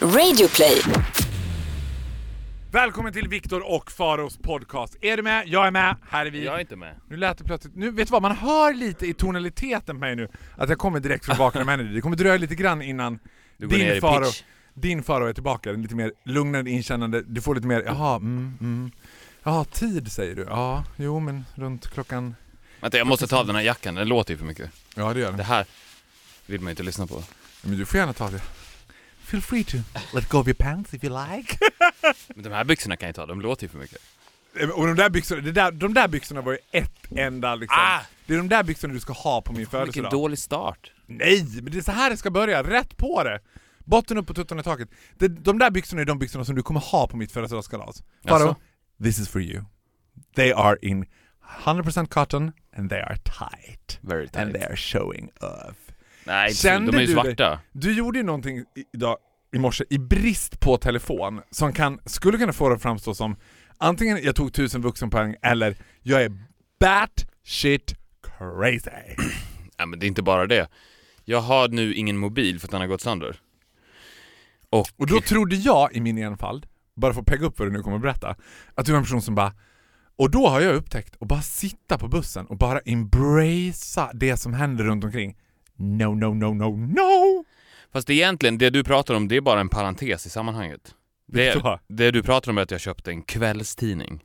Radioplay. 0.00 0.82
Välkommen 2.70 3.12
till 3.12 3.28
Viktor 3.28 3.72
och 3.74 3.90
Faros 3.92 4.36
podcast. 4.36 4.96
Är 5.00 5.16
du 5.16 5.22
med? 5.22 5.48
Jag 5.48 5.66
är 5.66 5.70
med. 5.70 5.96
Här 6.10 6.26
är 6.26 6.30
vi. 6.30 6.44
Jag 6.44 6.54
är 6.54 6.60
inte 6.60 6.76
med. 6.76 6.94
Nu 7.08 7.16
lät 7.16 7.38
det 7.38 7.44
plötsligt... 7.44 7.76
Nu, 7.76 7.90
vet 7.90 8.08
du 8.08 8.12
vad? 8.12 8.22
Man 8.22 8.36
hör 8.36 8.74
lite 8.74 9.06
i 9.06 9.14
tonaliteten 9.14 9.96
på 9.96 10.00
mig 10.00 10.16
nu 10.16 10.28
att 10.56 10.68
jag 10.68 10.78
kommer 10.78 11.00
direkt 11.00 11.24
från 11.24 11.36
Vakna 11.36 11.64
med 11.64 11.72
Energy. 11.80 11.94
Det 11.94 12.00
kommer 12.00 12.16
dröja 12.16 12.36
lite 12.38 12.54
grann 12.54 12.82
innan 12.82 13.18
Du 13.56 13.68
går 13.68 13.76
ner 13.76 13.88
din 13.88 13.96
i 13.96 14.00
Faro, 14.00 14.24
pitch. 14.24 14.42
din 14.74 15.02
Faro 15.02 15.26
är 15.26 15.32
tillbaka. 15.32 15.72
Lite 15.72 15.94
mer 15.94 16.12
lugnande, 16.24 16.70
inkännande. 16.70 17.22
Du 17.26 17.40
får 17.40 17.54
lite 17.54 17.66
mer, 17.66 17.82
jaha, 17.86 18.16
mm, 18.16 18.58
mm. 18.60 18.90
Jaha, 19.42 19.64
tid 19.64 20.12
säger 20.12 20.34
du. 20.34 20.42
Ja, 20.48 20.84
jo 20.96 21.20
men 21.20 21.44
runt 21.54 21.88
klockan... 21.88 22.34
Vänta, 22.80 22.98
jag 22.98 23.06
måste 23.06 23.26
ta 23.26 23.38
av 23.38 23.46
den 23.46 23.56
här 23.56 23.62
jackan, 23.62 23.94
den 23.94 24.08
låter 24.08 24.32
ju 24.32 24.38
för 24.38 24.44
mycket. 24.44 24.70
Ja 24.94 25.14
det 25.14 25.20
gör 25.20 25.30
Det 25.30 25.36
det. 25.36 25.42
här 25.42 25.66
vill 26.46 26.60
man 26.60 26.66
ju 26.68 26.70
inte 26.70 26.82
lyssna 26.82 27.06
på. 27.06 27.22
Men 27.62 27.78
du 27.78 27.86
får 27.86 27.98
gärna 28.00 28.12
ta 28.12 28.30
det. 28.30 28.40
Feel 29.26 29.40
free 29.42 29.64
to 29.64 29.76
let 30.14 30.28
go 30.28 30.38
of 30.38 30.46
your 30.48 30.54
pants 30.54 30.94
if 30.94 31.04
you 31.04 31.26
like. 31.30 31.58
Men 32.34 32.42
de 32.44 32.52
här 32.52 32.64
byxorna 32.64 32.96
kan 32.96 33.06
jag 33.08 33.16
ta, 33.16 33.26
de 33.26 33.40
låter 33.40 33.62
ju 33.62 33.68
för 33.68 33.78
mycket. 33.78 33.98
Och 34.74 34.86
de 34.86 34.96
där 34.96 35.10
byxorna, 35.10 35.40
det 35.40 35.52
där, 35.52 35.70
de 35.72 35.94
där 35.94 36.08
byxorna 36.08 36.40
var 36.40 36.52
ju 36.52 36.58
ett 36.72 36.92
enda 37.16 37.54
liksom. 37.54 37.78
Ah! 37.80 38.00
Det 38.26 38.34
är 38.34 38.38
de 38.38 38.48
där 38.48 38.62
byxorna 38.62 38.94
du 38.94 39.00
ska 39.00 39.12
ha 39.12 39.42
på 39.42 39.52
min 39.52 39.58
Vilken 39.58 39.70
födelsedag. 39.80 40.10
dålig 40.10 40.38
start. 40.38 40.92
Nej, 41.06 41.44
men 41.62 41.72
det 41.72 41.78
är 41.78 41.82
så 41.82 41.92
här 41.92 42.10
det 42.10 42.16
ska 42.16 42.30
börja. 42.30 42.62
Rätt 42.62 42.96
på 42.96 43.22
det! 43.24 43.40
Botten 43.84 44.18
upp 44.18 44.30
och 44.30 44.36
tuttarna 44.36 44.60
i 44.60 44.64
taket. 44.64 44.88
Det, 45.18 45.28
de 45.28 45.58
där 45.58 45.70
byxorna 45.70 46.02
är 46.02 46.06
de 46.06 46.18
byxorna 46.18 46.44
som 46.44 46.54
du 46.54 46.62
kommer 46.62 46.80
ha 46.80 47.06
på 47.08 47.16
mitt 47.16 47.32
födelsedagskalas. 47.32 48.02
Faro, 48.28 48.40
Jaså? 48.42 48.56
this 49.02 49.18
is 49.18 49.28
for 49.28 49.40
you. 49.42 49.62
They 50.34 50.52
are 50.52 50.76
in 50.82 51.06
100% 51.64 52.06
cotton 52.08 52.52
and 52.76 52.90
they 52.90 53.00
are 53.00 53.16
tight. 53.16 53.98
Very 54.00 54.22
And 54.22 54.32
tight. 54.32 54.52
they 54.52 54.62
are 54.64 54.76
showing 54.76 55.30
off. 55.40 55.76
Nej, 56.26 56.54
Kände 56.54 56.92
de 56.92 56.96
är 56.96 57.00
ju 57.00 57.06
du 57.06 57.12
svarta. 57.12 57.60
Du 57.72 57.92
gjorde 57.92 58.18
ju 58.18 58.24
någonting 58.24 58.64
idag 58.92 59.16
i 59.52 59.58
morse 59.58 59.84
i 59.90 59.98
brist 59.98 60.60
på 60.60 60.76
telefon 60.76 61.40
som 61.50 61.72
kan, 61.72 62.00
skulle 62.04 62.38
kunna 62.38 62.52
få 62.52 62.68
det 62.68 62.74
att 62.74 62.82
framstå 62.82 63.14
som 63.14 63.36
antingen 63.78 64.18
jag 64.22 64.36
tog 64.36 64.52
tusen 64.52 64.82
vuxenpoäng 64.82 65.34
eller 65.42 65.76
jag 66.02 66.22
är 66.22 66.32
bat 66.80 67.26
shit 67.44 67.94
crazy. 68.22 68.90
Nej 69.78 69.86
men 69.86 69.98
det 69.98 70.06
är 70.06 70.08
inte 70.08 70.22
bara 70.22 70.46
det. 70.46 70.68
Jag 71.24 71.40
har 71.40 71.68
nu 71.68 71.94
ingen 71.94 72.16
mobil 72.16 72.60
för 72.60 72.66
att 72.66 72.70
den 72.70 72.80
har 72.80 72.88
gått 72.88 73.00
sönder. 73.00 73.40
Och, 74.70 74.86
Och 74.96 75.06
då 75.06 75.20
trodde 75.20 75.56
jag 75.56 75.92
i 75.92 76.00
min 76.00 76.18
enfald, 76.18 76.66
bara 76.96 77.12
för 77.14 77.20
att 77.20 77.26
pegga 77.26 77.46
upp 77.46 77.58
vad 77.58 77.68
du 77.68 77.72
nu 77.72 77.82
kommer 77.82 77.96
att 77.96 78.02
berätta, 78.02 78.36
att 78.74 78.86
du 78.86 78.92
var 78.92 78.98
en 78.98 79.04
person 79.04 79.22
som 79.22 79.34
bara 79.34 79.52
och 80.18 80.30
då 80.30 80.48
har 80.48 80.60
jag 80.60 80.74
upptäckt 80.74 81.16
att 81.20 81.28
bara 81.28 81.42
sitta 81.42 81.98
på 81.98 82.08
bussen 82.08 82.46
och 82.46 82.58
bara 82.58 82.78
embracea 82.78 84.10
det 84.14 84.36
som 84.36 84.54
händer 84.54 84.84
runt 84.84 85.04
omkring. 85.04 85.36
No, 85.76 86.14
no, 86.14 86.34
no, 86.34 86.54
no, 86.54 86.76
no! 86.76 87.44
Fast 87.92 88.10
egentligen, 88.10 88.58
det 88.58 88.70
du 88.70 88.84
pratar 88.84 89.14
om, 89.14 89.28
det 89.28 89.36
är 89.36 89.40
bara 89.40 89.60
en 89.60 89.68
parentes 89.68 90.26
i 90.26 90.30
sammanhanget. 90.30 90.94
Det, 91.26 91.62
det 91.88 92.10
du 92.10 92.22
pratar 92.22 92.50
om 92.50 92.58
är 92.58 92.62
att 92.62 92.70
jag 92.70 92.80
köpte 92.80 93.10
en 93.10 93.22
kvällstidning, 93.22 94.22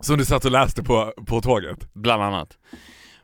Som 0.00 0.18
du 0.18 0.24
satt 0.24 0.44
och 0.44 0.50
läste 0.50 0.82
på, 0.82 1.14
på 1.26 1.40
tåget. 1.40 1.88
bland 1.92 2.22
annat. 2.22 2.58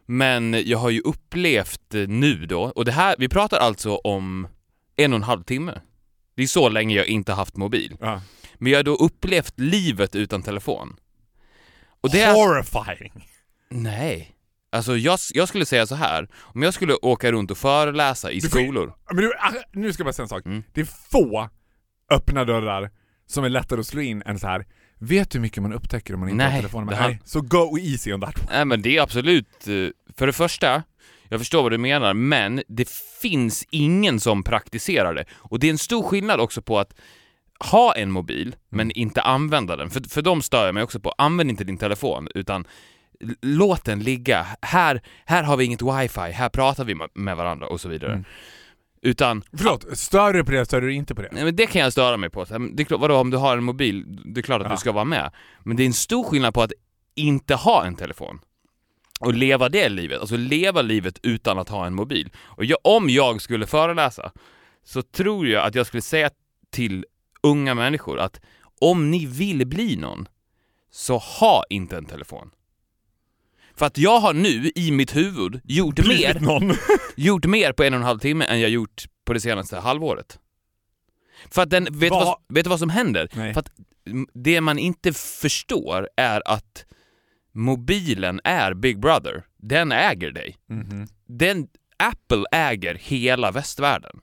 Men 0.07 0.63
jag 0.67 0.79
har 0.79 0.91
ju 0.91 1.01
upplevt 1.01 1.93
nu 1.93 2.47
då, 2.47 2.63
och 2.63 2.85
det 2.85 2.93
här, 2.93 3.15
vi 3.19 3.29
pratar 3.29 3.59
alltså 3.59 3.97
om 3.97 4.49
en 4.97 5.13
och 5.13 5.17
en 5.17 5.23
halv 5.23 5.43
timme. 5.43 5.81
Det 6.35 6.43
är 6.43 6.47
så 6.47 6.69
länge 6.69 6.95
jag 6.97 7.07
inte 7.07 7.33
haft 7.33 7.57
mobil. 7.57 7.97
Ja. 8.01 8.23
Men 8.55 8.73
jag 8.73 8.79
har 8.79 8.85
då 8.85 8.95
upplevt 8.95 9.61
livet 9.61 10.17
utan 10.17 10.43
telefon. 10.43 10.97
Och 12.01 12.11
det 12.11 12.21
är... 12.21 12.35
Horrifying! 12.35 13.13
Nej. 13.69 14.37
Alltså 14.73 14.97
jag, 14.97 15.19
jag 15.35 15.49
skulle 15.49 15.67
säga 15.67 15.87
så 15.87 15.95
här. 15.95 16.29
om 16.37 16.63
jag 16.63 16.75
skulle 16.75 16.95
åka 16.95 17.33
runt 17.33 17.51
och 17.51 17.59
föreläsa 17.59 18.31
i 18.33 18.41
får- 18.41 18.49
skolor. 18.49 18.95
Men 19.13 19.17
du, 19.17 19.33
ah, 19.39 19.53
nu 19.73 19.93
ska 19.93 20.01
jag 20.01 20.07
bara 20.07 20.13
säga 20.13 20.25
en 20.25 20.29
sak. 20.29 20.47
Mm. 20.47 20.63
Det 20.73 20.81
är 20.81 20.85
få 21.11 21.49
öppna 22.13 22.45
dörrar 22.45 22.91
som 23.27 23.45
är 23.45 23.49
lättare 23.49 23.81
att 23.81 23.87
slå 23.87 24.01
in 24.01 24.23
än 24.27 24.39
så 24.39 24.47
här. 24.47 24.67
Vet 24.99 25.31
du 25.31 25.39
hur 25.39 25.43
mycket 25.43 25.63
man 25.63 25.73
upptäcker 25.73 26.15
om 26.15 26.21
man 26.21 26.29
inte 26.29 26.45
Nej, 26.45 26.53
har 26.53 26.59
telefonen 26.59 26.87
med? 26.87 26.99
har- 26.99 27.09
Nej, 27.09 27.21
så 27.25 27.41
go 27.41 27.79
easy 27.79 28.13
on 28.13 28.21
that 28.21 28.39
one. 28.39 28.47
Nej 28.51 28.65
men 28.65 28.83
det 28.83 28.97
är 28.97 29.03
absolut, 29.03 29.67
eh, 29.69 29.75
för 30.17 30.27
det 30.27 30.33
första, 30.33 30.83
jag 31.29 31.41
förstår 31.41 31.63
vad 31.63 31.73
du 31.73 31.79
menar, 31.79 32.15
men 32.15 32.63
det 32.69 32.89
finns 33.23 33.65
ingen 33.71 34.21
som 34.21 34.43
praktiserar 34.43 35.15
det. 35.15 35.25
Och 35.33 35.59
det 35.59 35.67
är 35.67 35.71
en 35.71 35.79
stor 35.79 36.03
skillnad 36.03 36.41
också 36.41 36.63
på 36.63 36.79
att 36.79 36.95
ha 37.71 37.95
en 37.95 38.11
mobil, 38.11 38.57
men 38.69 38.91
inte 38.91 39.23
använda 39.23 39.77
den. 39.77 39.91
För, 39.91 40.03
för 40.11 40.23
de 40.23 40.43
stör 40.43 40.67
jag 40.67 40.75
mig 40.75 40.83
också 40.83 41.01
på. 41.01 41.15
Använd 41.19 41.51
inte 41.51 41.65
din 41.65 41.79
telefon, 41.79 42.29
utan 42.35 42.65
låt 43.41 43.85
den 43.85 44.01
ligga. 44.01 44.47
Här, 44.63 45.03
här 45.25 45.43
har 45.43 45.57
vi 45.57 45.65
inget 45.65 45.83
wifi, 45.83 46.21
här 46.21 46.49
pratar 46.49 46.85
vi 46.85 46.95
med- 47.15 47.37
varandra 47.37 47.67
och 47.67 47.81
så 47.81 47.89
vidare. 47.89 48.13
Mm. 48.13 48.25
Utan 49.03 49.43
Förlåt, 49.53 49.99
stör 49.99 50.33
du 50.33 50.45
på 50.45 50.51
det 50.51 50.65
stör 50.67 50.81
du 50.81 50.95
inte 50.95 51.15
på 51.15 51.23
det? 51.23 51.29
Nej 51.33 51.45
men 51.45 51.57
det 51.57 51.67
kan 51.67 51.81
jag 51.83 51.93
störa 51.93 52.17
mig 52.17 52.31
på. 52.31 52.45
Det 52.45 52.83
är 52.83 52.85
klart, 52.85 53.01
vadå 53.01 53.17
om 53.17 53.31
du 53.31 53.37
har 53.37 53.57
en 53.57 53.65
mobil, 53.65 54.05
det 54.25 54.41
är 54.41 54.43
klart 54.43 54.61
att 54.61 54.67
Ja. 54.67 54.71
du 54.75 54.77
ska 54.77 54.93
vara 54.93 55.05
med. 55.05 55.31
Men 55.63 55.77
det 55.77 55.83
är 55.83 55.87
en 55.87 55.93
stor 55.93 56.25
skillnad 56.25 56.55
på 56.55 56.63
att 56.63 56.73
inte 57.15 57.55
ha 57.55 57.85
en 57.87 57.95
telefon. 57.97 58.41
Och 59.21 59.35
leva 59.35 59.69
det 59.69 59.89
livet, 59.89 60.21
alltså 60.21 60.37
leva 60.37 60.83
livet 60.83 61.19
utan 61.23 61.59
att 61.59 61.69
ha 61.69 61.87
en 61.87 61.95
mobil. 61.95 62.31
Och 62.43 62.65
jag, 62.65 62.79
om 62.85 63.11
jag 63.11 63.43
skulle 63.43 63.67
föreläsa, 63.67 64.33
så 64.85 65.03
tror 65.03 65.47
jag 65.49 65.67
att 65.67 65.75
jag 65.75 65.87
skulle 65.87 66.03
säga 66.03 66.31
till 66.71 67.05
unga 67.43 67.75
människor 67.75 68.19
att 68.21 68.41
om 68.81 69.11
ni 69.11 69.27
vill 69.27 69.67
bli 69.67 69.97
någon, 69.97 70.29
så 70.91 71.19
ha 71.19 71.65
inte 71.71 71.97
en 71.97 72.05
telefon. 72.05 72.51
För 73.81 73.87
att 73.87 73.99
jag 73.99 74.21
har 74.21 74.33
nu 74.35 74.71
i 74.75 74.91
mitt 74.93 75.17
huvud 75.17 75.61
gjort 75.65 75.99
mer 75.99 76.39
Blivit 76.39 76.79
gjort 77.17 77.47
mer 77.47 77.73
på 77.73 77.83
en 77.85 77.95
och 77.95 78.01
en 78.01 78.07
halv 78.07 78.19
timme 78.19 78.45
än 78.45 78.61
jag 78.61 78.71
gjort 78.71 79.05
på 79.27 79.33
det 79.33 79.41
senaste 79.41 79.77
halvåret. 79.79 80.39
För 81.51 81.63
att 81.63 81.71
den, 81.71 81.85
vet, 81.85 82.01
du 82.01 82.09
Vad- 82.09 82.39
vet 82.49 82.65
du 82.65 82.71
vad 82.71 82.79
som 82.79 82.91
händer? 82.91 83.29
Nej. 83.33 83.55
För 83.55 83.61
att 83.61 83.71
mm, 84.07 84.27
det 84.35 84.61
man 84.61 84.79
inte 84.79 85.13
förstår 85.13 86.09
är 86.17 86.43
att 86.45 86.85
mobilen 87.53 88.41
är 88.45 88.75
Big 88.75 89.01
Brother. 89.01 89.45
Den 89.57 89.93
äger 89.93 90.31
dig. 90.31 90.57
Mhm. 90.69 91.07
Den, 91.27 91.69
Apple 91.97 92.45
äger 92.53 92.95
hela 92.95 93.51
västvärlden. 93.51 94.21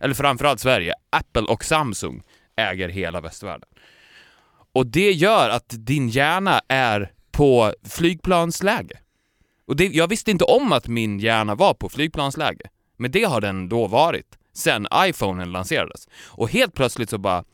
Eller 0.00 0.14
framförallt 0.14 0.60
Sverige. 0.60 0.94
Apple 1.10 1.42
och 1.42 1.64
Samsung 1.64 2.22
äger 2.56 2.88
hela 2.88 3.20
västvärlden. 3.20 3.68
Och 4.72 4.86
det 4.86 5.12
gör 5.12 5.50
att 5.50 5.74
din 5.78 6.08
hjärna 6.08 6.60
är 6.68 7.12
på 7.32 7.74
flygplansläge. 7.84 8.98
Och 9.66 9.76
det, 9.76 9.86
jag 9.86 10.08
visste 10.08 10.30
inte 10.30 10.44
om 10.44 10.72
att 10.72 10.88
min 10.88 11.18
hjärna 11.18 11.54
var 11.54 11.74
på 11.74 11.88
flygplansläge. 11.88 12.70
Men 12.96 13.10
det 13.10 13.24
har 13.24 13.40
den 13.40 13.68
då 13.68 13.86
varit 13.86 14.38
sen 14.54 14.86
iPhonen 14.96 15.52
lanserades. 15.52 16.08
Och 16.26 16.50
helt 16.50 16.74
plötsligt 16.74 17.10
så 17.10 17.18
bara 17.18 17.44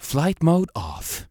Flight 0.00 0.42
mode 0.42 0.70
off. 0.74 1.24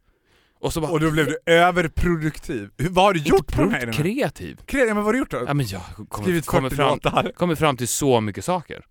Och 0.59 0.73
så 0.73 0.81
bara 0.81 0.91
Och 0.91 0.99
då 0.99 1.11
blev 1.11 1.25
du 1.25 1.37
överproduktiv. 1.45 2.69
Hur, 2.77 2.89
vad 2.89 3.05
har 3.05 3.13
du 3.13 3.19
gjort 3.19 3.53
på 3.53 3.61
de 3.61 3.73
här 3.73 3.93
kreativ. 3.93 4.59
Kre- 4.65 4.77
ja, 4.77 4.85
men 4.85 4.95
vad 4.95 5.05
har 5.05 5.13
du 5.13 5.19
gjort 5.19 5.31
då? 5.31 5.43
Ja 5.47 5.53
men 5.53 5.65
jag 5.67 5.81
kommer, 6.09 6.41
kommer, 6.41 6.69
40 6.69 7.09
fram, 7.09 7.31
kommer 7.35 7.55
fram 7.55 7.77
till 7.77 7.87
så 7.87 8.21
mycket 8.21 8.45
saker. 8.45 8.85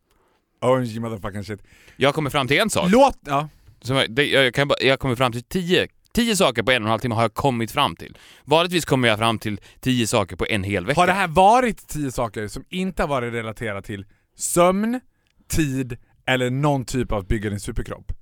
OMG 0.61 1.01
motherfucking 1.01 1.45
shit. 1.45 1.63
Jag 1.97 2.15
kommer 2.15 2.31
fram 2.31 2.49
till 2.49 2.59
en 2.59 2.71
sak. 2.71 2.91
Låt... 2.91 3.19
Ja. 3.27 3.49
Som 3.81 3.97
jag, 3.97 4.11
det, 4.11 4.27
jag, 4.27 4.55
kan 4.55 4.69
bara, 4.69 4.79
jag 4.81 5.01
kommer 5.01 5.17
fram 5.17 5.33
till 5.33 5.43
tio, 5.43 5.89
tio 6.17 6.37
saker 6.37 6.63
på 6.63 6.71
en 6.71 6.83
och 6.83 6.87
en 6.87 6.91
halv 6.91 7.01
timme 7.01 7.15
har 7.15 7.23
jag 7.23 7.35
kommit 7.35 7.71
fram 7.71 7.97
till. 7.97 8.19
Vanligtvis 8.45 8.85
kommer 8.85 9.09
jag 9.09 9.19
fram 9.19 9.39
till 9.39 9.61
tio 9.81 10.07
saker 10.07 10.37
på 10.37 10.47
en 10.47 10.65
hel 10.65 10.87
vecka. 10.87 11.01
Har 11.01 11.07
det 11.07 11.13
här 11.13 11.29
varit 11.29 11.89
tio 11.89 12.13
saker 12.13 12.49
som 12.49 12.65
inte 12.69 13.03
har 13.03 13.09
varit 13.09 13.33
relaterat 13.35 13.85
till 13.85 14.05
sömn, 14.37 15.01
tid 15.49 15.97
eller 16.27 16.51
någon 16.51 16.85
typ 16.85 17.13
av 17.13 17.27
bygga 17.27 17.51
din 17.51 17.61
superkropp? 17.61 18.13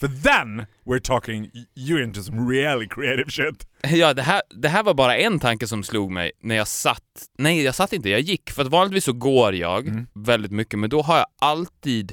För 0.00 0.08
then 0.08 0.66
we're 0.86 1.00
talking, 1.00 1.50
you're 1.76 2.02
into 2.04 2.22
some 2.22 2.52
really 2.52 2.88
creative 2.88 3.30
shit. 3.30 3.66
Ja, 3.82 4.14
det 4.14 4.22
här, 4.22 4.42
det 4.62 4.68
här 4.68 4.82
var 4.82 4.94
bara 4.94 5.16
en 5.16 5.38
tanke 5.40 5.66
som 5.66 5.82
slog 5.82 6.10
mig 6.10 6.32
när 6.42 6.54
jag 6.54 6.68
satt, 6.68 7.02
nej 7.38 7.62
jag 7.62 7.74
satt 7.74 7.92
inte, 7.92 8.08
jag 8.10 8.20
gick. 8.20 8.50
För 8.50 8.62
att 8.62 8.68
vanligtvis 8.68 9.04
så 9.04 9.12
går 9.12 9.54
jag 9.54 9.88
Mm. 9.88 10.06
väldigt 10.14 10.52
mycket, 10.52 10.78
men 10.78 10.90
då 10.90 11.02
har 11.02 11.16
jag 11.16 11.26
alltid 11.40 12.12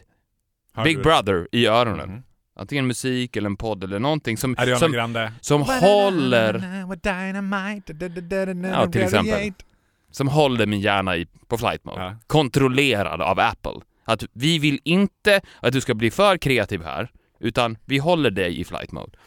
Big 0.83 1.01
Brother 1.03 1.47
i 1.51 1.67
öronen. 1.67 2.09
Mhm. 2.09 2.23
Antingen 2.59 2.87
musik 2.87 3.35
eller 3.35 3.49
en 3.49 3.57
podd 3.57 3.83
eller 3.83 3.99
någonting 3.99 4.37
som, 4.37 4.55
Ariana 4.57 4.79
som, 4.79 4.91
Grande. 4.91 5.33
som 5.41 5.61
håller 5.61 6.53
Ja, 8.73 8.91
till 8.91 9.01
exempel. 9.01 9.53
som 10.11 10.27
håller 10.27 10.65
min 10.65 10.79
hjärna 10.79 11.17
i, 11.17 11.25
på 11.47 11.57
flight 11.57 11.85
mode. 11.85 12.01
Ja. 12.01 12.15
Kontrollerad 12.27 13.21
av 13.21 13.39
Apple. 13.39 13.81
Att 14.05 14.23
vi 14.33 14.59
vill 14.59 14.79
inte 14.83 15.41
att 15.61 15.73
du 15.73 15.81
ska 15.81 15.93
bli 15.93 16.11
för 16.11 16.37
kreativ 16.37 16.83
här, 16.83 17.11
utan 17.39 17.77
vi 17.85 17.97
håller 17.97 18.31
dig 18.31 18.59
i 18.59 18.65
flight 18.65 18.91
mode. 18.91 19.17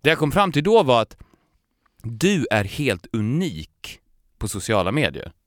Det 0.00 0.08
jag 0.08 0.18
kom 0.18 0.32
fram 0.32 0.52
till 0.52 0.64
då 0.64 0.82
var 0.82 1.02
att 1.02 1.16
du 2.02 2.46
är 2.50 2.64
helt 2.64 3.06
unik 3.12 3.98
på 4.38 4.48
sociala 4.48 4.92
medier. 4.92 5.32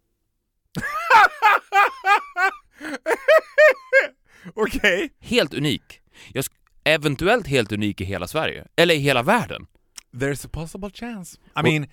Okej. 4.53 5.09
Helt 5.19 5.53
unik. 5.53 6.01
Jag 6.33 6.45
eventuellt 6.85 7.47
helt 7.47 7.71
unik 7.71 8.01
i 8.01 8.05
hela 8.05 8.27
Sverige. 8.27 8.65
Eller 8.75 8.95
i 8.95 8.97
hela 8.97 9.23
världen. 9.23 9.67
There's 10.11 10.45
a 10.45 10.49
possible 10.51 10.89
chance. 10.93 11.37
I 11.59 11.63
mean, 11.63 11.87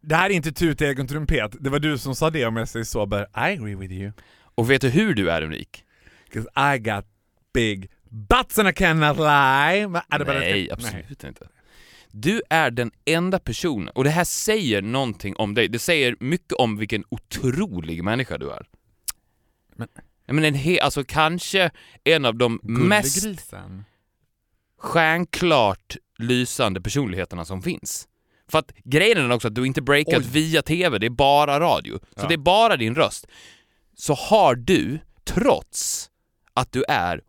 det 0.00 0.14
här 0.14 0.30
är 0.30 0.34
inte 0.34 0.52
tut 0.52 0.80
i 0.80 0.84
egen 0.84 1.08
trumpet. 1.08 1.56
Det 1.60 1.70
var 1.70 1.78
du 1.78 1.98
som 1.98 2.14
sa 2.14 2.30
det 2.30 2.46
om 2.46 2.56
jag 2.56 2.68
säger 2.68 2.84
så, 2.84 3.06
but 3.06 3.20
I 3.20 3.26
agree 3.34 3.74
with 3.74 3.92
you. 3.92 4.12
Och 4.54 4.70
vet 4.70 4.80
du 4.80 4.88
hur 4.88 5.14
du 5.14 5.30
är 5.30 5.42
unik? 5.42 5.84
Cause 6.32 6.74
I 6.74 6.78
got 6.78 7.04
big 7.54 7.90
Butts 8.10 8.58
and 8.58 8.68
I 8.68 8.72
cannot 8.72 9.16
lie. 9.16 9.88
Men 9.88 10.02
Nej, 10.08 10.70
absolut 10.72 11.24
inte. 11.24 11.48
Du 12.12 12.42
är 12.50 12.70
den 12.70 12.90
enda 13.04 13.38
personen, 13.38 13.88
och 13.88 14.04
det 14.04 14.10
här 14.10 14.24
säger 14.24 14.82
någonting 14.82 15.36
om 15.36 15.54
dig. 15.54 15.68
Det 15.68 15.78
säger 15.78 16.16
mycket 16.20 16.52
om 16.52 16.76
vilken 16.76 17.04
otrolig 17.08 18.04
människa 18.04 18.38
du 18.38 18.50
är. 18.50 18.66
Men- 19.76 19.88
menar, 20.26 20.48
en 20.48 20.54
he- 20.54 20.80
alltså 20.80 21.04
kanske 21.04 21.70
en 22.04 22.24
av 22.24 22.36
de 22.36 22.60
mest 22.62 23.22
Gullegrisen. 23.22 23.84
Stjärnklart 24.80 25.96
lysande 26.18 26.80
personligheterna 26.80 27.44
som 27.44 27.62
finns. 27.62 28.08
För 28.50 28.58
att 28.58 28.72
grejen 28.84 29.18
är 29.18 29.32
också 29.34 29.48
att 29.48 29.54
du 29.54 29.66
inte 29.66 29.82
breakat 29.82 30.18
Oj. 30.18 30.28
via 30.32 30.62
TV, 30.62 30.98
det 30.98 31.06
är 31.06 31.10
bara 31.10 31.60
radio. 31.60 31.98
Så 31.98 32.04
Ja. 32.16 32.28
det 32.28 32.34
är 32.34 32.38
bara 32.38 32.76
din 32.76 32.94
röst. 32.94 33.26
Så 33.96 34.14
har 34.14 34.54
du, 34.54 34.98
trots 35.24 36.10
att 36.54 36.72
du 36.72 36.84
är 36.88 37.20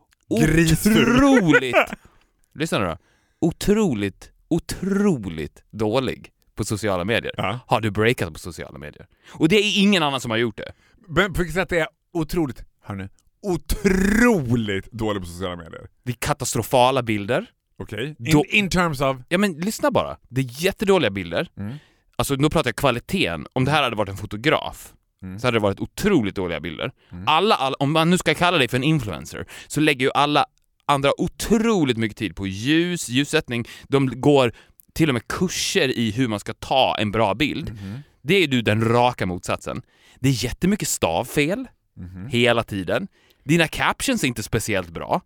Grisful. 0.41 1.23
otroligt, 1.25 1.75
lyssna 2.55 2.79
nu 2.79 2.85
då, 2.85 2.97
otroligt, 3.39 4.31
otroligt 4.47 5.63
dålig 5.71 6.31
på 6.55 6.63
sociala 6.63 7.05
medier, 7.05 7.33
Ja. 7.37 7.59
har 7.67 7.81
du 7.81 7.91
breakat 7.91 8.33
på 8.33 8.39
sociala 8.39 8.77
medier. 8.77 9.07
Och 9.29 9.49
det 9.49 9.55
är 9.55 9.79
ingen 9.81 10.03
annan 10.03 10.21
som 10.21 10.31
har 10.31 10.37
gjort 10.37 10.57
det. 10.57 10.73
Men 11.07 11.33
på 11.33 11.39
vilket 11.39 11.55
sätt 11.55 11.71
är 11.71 11.77
jag 11.77 11.87
otroligt, 12.13 12.63
hör 12.83 12.95
nu, 12.95 13.09
otroligt 13.41 14.91
dålig 14.91 15.21
på 15.21 15.27
sociala 15.27 15.55
medier? 15.55 15.87
Det 16.03 16.11
är 16.11 16.15
katastrofala 16.15 17.03
bilder. 17.03 17.45
Okej? 17.79 18.15
Då- 18.19 18.45
In, 18.49 18.55
in 18.63 18.69
terms 18.69 19.01
of... 19.01 19.17
Ja 19.29 19.37
men 19.37 19.53
lyssna 19.53 19.91
bara. 19.91 20.17
Det 20.29 20.41
är 20.41 20.63
jättedåliga 20.63 21.09
bilder. 21.11 21.47
Mm. 21.57 21.73
Alltså 22.15 22.35
nu 22.35 22.49
pratar 22.49 22.67
jag 22.67 22.75
kvaliteten. 22.75 23.47
Om 23.53 23.65
det 23.65 23.71
här 23.71 23.83
hade 23.83 23.95
varit 23.95 24.09
en 24.09 24.17
fotograf 24.17 24.93
Mm. 25.23 25.39
så 25.39 25.47
hade 25.47 25.55
det 25.55 25.61
varit 25.61 25.79
otroligt 25.79 26.35
dåliga 26.35 26.59
bilder. 26.59 26.91
Mm. 27.11 27.23
Alla, 27.27 27.55
alla, 27.55 27.75
om 27.79 27.91
man 27.91 28.09
nu 28.09 28.17
ska 28.17 28.33
kalla 28.33 28.57
dig 28.57 28.67
för 28.67 28.77
en 28.77 28.83
influencer, 28.83 29.45
så 29.67 29.79
lägger 29.79 30.05
ju 30.05 30.11
alla 30.13 30.45
andra 30.85 31.11
otroligt 31.21 31.97
mycket 31.97 32.17
tid 32.17 32.35
på 32.35 32.47
ljus, 32.47 33.09
ljussättning. 33.09 33.65
De 33.87 34.21
går 34.21 34.53
till 34.93 35.09
och 35.09 35.13
med 35.13 35.27
kurser 35.27 35.97
i 35.97 36.11
hur 36.11 36.27
man 36.27 36.39
ska 36.39 36.53
ta 36.53 36.95
en 36.99 37.11
bra 37.11 37.33
bild. 37.35 37.69
Mhm. 37.73 37.99
Det 38.21 38.35
är 38.35 38.47
du 38.47 38.61
den 38.61 38.83
raka 38.89 39.25
motsatsen. 39.25 39.81
Det 40.19 40.29
är 40.29 40.43
jättemycket 40.43 40.87
stavfel 40.87 41.67
Mhm. 41.95 42.27
hela 42.27 42.63
tiden. 42.63 43.07
Dina 43.43 43.67
captions 43.67 44.23
är 44.23 44.27
inte 44.27 44.43
speciellt 44.43 44.89
bra. 44.89 45.21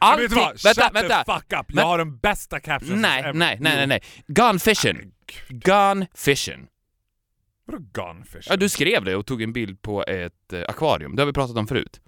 Men 0.00 0.20
vet 0.20 0.30
du 0.30 0.36
vad? 0.36 0.44
vänta, 0.62 0.82
Shut 0.84 0.94
vänta! 0.94 1.24
the 1.24 1.32
fuck 1.32 1.52
up! 1.60 1.66
Men- 1.68 1.76
Jag 1.82 1.86
har 1.86 1.98
den 1.98 2.16
bästa 2.16 2.60
captionen 2.60 3.00
Nej, 3.00 3.20
ever. 3.20 3.32
nej, 3.32 3.58
nej, 3.60 3.76
nej, 3.76 3.86
nej. 3.86 4.00
Gone 4.26 4.58
fishing. 4.58 5.12
Gone 5.48 6.06
fishing. 6.14 6.66
Vadå 7.66 7.78
gunfish? 7.92 8.46
Ja, 8.50 8.56
du 8.56 8.68
skrev 8.68 9.04
det 9.04 9.16
och 9.16 9.26
tog 9.26 9.42
en 9.42 9.52
bild 9.52 9.82
på 9.82 10.04
ett 10.04 10.52
eh, 10.52 10.60
akvarium. 10.68 11.16
Det 11.16 11.22
har 11.22 11.26
vi 11.26 11.32
pratat 11.32 11.56
om 11.56 11.66
förut. 11.66 12.00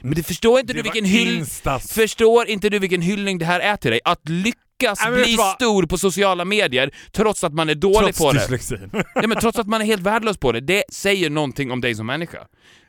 Men 0.00 0.14
du 0.14 0.22
förstår 0.22 0.60
inte 0.60 0.72
det 0.72 0.78
du 0.78 0.82
vilken 0.82 1.04
hyll... 1.04 1.38
Instas. 1.38 1.92
Förstår 1.92 2.46
inte 2.48 2.68
du 2.68 2.78
vilken 2.78 3.02
hyllning 3.02 3.38
det 3.38 3.44
här 3.44 3.60
är 3.60 3.76
till 3.76 3.90
dig? 3.90 4.00
Att 4.04 4.28
lyckas 4.28 5.00
Nej, 5.04 5.12
bli 5.24 5.36
stor 5.56 5.86
på 5.86 5.98
sociala 5.98 6.44
medier 6.44 6.90
trots 7.12 7.44
att 7.44 7.52
man 7.54 7.68
är 7.68 7.74
dålig 7.74 7.98
Trots 7.98 8.18
på 8.18 8.32
det. 8.32 8.38
dyslexin. 8.38 8.90
Ja, 9.14 9.26
men 9.26 9.38
trots 9.40 9.58
att 9.58 9.66
man 9.66 9.80
är 9.80 9.84
helt 9.86 10.02
värdelös 10.02 10.36
på 10.38 10.52
det. 10.52 10.60
Det 10.60 10.84
säger 10.92 11.30
någonting 11.30 11.70
om 11.70 11.80
dig 11.80 11.94
som 11.94 12.06
människa. 12.06 12.46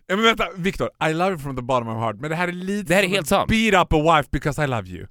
Ja, 0.10 0.16
men 0.16 0.26
vänta, 0.26 0.48
Viktor, 0.56 0.90
I 1.10 1.14
love 1.14 1.30
you 1.30 1.40
from 1.40 1.56
the 1.56 1.62
bottom 1.62 1.88
of 1.88 1.96
my 1.96 2.02
heart, 2.02 2.16
men 2.20 2.30
det 2.30 2.36
här 2.36 2.48
är 2.48 2.52
lite 2.52 2.88
Det 2.88 2.96
här 2.96 3.04
är 3.04 3.08
helt 3.08 3.28
sant. 3.28 3.50
beat 3.50 3.86
up 3.86 3.94
a 3.94 4.16
wife 4.18 4.30
because 4.32 4.64
I 4.64 4.68
love 4.68 4.88
you. 4.90 5.08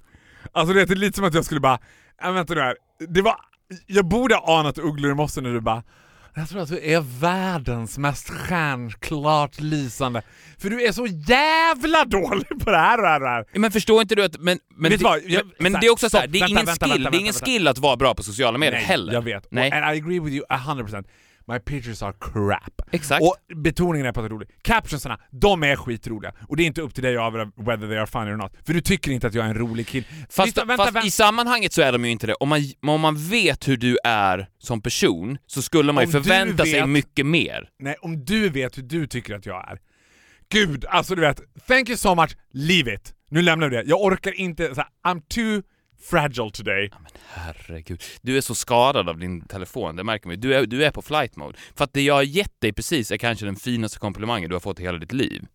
Alltså 0.51 0.73
det 0.73 0.81
är 0.81 0.95
lite 0.95 1.15
som 1.15 1.25
att 1.25 1.33
jag 1.33 1.45
skulle 1.45 1.59
bara, 1.59 1.79
äh, 2.23 2.31
vänta 2.31 2.53
nu 2.53 2.61
här, 2.61 2.75
det 3.09 3.21
var, 3.21 3.35
jag 3.87 4.05
borde 4.05 4.35
ha 4.35 4.59
anat 4.59 4.77
ugglor 4.77 5.11
i 5.11 5.15
mossen 5.15 5.43
när 5.43 5.53
du 5.53 5.61
bara 5.61 5.83
jag 6.35 6.49
tror 6.49 6.61
att 6.61 6.69
du 6.69 6.79
är 6.91 7.19
världens 7.19 7.97
mest 7.97 8.29
stjärnklart 8.29 9.59
lysande. 9.59 10.21
För 10.57 10.69
du 10.69 10.83
är 10.83 10.91
så 10.91 11.05
jävla 11.07 12.05
dålig 12.05 12.47
på 12.65 12.71
det 12.71 12.77
här 12.77 12.97
och 12.97 13.03
det 13.03 13.09
här 13.09 13.15
och 13.19 13.25
det 13.25 13.29
här. 13.29 13.45
Men 13.53 13.71
förstår 13.71 14.01
inte 14.01 14.15
du 14.15 14.23
att... 14.23 14.37
Men, 14.39 14.59
men, 14.75 14.91
det, 14.91 15.01
vad? 15.01 15.19
Jag- 15.25 15.43
men 15.59 15.73
här, 15.75 15.81
det 15.81 15.87
är 15.87 15.91
också 15.91 16.09
så 16.09 16.17
här, 16.17 16.23
stopp, 16.23 16.33
det 16.33 16.37
är 16.39 16.41
vänta, 16.41 16.51
ingen 16.53 16.65
vänta, 16.65 16.85
skill, 16.85 16.93
vänta, 17.03 17.09
det 17.11 17.17
är 17.17 17.19
ingen 17.19 17.33
skill 17.33 17.67
att 17.67 17.77
vara 17.77 17.95
bra 17.95 18.13
på 18.13 18.23
sociala 18.23 18.57
medier 18.57 18.75
Nej, 18.79 18.83
heller. 18.83 19.13
jag 19.13 19.21
vet. 19.21 19.47
Nej. 19.51 19.69
Och, 19.71 19.77
and 19.77 19.95
I 19.95 19.99
agree 19.99 20.19
with 20.19 20.35
you 20.35 20.45
100%. 20.49 21.05
My 21.53 21.59
pictures 21.59 22.03
are 22.03 22.13
crap. 22.19 22.81
Exakt. 22.91 23.21
Och 23.21 23.35
betoningen 23.55 24.05
är 24.07 24.11
på 24.11 24.19
att 24.19 24.23
det 24.23 24.27
är 24.27 24.35
roligt. 24.35 24.49
Captionsarna, 24.61 25.19
de 25.31 25.63
är 25.63 25.75
skitroliga. 25.75 26.33
Och 26.47 26.57
det 26.57 26.63
är 26.63 26.67
inte 26.67 26.81
upp 26.81 26.93
till 26.93 27.03
dig 27.03 27.17
att 27.17 27.21
avgöra 27.23 27.51
whether 27.57 27.87
they 27.87 27.97
are 27.97 28.07
funny 28.07 28.31
or 28.31 28.35
not. 28.37 28.51
För 28.65 28.73
du 28.73 28.81
tycker 28.81 29.11
inte 29.11 29.27
att 29.27 29.33
jag 29.33 29.45
är 29.45 29.49
en 29.49 29.55
rolig 29.57 29.87
kille. 29.87 30.05
Fast, 30.29 30.47
Lyssna, 30.47 30.65
vänta, 30.65 30.83
fast 30.83 30.95
vänta. 30.95 31.07
i 31.07 31.11
sammanhanget 31.11 31.73
så 31.73 31.81
är 31.81 31.91
de 31.91 32.05
ju 32.05 32.11
inte 32.11 32.27
det. 32.27 32.33
Om 32.33 32.49
man, 32.49 32.59
om 32.87 33.01
man 33.01 33.15
vet 33.29 33.67
hur 33.67 33.77
du 33.77 33.97
är 34.03 34.47
som 34.59 34.81
person 34.81 35.37
så 35.47 35.61
skulle 35.61 35.93
man 35.93 36.03
ju 36.03 36.05
Om 36.05 36.11
förvänta 36.23 36.63
sig 36.65 36.73
vet- 36.73 36.89
mycket 36.89 37.25
mer. 37.25 37.69
Nej, 37.79 37.95
om 38.01 38.25
du 38.25 38.49
vet 38.49 38.77
hur 38.77 38.83
du 38.83 39.07
tycker 39.07 39.35
att 39.35 39.45
jag 39.45 39.69
är. 39.71 39.79
Gud, 40.51 40.85
alltså 40.85 41.15
du 41.15 41.21
vet. 41.21 41.41
Thank 41.67 41.89
you 41.89 41.97
so 41.97 42.15
much, 42.15 42.37
leave 42.53 42.93
it. 42.93 43.13
Nu 43.31 43.41
lämnar 43.41 43.69
vi 43.69 43.75
det. 43.75 43.83
Jag 43.85 44.01
orkar 44.01 44.39
inte, 44.39 44.75
så 44.75 44.81
här, 44.81 45.13
I'm 45.13 45.21
too 45.27 45.61
fragile 46.01 46.51
today. 46.51 46.89
Men 46.91 47.11
Herregud. 47.27 48.03
Du 48.21 48.37
är 48.37 48.41
så 48.41 48.55
skadad 48.55 49.09
av 49.09 49.17
din 49.17 49.41
telefon, 49.41 49.95
det 49.95 50.03
märker 50.03 50.27
man 50.27 50.35
ju. 50.35 50.41
Du 50.41 50.53
är, 50.53 50.65
du 50.65 50.85
är 50.85 50.91
på 50.91 51.01
flight 51.01 51.35
mode. 51.35 51.57
För 51.75 51.83
att 51.83 51.93
det 51.93 52.01
jag 52.01 52.13
har 52.13 52.23
gett 52.23 52.61
dig 52.61 52.73
precis 52.73 53.11
är 53.11 53.17
kanske 53.17 53.45
den 53.45 53.55
finaste 53.55 53.99
komplimangen 53.99 54.49
du 54.49 54.55
har 54.55 54.59
fått 54.59 54.79
i 54.79 54.83
hela 54.83 54.97
ditt 54.97 55.13
liv. 55.13 55.45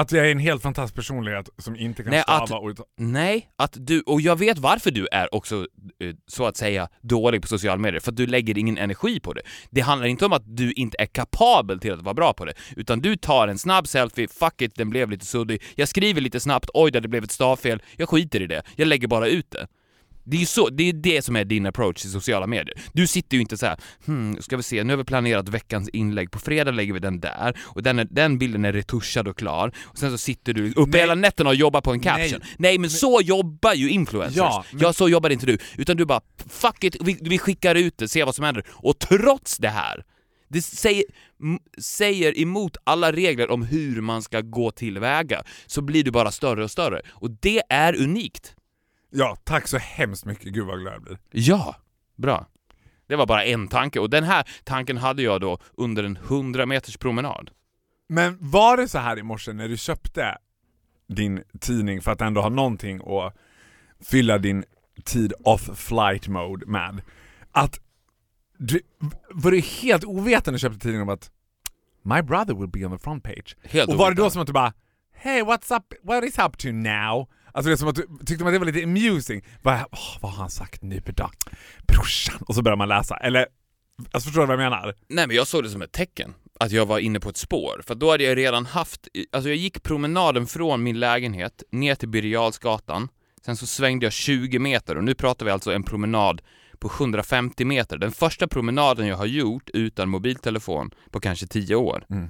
Att 0.00 0.12
jag 0.12 0.26
är 0.26 0.30
en 0.30 0.38
helt 0.38 0.62
fantastisk 0.62 0.94
personlighet 0.94 1.48
som 1.58 1.76
inte 1.76 2.02
kan 2.02 2.10
Nej, 2.10 2.22
stava 2.22 2.44
att- 2.70 2.80
och... 2.80 2.86
Nej, 2.98 3.48
att 3.56 3.76
du, 3.80 4.00
och 4.00 4.20
jag 4.20 4.38
vet 4.38 4.58
varför 4.58 4.90
du 4.90 5.06
är 5.12 5.34
också 5.34 5.66
eh, 6.00 6.14
så 6.26 6.46
att 6.46 6.56
säga 6.56 6.88
dålig 7.02 7.42
på 7.42 7.48
sociala 7.48 7.76
medier, 7.78 8.00
för 8.00 8.10
att 8.12 8.16
du 8.16 8.26
lägger 8.26 8.58
ingen 8.58 8.78
energi 8.78 9.20
på 9.20 9.32
det. 9.32 9.42
Det 9.70 9.80
handlar 9.80 10.06
inte 10.08 10.26
om 10.26 10.32
att 10.32 10.56
du 10.56 10.72
inte 10.72 10.96
är 11.00 11.06
kapabel 11.06 11.78
till 11.80 11.92
att 11.92 12.02
vara 12.02 12.14
bra 12.14 12.32
på 12.32 12.44
det, 12.44 12.54
utan 12.76 13.00
du 13.00 13.16
tar 13.16 13.48
en 13.48 13.58
snabb 13.58 13.88
selfie, 13.88 14.28
fuck 14.28 14.62
it, 14.62 14.74
den 14.74 14.90
blev 14.90 15.10
lite 15.10 15.26
suddig, 15.26 15.62
jag 15.74 15.88
skriver 15.88 16.20
lite 16.20 16.40
snabbt, 16.40 16.70
oj 16.74 16.90
där 16.90 17.00
det 17.00 17.08
blev 17.08 17.24
ett 17.24 17.30
stavfel, 17.32 17.82
jag 17.96 18.08
skiter 18.08 18.42
i 18.42 18.46
det, 18.46 18.62
jag 18.76 18.88
lägger 18.88 19.08
bara 19.08 19.28
ut 19.28 19.50
det. 19.50 19.66
Det 20.28 20.36
är 20.36 20.40
ju 20.40 20.46
så, 20.46 20.68
det 20.68 20.88
är 20.88 20.92
det 20.92 21.22
som 21.22 21.36
är 21.36 21.44
din 21.44 21.66
approach 21.66 22.00
till 22.00 22.10
sociala 22.10 22.46
medier. 22.46 22.74
Du 22.92 23.06
sitter 23.06 23.36
ju 23.36 23.40
inte 23.40 23.56
så 23.58 23.66
här, 23.66 23.76
hmm, 24.06 24.42
ska 24.42 24.56
vi 24.56 24.62
se, 24.62 24.84
nu 24.84 24.92
har 24.92 24.98
vi 24.98 25.04
planerat 25.04 25.48
veckans 25.48 25.88
inlägg, 25.88 26.30
på 26.30 26.38
fredag 26.38 26.70
lägger 26.70 26.92
vi 26.92 26.98
den 27.00 27.20
där, 27.20 27.56
och 27.62 27.82
den, 27.82 27.98
är, 27.98 28.04
den 28.10 28.38
bilden 28.38 28.64
är 28.64 28.72
retuschad 28.72 29.28
och 29.28 29.36
klar, 29.38 29.72
och 29.84 29.98
sen 29.98 30.10
så 30.10 30.18
sitter 30.18 30.52
du 30.52 30.70
uppe 30.72 30.90
Nej. 30.90 31.00
hela 31.00 31.14
nätterna 31.14 31.50
och 31.50 31.56
jobbar 31.56 31.80
på 31.80 31.92
en 31.92 32.00
caption. 32.00 32.40
Nej, 32.58 32.78
men 32.78 32.90
så 32.90 33.20
jobbar 33.24 33.74
ju 33.74 33.90
influencers. 33.90 34.36
Ja, 34.36 34.64
men- 34.70 34.80
Ja, 34.82 34.92
så 34.92 35.08
jobbar 35.08 35.30
inte 35.30 35.46
du. 35.46 35.58
Utan 35.76 35.96
du 35.96 36.04
bara, 36.04 36.20
fuck 36.48 36.84
it, 36.84 36.96
vi, 37.00 37.18
vi 37.20 37.38
skickar 37.38 37.74
ut 37.74 37.98
det, 37.98 38.08
se 38.08 38.24
vad 38.24 38.34
som 38.34 38.44
händer. 38.44 38.64
Och 38.68 38.98
trots 38.98 39.58
det 39.58 39.68
här, 39.68 40.04
det 40.48 40.62
säger, 40.62 41.04
säger 41.80 42.38
emot 42.40 42.76
alla 42.84 43.12
regler 43.12 43.50
om 43.50 43.62
hur 43.62 44.00
man 44.00 44.22
ska 44.22 44.40
gå 44.40 44.70
tillväga, 44.70 45.42
så 45.66 45.82
blir 45.82 46.04
du 46.04 46.10
bara 46.10 46.30
större 46.30 46.64
och 46.64 46.70
större. 46.70 47.00
Och 47.10 47.30
det 47.30 47.62
är 47.68 47.96
unikt. 48.02 48.54
Ja, 49.10 49.36
tack 49.44 49.68
så 49.68 49.78
hemskt 49.78 50.24
mycket. 50.24 50.52
Gud 50.52 50.66
vad 50.66 50.80
glad 50.80 50.94
jag 50.94 51.02
blir. 51.02 51.18
Ja, 51.30 51.76
bra. 52.16 52.46
Det 53.06 53.16
var 53.16 53.26
bara 53.26 53.44
en 53.44 53.68
tanke, 53.68 54.00
och 54.00 54.10
den 54.10 54.24
här 54.24 54.48
tanken 54.64 54.96
hade 54.96 55.22
jag 55.22 55.40
då 55.40 55.58
under 55.74 56.04
en 56.04 56.16
100 56.16 56.66
meters 56.66 56.96
promenad. 56.96 57.50
Men 58.08 58.38
var 58.40 58.76
det 58.76 58.88
så 58.88 58.98
här 58.98 59.18
i 59.18 59.22
morse 59.22 59.52
när 59.52 59.68
du 59.68 59.76
köpte 59.76 60.38
din 61.08 61.42
tidning 61.60 62.00
för 62.00 62.12
att 62.12 62.20
ändå 62.20 62.40
ha 62.40 62.48
någonting 62.48 63.00
att 63.06 63.36
fylla 64.00 64.38
din 64.38 64.64
tid 65.04 65.32
off 65.44 65.70
flight 65.74 66.28
mode 66.28 66.66
med, 66.66 67.02
att 67.52 67.80
du, 68.58 68.80
var 69.30 69.50
du 69.50 69.60
helt 69.60 70.04
ovetande 70.04 70.50
när 70.50 70.52
du 70.52 70.58
köpte 70.58 70.78
tidningen 70.78 71.02
om 71.02 71.08
att 71.08 71.30
My 72.02 72.22
brother 72.22 72.54
will 72.54 72.68
be 72.68 72.84
on 72.84 72.98
the 72.98 73.02
front 73.02 73.24
page? 73.24 73.56
Helt 73.62 73.90
Och 73.90 73.98
var 73.98 74.10
det 74.10 74.16
då 74.16 74.30
som 74.30 74.40
att 74.40 74.46
du 74.46 74.52
bara 74.52 74.72
Hey 75.12 75.42
what's 75.42 75.76
up, 75.76 75.94
what 76.02 76.24
is 76.24 76.38
up 76.38 76.58
to 76.58 76.68
now? 76.68 77.28
Alltså 77.56 77.68
det 77.68 77.74
är 77.74 77.76
som 77.76 77.88
att 77.88 78.26
tyckte 78.26 78.44
man 78.44 78.52
det 78.52 78.58
var 78.58 78.66
lite 78.66 78.84
amusing. 78.84 79.44
Vad, 79.62 79.74
åh, 79.92 80.18
vad 80.20 80.32
har 80.32 80.38
han 80.38 80.50
sagt 80.50 80.82
nu 80.82 81.02
då? 81.06 81.30
Brorsan. 81.88 82.42
Och 82.46 82.54
så 82.54 82.62
börjar 82.62 82.76
man 82.76 82.88
läsa. 82.88 83.16
Eller, 83.16 83.46
alltså 84.10 84.26
förstår 84.26 84.40
du 84.40 84.46
vad 84.46 84.64
jag 84.64 84.70
menar? 84.70 84.94
Nej 85.08 85.26
men 85.26 85.36
jag 85.36 85.46
såg 85.46 85.62
det 85.62 85.70
som 85.70 85.82
ett 85.82 85.92
tecken 85.92 86.34
att 86.60 86.72
jag 86.72 86.86
var 86.86 86.98
inne 86.98 87.20
på 87.20 87.28
ett 87.28 87.36
spår, 87.36 87.82
för 87.86 87.94
då 87.94 88.10
hade 88.10 88.24
jag 88.24 88.36
redan 88.36 88.66
haft, 88.66 89.08
alltså 89.32 89.48
jag 89.48 89.56
gick 89.56 89.82
promenaden 89.82 90.46
från 90.46 90.82
min 90.82 91.00
lägenhet 91.00 91.62
ner 91.72 91.94
till 91.94 92.08
Birger 92.08 92.52
sen 93.44 93.56
så 93.56 93.66
svängde 93.66 94.06
jag 94.06 94.12
20 94.12 94.58
meter 94.58 94.96
och 94.96 95.04
nu 95.04 95.14
pratar 95.14 95.46
vi 95.46 95.52
alltså 95.52 95.72
en 95.72 95.82
promenad 95.82 96.42
på 96.78 96.88
750 96.88 97.64
meter. 97.64 97.98
Den 97.98 98.12
första 98.12 98.48
promenaden 98.48 99.06
jag 99.06 99.16
har 99.16 99.26
gjort 99.26 99.70
utan 99.74 100.08
mobiltelefon 100.08 100.90
på 101.10 101.20
kanske 101.20 101.46
10 101.46 101.74
år. 101.74 102.04
Mm. 102.10 102.28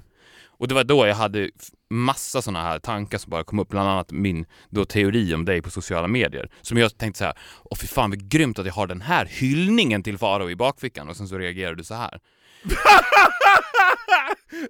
Och 0.58 0.68
det 0.68 0.74
var 0.74 0.84
då 0.84 1.06
jag 1.06 1.14
hade 1.14 1.50
massa 1.90 2.42
sådana 2.42 2.62
här 2.62 2.78
tankar 2.78 3.18
som 3.18 3.30
bara 3.30 3.44
kom 3.44 3.58
upp, 3.58 3.68
bland 3.68 3.88
annat 3.88 4.12
min 4.12 4.46
då 4.70 4.84
teori 4.84 5.34
om 5.34 5.44
dig 5.44 5.62
på 5.62 5.70
sociala 5.70 6.08
medier. 6.08 6.50
Som 6.62 6.78
jag 6.78 6.98
tänkte 6.98 7.18
så 7.18 7.24
här, 7.24 7.34
åh 7.64 7.78
fy 7.78 7.86
fan 7.86 8.10
vad 8.10 8.28
grymt 8.28 8.58
att 8.58 8.66
jag 8.66 8.72
har 8.72 8.86
den 8.86 9.00
här 9.00 9.26
hyllningen 9.26 10.02
till 10.02 10.18
Faro 10.18 10.50
i 10.50 10.56
bakfickan 10.56 11.08
och 11.08 11.16
sen 11.16 11.28
så 11.28 11.38
reagerade 11.38 11.76
du 11.76 11.84
så 11.84 11.94
här. 11.94 12.20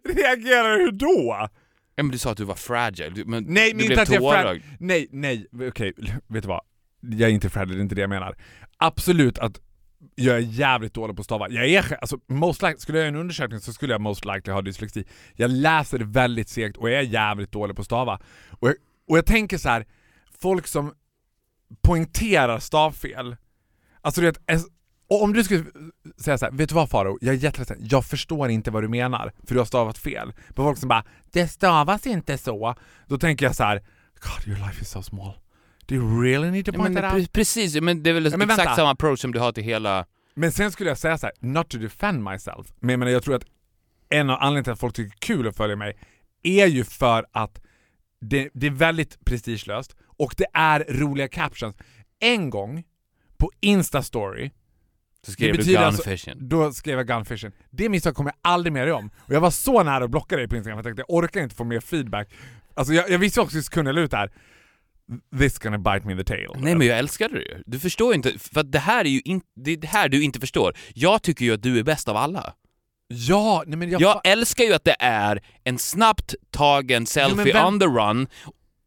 Reagerar 0.04 0.78
hur 0.78 0.92
då? 0.92 1.48
Ja, 1.94 2.02
men 2.02 2.10
du 2.12 2.18
sa 2.18 2.30
att 2.30 2.36
du 2.36 2.44
var 2.44 2.54
fragile, 2.54 3.10
du, 3.10 3.24
men 3.24 3.44
Nej, 3.48 3.72
du 3.72 3.86
blev 3.86 4.04
tårögd. 4.04 4.64
Nej, 4.80 5.08
nej, 5.10 5.46
okej, 5.68 5.92
vet 6.26 6.42
du 6.42 6.48
vad? 6.48 6.60
Jag 7.00 7.30
är 7.30 7.34
inte 7.34 7.50
fragile, 7.50 7.74
det 7.74 7.80
är 7.80 7.82
inte 7.82 7.94
det 7.94 8.00
jag 8.00 8.10
menar. 8.10 8.36
Absolut 8.76 9.38
att 9.38 9.60
jag 10.18 10.36
är 10.36 10.40
jävligt 10.40 10.94
dålig 10.94 11.16
på 11.16 11.20
att 11.20 11.24
stava. 11.24 11.48
Jag 11.48 11.66
är, 11.66 11.96
alltså, 12.00 12.18
most 12.26 12.62
likely, 12.62 12.78
skulle 12.78 12.98
jag 12.98 13.04
göra 13.04 13.14
en 13.14 13.20
undersökning 13.20 13.60
så 13.60 13.72
skulle 13.72 13.94
jag 13.94 14.00
most 14.00 14.24
likely 14.24 14.52
ha 14.52 14.62
dyslexi. 14.62 15.04
Jag 15.34 15.50
läser 15.50 15.98
väldigt 15.98 16.48
segt 16.48 16.76
och 16.76 16.90
jag 16.90 16.98
är 16.98 17.02
jävligt 17.02 17.52
dålig 17.52 17.76
på 17.76 17.80
att 17.80 17.86
stava. 17.86 18.20
Och 18.50 18.68
jag, 18.68 18.74
Och 19.08 19.18
jag 19.18 19.26
tänker 19.26 19.58
så 19.58 19.68
här, 19.68 19.86
folk 20.40 20.66
som 20.66 20.94
poängterar 21.82 22.58
stavfel. 22.58 23.36
Alltså 24.00 24.20
du 24.20 24.26
vet, 24.26 24.40
och 25.08 25.22
om 25.22 25.32
du 25.32 25.44
skulle 25.44 25.64
säga 26.18 26.38
så 26.38 26.44
här, 26.44 26.52
vet 26.52 26.68
du 26.68 26.74
vad 26.74 26.90
Faro? 26.90 27.18
Jag 27.20 27.34
är 27.34 27.38
jätteledsen, 27.38 27.78
jag 27.80 28.04
förstår 28.04 28.50
inte 28.50 28.70
vad 28.70 28.82
du 28.82 28.88
menar, 28.88 29.32
för 29.44 29.54
du 29.54 29.60
har 29.60 29.66
stavat 29.66 29.98
fel. 29.98 30.32
På 30.54 30.62
folk 30.62 30.78
som 30.78 30.88
bara, 30.88 31.04
det 31.32 31.48
stavas 31.48 32.06
inte 32.06 32.38
så. 32.38 32.74
Då 33.06 33.18
tänker 33.18 33.46
jag 33.46 33.56
så 33.56 33.64
här, 33.64 33.84
God 34.20 34.48
your 34.48 34.66
life 34.66 34.82
is 34.82 34.90
so 34.90 35.02
small. 35.02 35.32
Do 35.86 35.94
you 35.94 36.22
really 36.22 36.50
need 36.50 36.64
to 36.66 36.72
Ja, 36.74 36.78
point 36.78 36.94
men, 36.94 37.02
that 37.02 37.14
out? 37.14 37.22
pre- 37.22 37.32
precis, 37.32 37.80
men 37.80 38.02
det 38.02 38.10
är 38.10 38.14
väl 38.14 38.24
Ja, 38.24 38.28
exakt 38.30 38.58
vänta. 38.58 38.76
samma 38.76 38.90
approach 38.90 39.20
som 39.20 39.32
du 39.32 39.38
har 39.38 39.52
till 39.52 39.64
hela... 39.64 40.06
Men 40.34 40.52
sen 40.52 40.72
skulle 40.72 40.90
jag 40.90 40.98
säga 40.98 41.18
så 41.18 41.26
här, 41.26 41.34
not 41.40 41.68
to 41.68 41.78
defend 41.78 42.22
myself, 42.24 42.66
men 42.80 42.90
jag, 42.90 42.98
menar, 42.98 43.12
jag 43.12 43.22
tror 43.22 43.34
att 43.34 43.44
en 44.08 44.30
av 44.30 44.36
anledningarna 44.40 44.64
till 44.64 44.72
att 44.72 44.80
folk 44.80 44.94
tycker 44.94 45.10
det 45.10 45.26
kul 45.26 45.48
att 45.48 45.56
följa 45.56 45.76
mig 45.76 45.98
är 46.42 46.66
ju 46.66 46.84
för 46.84 47.26
att 47.32 47.60
det, 48.20 48.50
det 48.54 48.66
är 48.66 48.70
väldigt 48.70 49.24
prestigelöst 49.24 49.96
och 50.18 50.34
det 50.36 50.46
är 50.52 50.84
roliga 50.88 51.28
captions. 51.28 51.76
En 52.20 52.50
gång 52.50 52.84
på 53.38 53.50
Insta-story, 53.60 54.50
Så 55.26 55.32
skrev 55.32 55.46
Det 55.48 55.52
du 55.52 55.58
betyder 55.58 55.80
alltså- 55.82 56.02
gunfishing. 56.02 56.48
då 56.48 56.72
skrev 56.72 56.98
jag 56.98 57.06
gunfishing. 57.06 57.50
Det 57.70 57.88
misstaget 57.88 58.16
kommer 58.16 58.30
jag 58.30 58.52
aldrig 58.52 58.72
mer 58.72 58.92
om. 58.92 59.10
Och 59.16 59.32
jag 59.34 59.40
var 59.40 59.50
så 59.50 59.82
nära 59.82 60.04
att 60.04 60.10
blocka 60.10 60.36
dig 60.36 60.48
på 60.48 60.56
Instagram 60.56 60.76
för 60.82 60.90
jag 60.90 60.96
tänkte 60.96 61.12
jag 61.12 61.24
orkar 61.24 61.40
inte 61.42 61.54
få 61.54 61.64
mer 61.64 61.80
feedback. 61.80 62.28
Alltså 62.74 62.92
jag, 62.94 63.10
jag 63.10 63.18
visste 63.18 63.40
också 63.40 63.58
i 63.58 63.62
sekunden 63.62 63.98
ut 63.98 64.12
här. 64.12 64.30
This 65.38 65.58
gonna 65.58 65.78
bite 65.78 66.06
me 66.06 66.12
in 66.12 66.18
the 66.18 66.24
tail. 66.24 66.46
Nej 66.56 66.74
men 66.74 66.86
jag 66.86 66.98
älskar 66.98 67.28
det 67.28 67.38
ju. 67.38 67.62
Du 67.66 67.78
förstår 67.78 68.08
ju 68.12 68.14
inte, 68.16 68.38
för 68.38 68.62
det 68.62 68.78
här 68.78 69.04
är 69.04 69.08
ju 69.08 69.20
in, 69.20 69.40
det 69.56 69.70
är 69.70 69.76
det 69.76 69.86
här 69.86 70.08
du 70.08 70.22
inte 70.22 70.40
förstår. 70.40 70.74
Jag 70.94 71.22
tycker 71.22 71.44
ju 71.44 71.54
att 71.54 71.62
du 71.62 71.78
är 71.78 71.82
bäst 71.82 72.08
av 72.08 72.16
alla. 72.16 72.54
Ja, 73.08 73.62
nej 73.66 73.78
men 73.78 73.90
jag... 73.90 74.00
Jag 74.02 74.20
älskar 74.24 74.64
ju 74.64 74.72
att 74.74 74.84
det 74.84 74.96
är 75.00 75.40
en 75.64 75.78
snabbt 75.78 76.34
tagen 76.50 77.06
selfie 77.06 77.52
vem- 77.52 77.66
on 77.66 77.80
the 77.80 77.86
run 77.86 78.26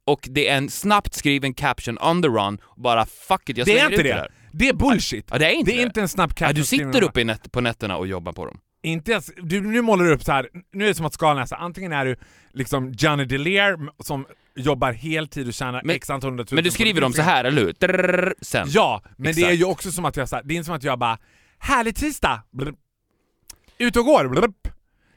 och 0.06 0.28
det 0.32 0.48
är 0.50 0.58
en 0.58 0.70
snabbt 0.70 1.14
skriven 1.14 1.54
caption 1.54 1.98
on 2.02 2.22
the 2.22 2.28
run 2.28 2.60
och 2.64 2.82
bara 2.82 3.06
fuck 3.06 3.50
it, 3.50 3.58
jag 3.58 3.68
det 3.68 3.72
är 3.72 3.76
slänger 3.76 3.86
inte 3.92 3.96
ut 3.96 4.04
det 4.04 4.10
det. 4.10 4.16
där. 4.16 4.32
Det 4.52 4.70
är 4.70 4.74
bullshit. 4.74 5.28
Ja, 5.32 5.38
det 5.38 5.46
är 5.46 5.52
inte 5.52 5.72
det 5.72 5.76
är 5.76 5.78
det. 5.78 5.84
inte 5.84 6.02
en 6.02 6.08
snabb 6.10 6.30
Ja, 6.30 6.36
caption. 6.36 6.56
du 6.56 6.64
skriven 6.66 6.94
sitter 6.94 7.08
uppe 7.08 7.24
nät, 7.24 7.52
på 7.52 7.62
nätterna 7.62 7.98
och 7.98 8.08
jobbar 8.08 8.32
på 8.34 8.46
dem. 8.46 8.60
Inte 8.84 9.12
ens, 9.12 9.32
du, 9.38 9.62
nu 9.62 9.82
målar 9.82 10.06
du 10.06 10.14
upp 10.14 10.24
så 10.24 10.32
här. 10.32 10.50
nu 10.74 10.84
är 10.84 10.88
det 10.88 10.94
som 10.96 11.06
att 11.06 11.14
skalan 11.14 11.42
är 11.42 11.46
så 11.46 11.56
antingen 11.56 11.92
är 11.92 12.06
du 12.06 12.16
liksom 12.54 12.92
Johnny 12.98 13.26
DeLear 13.26 13.78
som 14.04 14.26
jobbar 14.62 14.92
heltid 14.94 15.48
och 15.48 15.54
tjänar 15.54 15.82
Men- 15.84 15.96
x 15.96 16.10
antal 16.10 16.30
hundratusen 16.30 16.56
Men 16.56 16.64
du 16.64 16.72
skriver 16.72 17.02
dem 17.02 17.14
så 17.14 17.22
här, 17.22 17.44
eller 17.44 17.62
hur? 17.62 17.74
Drrrr, 17.80 18.34
sen. 18.42 18.68
Ja, 18.72 19.02
men 19.18 19.24
det 19.24 19.30
är 19.42 19.46
Exakt. 19.46 19.60
ju 19.60 19.66
också 19.66 19.92
som 19.92 20.06
att 20.06 20.18
jag 20.18 20.30
det 20.44 20.58
är 20.58 20.64
som 20.64 20.74
att 20.76 20.84
jag 20.84 21.00
bara 21.00 21.18
Härlig 21.60 21.96
tisdag! 21.96 22.44
Blub. 22.52 22.76
Ut 23.78 23.96
och 23.98 24.06
går! 24.06 24.28
Blub. 24.28 24.56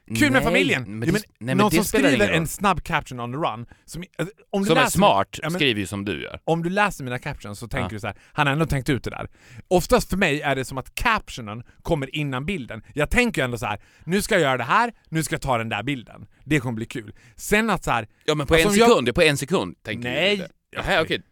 Kul 0.08 0.20
med 0.20 0.32
Nej, 0.32 0.42
familjen! 0.42 0.98
men 0.98 1.00
det- 1.00 1.12
men 1.12 1.22
nej, 1.40 1.54
någon 1.54 1.70
som 1.70 1.84
skriver 1.84 2.28
en 2.30 2.46
snabb 2.46 2.82
caption 2.82 3.20
on 3.20 3.32
the 3.32 3.38
run, 3.38 3.66
som, 3.84 4.02
eh, 4.02 4.26
om, 4.50 4.62
du 4.62 4.66
Som 4.68 4.76
är 4.76 4.80
läser, 4.80 4.90
smart 4.98 5.28
Ja, 5.42 5.50
men- 5.50 5.58
skriver 5.58 5.80
ju 5.80 5.86
som 5.86 6.04
du 6.04 6.22
gör. 6.22 6.40
om 6.44 6.62
du 6.62 6.70
läser 6.70 7.04
mina 7.04 7.18
captions 7.18 7.58
så 7.58 7.68
tänker 7.68 7.84
Ja. 7.84 7.88
du 7.88 8.00
så 8.00 8.06
här, 8.06 8.16
han 8.32 8.46
har 8.46 8.52
ändå 8.52 8.66
tänkt 8.66 8.88
ut 8.88 9.04
det 9.04 9.10
där. 9.10 9.28
Oftast 9.68 10.10
för 10.10 10.16
mig 10.16 10.40
är 10.40 10.56
det 10.56 10.64
som 10.64 10.78
att 10.78 10.94
captionen 10.94 11.62
kommer 11.82 12.16
innan 12.16 12.46
bilden. 12.46 12.82
Jag 12.94 13.10
tänker 13.10 13.42
ju 13.42 13.44
ändå 13.44 13.58
så 13.58 13.66
här: 13.66 13.80
nu 14.04 14.22
ska 14.22 14.34
jag 14.34 14.42
göra 14.42 14.56
det 14.56 14.64
här, 14.64 14.92
nu 15.08 15.22
ska 15.22 15.34
jag 15.34 15.42
ta 15.42 15.58
den 15.58 15.68
där 15.68 15.82
bilden. 15.82 16.26
Det 16.44 16.60
kommer 16.60 16.76
bli 16.76 16.86
kul. 16.86 17.12
Sen 17.36 17.70
att 17.70 17.84
så 17.84 17.90
här, 17.90 18.08
Ja 18.24 18.34
men 18.34 18.46
på 18.46 18.54
Alltså, 18.54 18.68
en 18.68 18.72
om 18.72 18.78
jag- 18.78 18.88
sekund, 18.88 19.14
på 19.14 19.22
en 19.22 19.36
sekund 19.36 19.82
tänker 19.82 20.08
Nej. 20.10 20.36
du 20.36 20.42
det. 20.42 20.48
Jaha, 20.76 21.02
okej. 21.02 21.22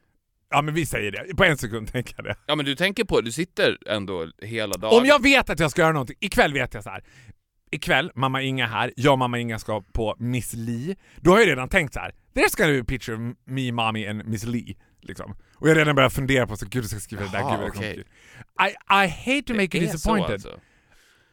ja 0.51 0.63
men 0.63 0.75
vi 0.75 0.87
säger 0.87 1.13
det, 1.13 1.37
på 1.37 1.45
en 1.45 1.57
sekund 1.59 1.93
tänker 1.93 2.15
jag 2.17 2.25
det. 2.25 2.35
Ja 2.47 2.55
men 2.57 2.65
du 2.67 2.75
tänker 2.77 3.05
på, 3.05 3.21
du 3.21 3.33
sitter 3.33 3.79
ändå 3.89 4.27
hela 4.43 4.75
dagen. 4.77 4.99
Om 5.01 5.07
jag 5.07 5.23
vet 5.23 5.51
att 5.51 5.61
jag 5.61 5.71
ska 5.71 5.81
göra 5.83 5.93
någonting, 5.93 6.17
ikväll 6.21 6.53
vet 6.53 6.75
jag 6.75 6.85
så 6.85 6.91
här. 6.91 7.05
Ikväll, 7.71 8.13
mamma 8.15 8.43
Inga 8.43 8.67
här, 8.67 8.93
jag 8.97 9.13
och 9.13 9.19
mamma 9.19 9.39
Inga 9.39 9.59
ska 9.59 9.83
på 9.93 10.17
Miss 10.19 10.55
Li. 10.55 10.97
Då 11.17 11.31
har 11.31 11.39
jag 11.39 11.49
redan 11.49 11.69
tänkt 11.69 11.95
så 11.95 12.01
här. 12.01 12.15
there's 12.35 12.57
gonna 12.57 12.73
be 12.73 12.81
a 12.81 12.85
picture 12.89 13.15
of 13.17 13.37
me, 13.45 13.73
mommy 13.73 14.07
and 14.07 14.25
Miss 14.27 14.45
Li. 14.45 14.77
Liksom. 15.01 15.37
Och 15.55 15.69
jag 15.69 15.75
har 15.75 15.79
redan 15.79 15.97
börjat 15.97 16.13
fundera 16.13 16.47
på 16.47 16.57
så 16.57 16.67
gud 16.67 16.83
jag 16.83 16.91
ska 16.91 17.01
skriva 17.01 17.23
det 17.23 17.31
där, 17.31 17.65
gud 17.65 17.75
kul. 17.75 18.05
I, 18.61 18.95
I 19.05 19.09
hate 19.09 19.43
to 19.43 19.55
make 19.55 19.79
you 19.79 19.87
Det 19.87 19.87
så 19.87 19.93
disappointed. 19.93 20.33
alltså. 20.33 20.61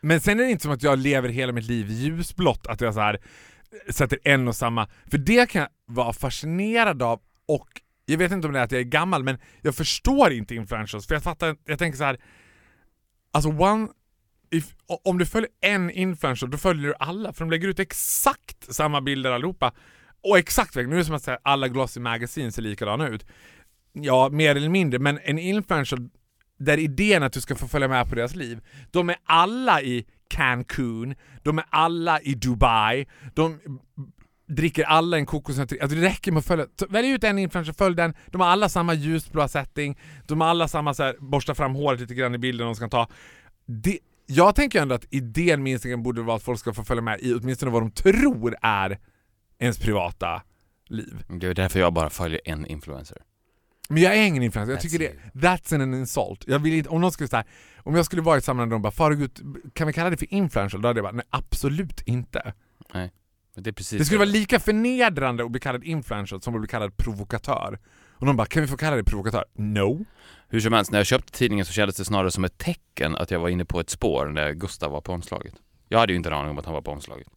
Men 0.02 0.22
sen 0.22 0.40
är 0.40 0.44
det 0.44 0.52
inte 0.52 0.64
som 0.64 0.72
att 0.72 0.84
jag 0.84 1.00
lever 1.00 1.30
hela 1.30 1.54
mitt 1.54 1.66
liv 1.66 1.90
ljusblått, 1.90 2.68
att 2.68 2.82
jag 2.82 2.94
så 2.94 3.00
här 3.00 3.20
sätter 3.90 4.20
en 4.24 4.48
och 4.48 4.56
samma... 4.56 4.88
För 5.12 5.18
det 5.18 5.50
kan 5.50 5.62
jag 5.62 5.70
vara 5.86 6.14
fascinerad 6.14 7.02
av 7.04 7.22
och 7.46 7.68
jag 8.06 8.18
vet 8.18 8.32
inte 8.32 8.48
om 8.48 8.54
det 8.54 8.60
är 8.60 8.64
att 8.64 8.72
jag 8.72 8.82
är 8.82 8.86
gammal 8.86 9.24
men 9.24 9.38
jag 9.62 9.76
förstår 9.76 10.32
inte 10.32 10.56
influencers 10.56 11.08
för 11.08 11.16
jag 11.16 11.24
fattar, 11.24 11.56
jag 11.66 11.80
tänker 11.80 11.98
så 11.98 12.04
här. 12.04 12.18
Alltså 13.32 13.50
one... 13.50 13.88
If, 14.52 14.66
om 15.04 15.18
du 15.18 15.26
följer 15.26 15.50
en 15.62 15.92
influencer 15.92 16.48
då 16.48 16.58
följer 16.58 16.88
du 16.88 16.94
alla 17.00 17.34
för 17.34 17.46
de 17.46 17.52
lägger 17.52 17.68
ut 17.68 17.80
exakt 17.80 18.74
samma 18.74 19.02
bilder 19.02 19.32
allihopa. 19.32 19.74
Och 20.22 20.38
exakt, 20.38 20.76
nu 20.76 20.82
är 20.82 20.98
det 20.98 21.06
som 21.06 21.16
att 21.16 21.24
säga 21.24 21.40
alla 21.44 21.68
glossy 21.68 22.00
magazines 22.00 22.56
ser 22.56 22.62
likadana 22.62 23.08
ut. 23.08 23.26
Ja, 23.94 24.30
mer 24.30 24.56
eller 24.56 24.70
mindre, 24.70 25.00
men 25.00 25.20
en 25.24 25.40
influencer 25.40 25.98
där 26.60 26.78
idén 26.78 27.24
att 27.24 27.34
du 27.34 27.42
ska 27.42 27.56
få 27.56 27.68
följa 27.68 27.88
med 27.88 28.10
på 28.10 28.16
deras 28.16 28.36
liv, 28.36 28.60
de 28.92 29.10
är 29.10 29.16
alla 29.26 29.82
i 29.82 30.06
Cancun, 30.30 31.16
de 31.44 31.58
är 31.58 31.66
alla 31.70 32.22
i 32.22 32.34
Dubai, 32.34 33.06
de 33.34 33.60
dricker 34.48 34.84
alla 34.84 35.18
en 35.18 35.26
kokosnöt. 35.26 35.82
Alltså 35.82 35.98
det 35.98 36.06
räcker 36.06 36.32
med 36.32 36.40
att 36.40 36.46
följa. 36.46 36.66
Så 36.80 36.86
Välj 36.90 37.10
ut 37.10 37.24
en 37.24 37.40
influencer, 37.40 37.74
följ 37.74 37.96
den. 37.96 38.14
De 38.26 38.42
har 38.42 38.48
alla 38.48 38.70
samma 38.70 38.94
ljusblå 38.94 39.48
setting, 39.48 40.00
de 40.28 40.42
har 40.42 40.48
alla 40.48 40.68
samma 40.68 40.94
så 40.94 41.04
här, 41.04 41.16
borsta 41.20 41.56
fram 41.56 41.76
håret 41.76 42.00
lite 42.00 42.14
grann 42.14 42.36
i 42.36 42.38
bilden 42.38 42.68
de 42.68 42.76
ska 42.76 42.88
ta. 42.88 43.08
Det, 43.66 44.00
jag 44.28 44.56
tänker 44.56 44.82
ändå 44.82 44.96
att 44.96 45.06
idén 45.10 45.64
med 45.64 45.72
Instagram 45.72 46.04
borde 46.04 46.22
vara 46.22 46.36
att 46.36 46.44
folk 46.44 46.60
ska 46.60 46.74
få 46.74 46.84
följa 46.84 47.02
med 47.02 47.20
i 47.22 47.34
åtminstone 47.34 47.72
vad 47.72 47.82
de 47.82 47.92
tror 47.92 48.56
är 48.62 49.00
ens 49.60 49.80
privata 49.80 50.42
liv. 50.88 51.24
Det 51.28 51.48
är 51.48 51.54
därför 51.54 51.80
jag 51.80 51.94
bara 51.94 52.10
följer 52.10 52.42
en 52.46 52.66
influencer. 52.66 53.18
Men 53.90 54.04
jag 54.04 54.16
är 54.16 54.24
ingen 54.24 54.44
influencer, 54.44 54.72
jag 54.72 54.80
That's 54.80 54.82
tycker 54.82 55.00
det, 55.00 55.06
you. 55.06 55.16
that's 55.34 55.76
an 55.76 55.94
insult. 55.94 56.44
Jag 56.48 56.60
vill 56.60 56.74
inte, 56.74 56.90
om 56.90 57.02
någon 57.02 57.12
skulle 57.12 57.28
säga, 57.28 57.46
om 57.78 57.96
jag 57.96 58.06
skulle 58.06 58.22
vara 58.22 58.36
i 58.36 58.38
ett 58.38 58.44
sammanhang 58.44 58.70
där 58.70 58.76
de 58.76 58.82
bara 58.82 58.92
Fargut, 58.92 59.42
kan 59.74 59.88
vi 59.88 59.94
kalla 59.94 60.10
det 60.10 60.18
för 60.18 60.34
influencer? 60.34 60.78
Då 60.78 60.88
hade 60.88 60.98
jag 60.98 61.06
bara, 61.06 61.12
nej 61.12 61.26
absolut 61.30 62.02
inte. 62.02 62.54
Men 62.94 63.64
det 63.64 63.70
är 63.70 63.72
precis 63.72 64.00
Det 64.00 64.06
skulle 64.06 64.20
vara 64.20 64.30
lika 64.30 64.60
förnedrande 64.60 65.44
att 65.44 65.52
bli 65.52 65.60
kallad 65.60 65.84
influencer 65.84 66.40
som 66.40 66.56
att 66.56 66.62
bli 66.62 66.68
kallad 66.68 66.98
provokatör. 66.98 67.80
Och 68.14 68.26
de 68.26 68.36
bara, 68.36 68.48
kan 68.48 68.62
vi 68.62 68.68
få 68.68 68.78
kalla 68.78 68.96
dig 68.96 69.06
provokatör? 69.06 69.46
No. 69.54 70.06
Hur 70.50 70.60
som 70.60 70.74
helst, 70.74 70.92
när 70.92 71.00
jag 71.00 71.06
köpte 71.06 71.32
tidningen 71.32 71.66
så 71.66 71.74
kändes 71.74 71.96
det 71.96 72.06
snarare 72.06 72.32
som 72.32 72.44
ett 72.44 72.58
tecken 72.58 73.16
att 73.16 73.32
jag 73.32 73.40
var 73.40 73.50
inne 73.50 73.66
på 73.66 73.80
ett 73.80 73.90
spår 73.90 74.26
när 74.26 74.54
Gustav 74.54 74.92
var 74.92 75.02
på 75.02 75.12
omslaget. 75.12 75.54
Jag 75.88 76.00
hade 76.00 76.14
ju 76.14 76.18
inte 76.18 76.30
en 76.30 76.36
aning 76.36 76.52
om 76.52 76.58
att 76.58 76.66
han 76.66 76.74
var 76.74 76.82
på 76.82 76.92
omslaget. 76.92 77.28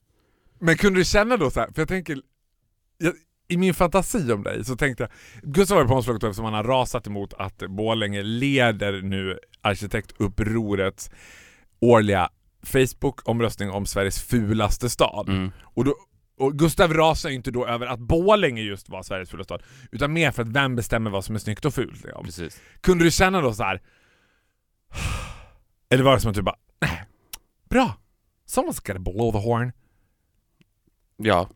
Men 0.59 0.77
kunde 0.77 1.01
du 1.01 1.05
känna 1.05 1.37
då 1.37 1.51
så 1.51 1.61
här, 1.61 1.69
för 1.73 1.81
jag 1.81 1.89
tänker, 1.89 2.19
jag, 2.99 3.15
i 3.49 3.57
min 3.57 3.75
fantasi 3.75 4.33
om 4.33 4.43
dig 4.43 4.65
så 4.65 4.77
tänkte 4.77 5.03
jag, 5.03 5.11
Gustav 5.53 5.79
var 5.79 5.85
på 5.85 5.95
omslaget 5.95 6.23
eftersom 6.23 6.45
han 6.45 6.55
har 6.55 6.65
rasat 6.65 7.07
emot 7.07 7.35
att 7.35 7.59
Borlänge 7.59 8.23
leder 8.23 9.03
nu 9.03 9.39
arkitektupprorets 9.61 11.11
årliga 11.81 12.31
Facebook-omröstning 12.63 13.71
om 13.71 13.87
Sveriges 13.87 14.23
fulaste 14.23 14.91
stad. 14.91 15.29
Mm. 15.29 15.51
Och, 15.61 15.85
då, 15.85 15.95
och 16.41 16.59
Gustav 16.59 16.95
rasar 16.95 17.29
ju 17.29 17.35
inte 17.35 17.51
då 17.51 17.67
över 17.67 17.87
att 17.87 18.01
Borlänge 18.01 18.63
just 18.63 18.89
var 18.89 19.03
Sveriges 19.03 19.31
fulaste 19.31 19.55
stad, 19.55 19.63
utan 19.91 20.13
mer 20.13 20.31
för 20.31 20.43
att 20.43 20.49
vem 20.49 20.77
bestämmer 20.77 21.11
vad 21.11 21.25
som 21.25 21.35
är 21.35 21.39
snyggt 21.39 21.65
och 21.65 21.75
fult? 21.75 22.05
Liksom. 22.05 22.25
Precis. 22.25 22.61
Kunde 22.81 23.05
du 23.05 23.11
känna 23.11 23.41
då 23.41 23.55
så 23.55 23.63
här. 23.63 23.83
Eller 25.91 26.05
var 26.05 26.15
det 26.15 26.21
som 26.21 26.31
att 26.31 26.37
du 26.37 26.43
bara, 26.43 26.59
nej, 26.81 27.05
bra, 27.71 27.95
someone's 28.47 28.87
gotta 28.87 28.99
blow 28.99 29.33
the 29.33 29.39
horn. 29.39 29.73
Ja, 31.17 31.49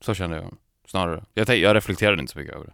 så 0.00 0.14
kände 0.14 0.36
jag 0.36 0.56
snarare. 0.86 1.24
Jag, 1.34 1.58
jag 1.58 1.76
reflekterade 1.76 2.20
inte 2.20 2.32
så 2.32 2.38
mycket 2.38 2.54
över 2.54 2.66
det. 2.66 2.72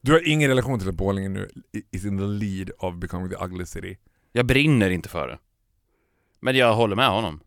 Du 0.00 0.12
har 0.12 0.28
ingen 0.28 0.48
relation 0.48 0.78
till 0.78 0.88
att 0.88 0.94
Borlänge 0.94 1.28
nu 1.28 1.50
is 1.90 2.04
in 2.04 2.18
the 2.18 2.24
lead 2.24 2.70
of 2.78 2.94
becoming 2.94 3.30
the 3.30 3.44
ugly 3.44 3.66
city. 3.66 3.98
Jag 4.32 4.46
brinner 4.46 4.90
inte 4.90 5.08
för 5.08 5.28
det. 5.28 5.38
Men 6.40 6.56
jag 6.56 6.74
håller 6.74 6.96
med 6.96 7.08
honom. 7.08 7.40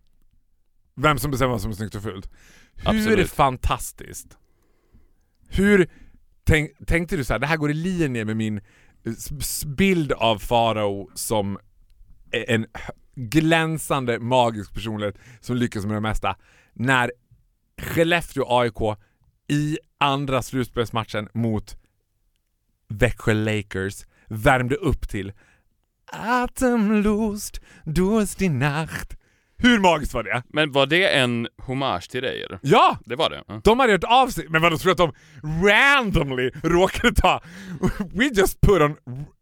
Vem 0.96 1.18
som 1.18 1.32
bestämmer 1.32 1.52
vad 1.52 1.62
som 1.62 1.72
är 1.72 1.76
snyggt 1.76 1.96
och 1.96 2.04
fult. 2.04 2.30
Hur 2.78 2.90
Absolut. 2.90 3.30
fantastiskt. 3.32 4.38
Hur 5.50 5.88
tänk, 6.44 6.72
tänkte 6.88 7.16
du 7.18 7.24
så 7.24 7.34
här, 7.34 7.40
det 7.40 7.48
här 7.48 7.58
går 7.58 7.72
i 7.72 7.74
linje 7.74 8.26
med 8.26 8.38
min 8.38 8.62
s- 9.06 9.66
bild 9.66 10.12
av 10.12 10.38
Farao 10.40 11.10
som 11.16 11.58
en 12.48 12.66
hö- 12.74 12.94
glänsande 13.16 14.20
magisk 14.20 14.74
personlighet 14.74 15.18
som 15.42 15.56
lyckas 15.56 15.86
med 15.86 15.96
det 15.96 16.02
mesta. 16.02 16.36
När 16.74 17.12
Skellefteå 17.82 18.46
AIK 18.60 18.98
i 19.48 19.78
andra 19.98 20.42
slutspelsmatchen 20.42 21.28
mot 21.34 21.78
Växjö 22.88 23.34
Lakers 23.34 24.06
värmde 24.28 24.76
upp 24.76 25.10
till 25.10 25.34
Atemlust, 26.12 27.62
Durst 27.86 28.42
i 28.42 28.50
Nacht. 28.50 29.18
Hur 29.64 29.80
magiskt 29.80 30.14
var 30.14 30.24
det? 30.24 30.44
Men 30.48 30.72
var 30.72 30.86
det 30.86 31.08
en 31.08 31.48
hommage 31.58 32.10
till 32.10 32.22
dig 32.22 32.44
eller? 32.44 32.60
Ja! 32.62 32.98
Det 33.06 33.16
var 33.16 33.30
det? 33.30 33.44
Ja. 33.48 33.62
De 33.64 33.80
hade 33.80 33.92
gjort 33.92 34.04
av 34.04 34.28
sig, 34.28 34.46
men 34.50 34.62
vadå 34.62 34.78
tror 34.78 34.96
du 34.96 35.04
att 35.04 35.14
de 35.14 35.14
randomly 35.68 36.52
råkade 36.64 37.14
ta... 37.16 37.42
We 38.14 38.26
just 38.26 38.62
put 38.62 38.82
on 38.82 38.96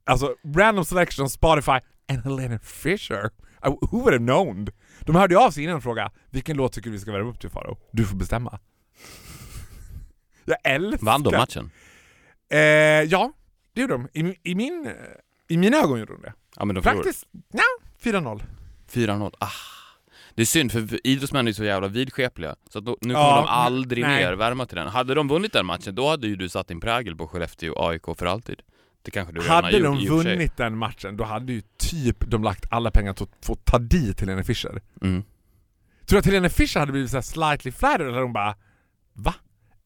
alltså, 0.06 0.36
random 0.56 0.86
selection 0.86 1.24
on 1.24 1.30
Spotify 1.30 1.80
and 2.10 2.24
Helena 2.24 2.60
Fisher. 2.60 3.26
I, 3.66 3.68
who 3.68 4.00
would 4.00 4.14
have 4.14 4.18
known? 4.18 4.68
De 5.00 5.16
hörde 5.16 5.40
av 5.40 5.52
sig 5.52 5.64
innan 5.64 5.76
och 5.76 5.84
frågade 5.84 6.12
vilken 6.30 6.58
låt 6.58 6.74
tycker 6.74 6.90
du 6.90 6.92
vi 6.92 7.00
ska 7.00 7.12
värma 7.12 7.30
upp 7.30 7.40
till 7.40 7.50
Faro? 7.50 7.78
Du 7.92 8.06
får 8.06 8.16
bestämma. 8.16 8.60
Jag 10.46 10.58
älskar... 10.64 11.06
Vann 11.06 11.24
de 11.24 11.38
matchen? 11.38 11.72
Eh, 12.52 12.60
ja, 12.60 13.34
det 13.74 13.82
gjorde 13.82 13.94
de. 13.94 14.08
I, 14.14 14.52
i, 14.52 14.56
min, 14.56 14.92
I 15.48 15.58
mina 15.58 15.78
ögon 15.78 16.00
gjorde 16.00 16.14
de 16.14 16.22
det. 16.22 16.34
Ja 16.56 16.66
men 16.66 16.76
de. 16.76 16.84
Faktiskt, 16.84 17.28
ja, 17.54 17.64
4-0. 18.04 18.44
4-0. 18.92 19.34
Ah. 19.40 19.48
Det 20.36 20.42
är 20.42 20.46
synd 20.46 20.72
för 20.72 21.08
idrottsmän 21.08 21.48
är 21.48 21.54
så 21.54 21.64
jävla 21.64 21.88
vidskepliga, 21.88 22.56
så 22.70 22.80
då, 22.80 22.98
nu 23.02 23.14
Ja, 23.14 23.20
kommer 23.20 23.36
de 23.38 23.42
men- 23.46 23.54
aldrig 23.54 24.04
nej. 24.04 24.24
mer 24.26 24.34
värma 24.34 24.66
till 24.66 24.78
den. 24.78 24.88
Hade 24.88 25.14
de 25.16 25.28
vunnit 25.28 25.54
den 25.54 25.66
matchen, 25.66 25.96
då 25.96 26.10
hade 26.10 26.28
ju 26.28 26.36
du 26.36 26.50
satt 26.50 26.68
din 26.68 26.80
prägel 26.80 27.16
på 27.16 27.28
Skellefteå 27.28 27.74
AIK 27.88 28.06
för 28.18 28.26
alltid. 28.26 28.62
Det 29.02 29.12
kanske 29.12 29.34
du 29.34 29.40
redan 29.42 29.64
Hade 29.64 29.78
gjort 29.78 29.84
de 29.84 30.10
och 30.14 30.22
sig. 30.24 30.32
vunnit 30.34 30.58
den 30.58 30.78
matchen, 30.78 31.18
då 31.18 31.24
hade 31.24 31.54
ju 31.54 31.62
typ 31.78 32.18
de 32.32 32.44
lagt 32.44 32.66
alla 32.72 32.92
pengar 32.92 33.14
på 33.14 33.24
att 33.24 33.46
få 33.46 33.56
ta 33.56 33.80
dit 33.80 34.20
Helene 34.20 34.44
Fischer. 34.44 34.82
Mm. 35.02 35.24
Tror 36.06 36.16
du 36.16 36.18
att 36.18 36.26
Helene 36.26 36.50
Fischer 36.50 36.80
hade 36.80 36.92
blivit 36.92 37.12
så 37.12 37.18
här 37.18 37.22
slightly 37.22 37.72
flattered 37.72 38.08
eller 38.08 38.22
hon 38.22 38.34
bara 38.34 38.56
Va? 39.14 39.36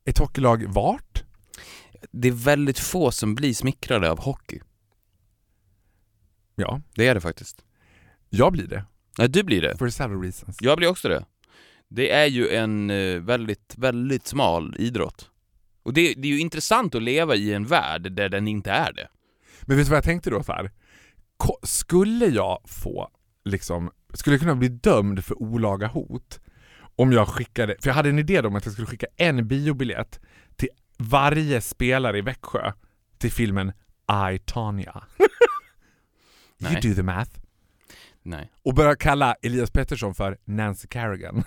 Ett 0.05 0.17
hockeylag 0.17 0.63
vart? 0.67 1.23
Det 2.11 2.27
är 2.27 2.31
väldigt 2.31 2.79
få 2.79 3.11
som 3.11 3.35
blir 3.35 3.53
smickrade 3.53 4.11
av 4.11 4.19
hockey. 4.19 4.59
Ja, 6.55 6.81
Det 6.95 7.07
är 7.07 7.13
det 7.15 7.21
faktiskt. 7.21 7.63
jag 8.29 8.51
blir 8.51 8.67
det. 8.67 8.85
Nej, 9.17 9.29
du 9.29 9.43
blir 9.43 9.61
det. 9.61 9.77
For 9.77 9.89
several 9.89 10.21
reasons. 10.21 10.57
Jag 10.61 10.77
blir 10.77 10.87
också 10.87 11.09
det. 11.09 11.25
Det 11.87 12.11
är 12.11 12.25
ju 12.25 12.49
en 12.49 12.89
eh, 12.89 13.19
väldigt, 13.19 13.75
väldigt 13.77 14.27
smal 14.27 14.75
idrott. 14.79 15.29
Och 15.83 15.93
det, 15.93 16.13
det 16.13 16.27
är 16.27 16.31
ju 16.31 16.39
intressant 16.39 16.95
att 16.95 17.03
leva 17.03 17.35
i 17.35 17.53
en 17.53 17.65
värld 17.65 18.11
där 18.11 18.29
den 18.29 18.47
inte 18.47 18.71
är 18.71 18.93
det. 18.93 19.07
Men 19.61 19.77
vet 19.77 19.85
du 19.85 19.89
vad 19.89 19.97
jag 19.97 20.03
tänkte 20.03 20.29
då 20.29 20.43
så 20.43 20.51
här? 20.51 20.71
Skulle 21.63 22.25
jag 22.25 22.59
få, 22.65 23.09
liksom, 23.45 23.91
skulle 24.13 24.33
jag 24.33 24.41
kunna 24.41 24.55
bli 24.55 24.67
dömd 24.67 25.25
för 25.25 25.41
olaga 25.41 25.87
hot 25.87 26.39
om 26.95 27.11
jag 27.11 27.27
skickade, 27.27 27.75
för 27.81 27.89
jag 27.89 27.95
hade 27.95 28.09
en 28.09 28.19
idé 28.19 28.39
om 28.39 28.55
att 28.55 28.65
jag 28.65 28.73
skulle 28.73 28.87
skicka 28.87 29.07
en 29.15 29.47
biobiljett 29.47 30.19
till 30.55 30.69
varje 30.97 31.61
spelare 31.61 32.17
i 32.17 32.21
Växjö 32.21 32.71
till 33.17 33.31
filmen 33.31 33.71
I, 34.33 34.39
Tanya. 34.45 35.03
you 36.59 36.81
do 36.81 36.95
the 36.95 37.03
math. 37.03 37.44
Nej. 38.25 38.51
Och 38.63 38.73
börja 38.73 38.95
kalla 38.95 39.35
Elias 39.41 39.71
Pettersson 39.71 40.15
för 40.15 40.37
Nancy 40.45 40.87
Kerrigan. 40.91 41.43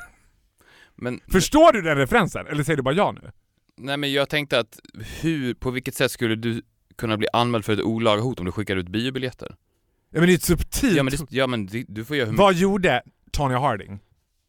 Men, 0.96 1.20
Förstår 1.32 1.72
du 1.72 1.82
den 1.82 1.96
referensen? 1.96 2.46
Eller 2.46 2.64
säger 2.64 2.76
du 2.76 2.82
bara 2.82 2.94
ja 2.94 3.12
nu? 3.12 3.30
nej 3.78 3.96
men 3.96 4.12
jag 4.12 4.28
tänkte 4.28 4.58
att 4.58 4.80
hur, 5.20 5.54
på 5.54 5.70
vilket 5.70 5.94
sätt 5.94 6.10
skulle 6.10 6.34
du 6.34 6.62
kunna 6.96 7.16
bli 7.16 7.28
anmäld 7.32 7.64
för 7.64 7.72
ett 7.72 7.80
olaga 7.80 8.22
hot 8.22 8.38
om 8.38 8.46
du 8.46 8.52
skickar 8.52 8.76
ut 8.76 8.88
biobiljetter? 8.88 9.56
Ja 10.10 10.20
men 10.20 10.26
det 10.26 10.32
är 10.32 10.34
ett 10.34 10.42
subtilt... 10.42 10.96
Ja 10.96 11.02
men, 11.02 11.12
det, 11.12 11.26
ja, 11.30 11.46
men 11.46 11.66
det, 11.66 11.84
du 11.88 12.04
får 12.04 12.16
göra 12.16 12.30
hur 12.30 12.36
Vad 12.36 12.54
gjorde 12.54 13.02
Tanya 13.32 13.58
Harding? 13.58 13.98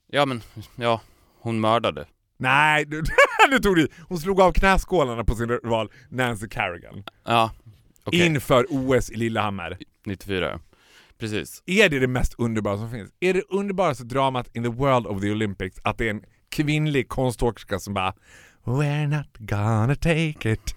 Ja 0.08 0.26
men, 0.26 0.42
ja, 0.76 1.02
hon 1.40 1.60
mördade. 1.60 2.06
Nej, 2.38 2.86
du, 2.86 3.04
nu 3.50 3.60
tog 3.60 3.76
du 3.76 3.82
i. 3.84 3.88
Hon 4.08 4.18
slog 4.18 4.42
av 4.42 4.52
knäskålarna 4.52 5.24
på 5.24 5.36
sin 5.36 5.50
rival 5.50 5.92
Nancy 6.10 6.48
Kerrigan. 6.50 7.04
Ja, 7.26 7.52
okej. 8.04 8.26
Inför 8.26 8.66
OS 8.70 9.10
i 9.10 9.16
Lillehammer. 9.16 9.78
94. 10.06 10.60
Precis. 11.20 11.64
Är 11.66 11.90
det 11.90 12.00
det 12.00 12.08
mest 12.08 12.36
underbara 12.38 12.78
som 12.78 12.92
finns? 12.92 13.12
Är 13.20 13.34
det 13.34 13.44
underbaraste 13.50 14.04
dramat 14.04 14.56
in 14.56 14.64
the 14.64 14.70
world 14.70 15.08
of 15.08 15.22
the 15.22 15.32
Olympics 15.32 15.80
att 15.84 15.98
det 15.98 16.06
är 16.06 16.10
en 16.10 16.24
kvinnlig 16.52 17.10
konståkerska 17.10 17.80
som 17.80 17.94
bara 17.94 18.14
We're 18.64 19.08
not 19.08 19.38
gonna 19.38 19.96
take 19.96 20.52
it. 20.52 20.76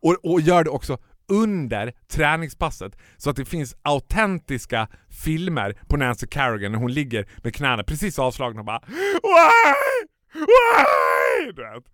Och, 0.00 0.16
och 0.22 0.40
gör 0.40 0.64
det 0.64 0.70
också 0.70 0.98
under 1.28 1.92
träningspasset 2.08 2.96
så 3.16 3.30
att 3.30 3.36
det 3.36 3.44
finns 3.44 3.76
autentiska 3.82 4.88
filmer 5.24 5.76
på 5.88 5.96
Nancy 5.96 6.26
Kerrigan 6.30 6.72
när 6.72 6.78
hon 6.78 6.92
ligger 6.92 7.28
med 7.42 7.54
knäna 7.54 7.82
precis 7.82 8.18
avslagna 8.18 8.60
och 8.60 8.66
bara 8.66 8.80
Why? 8.88 10.06
Why? 10.32 11.52
Du 11.52 11.62
vet. 11.62 11.84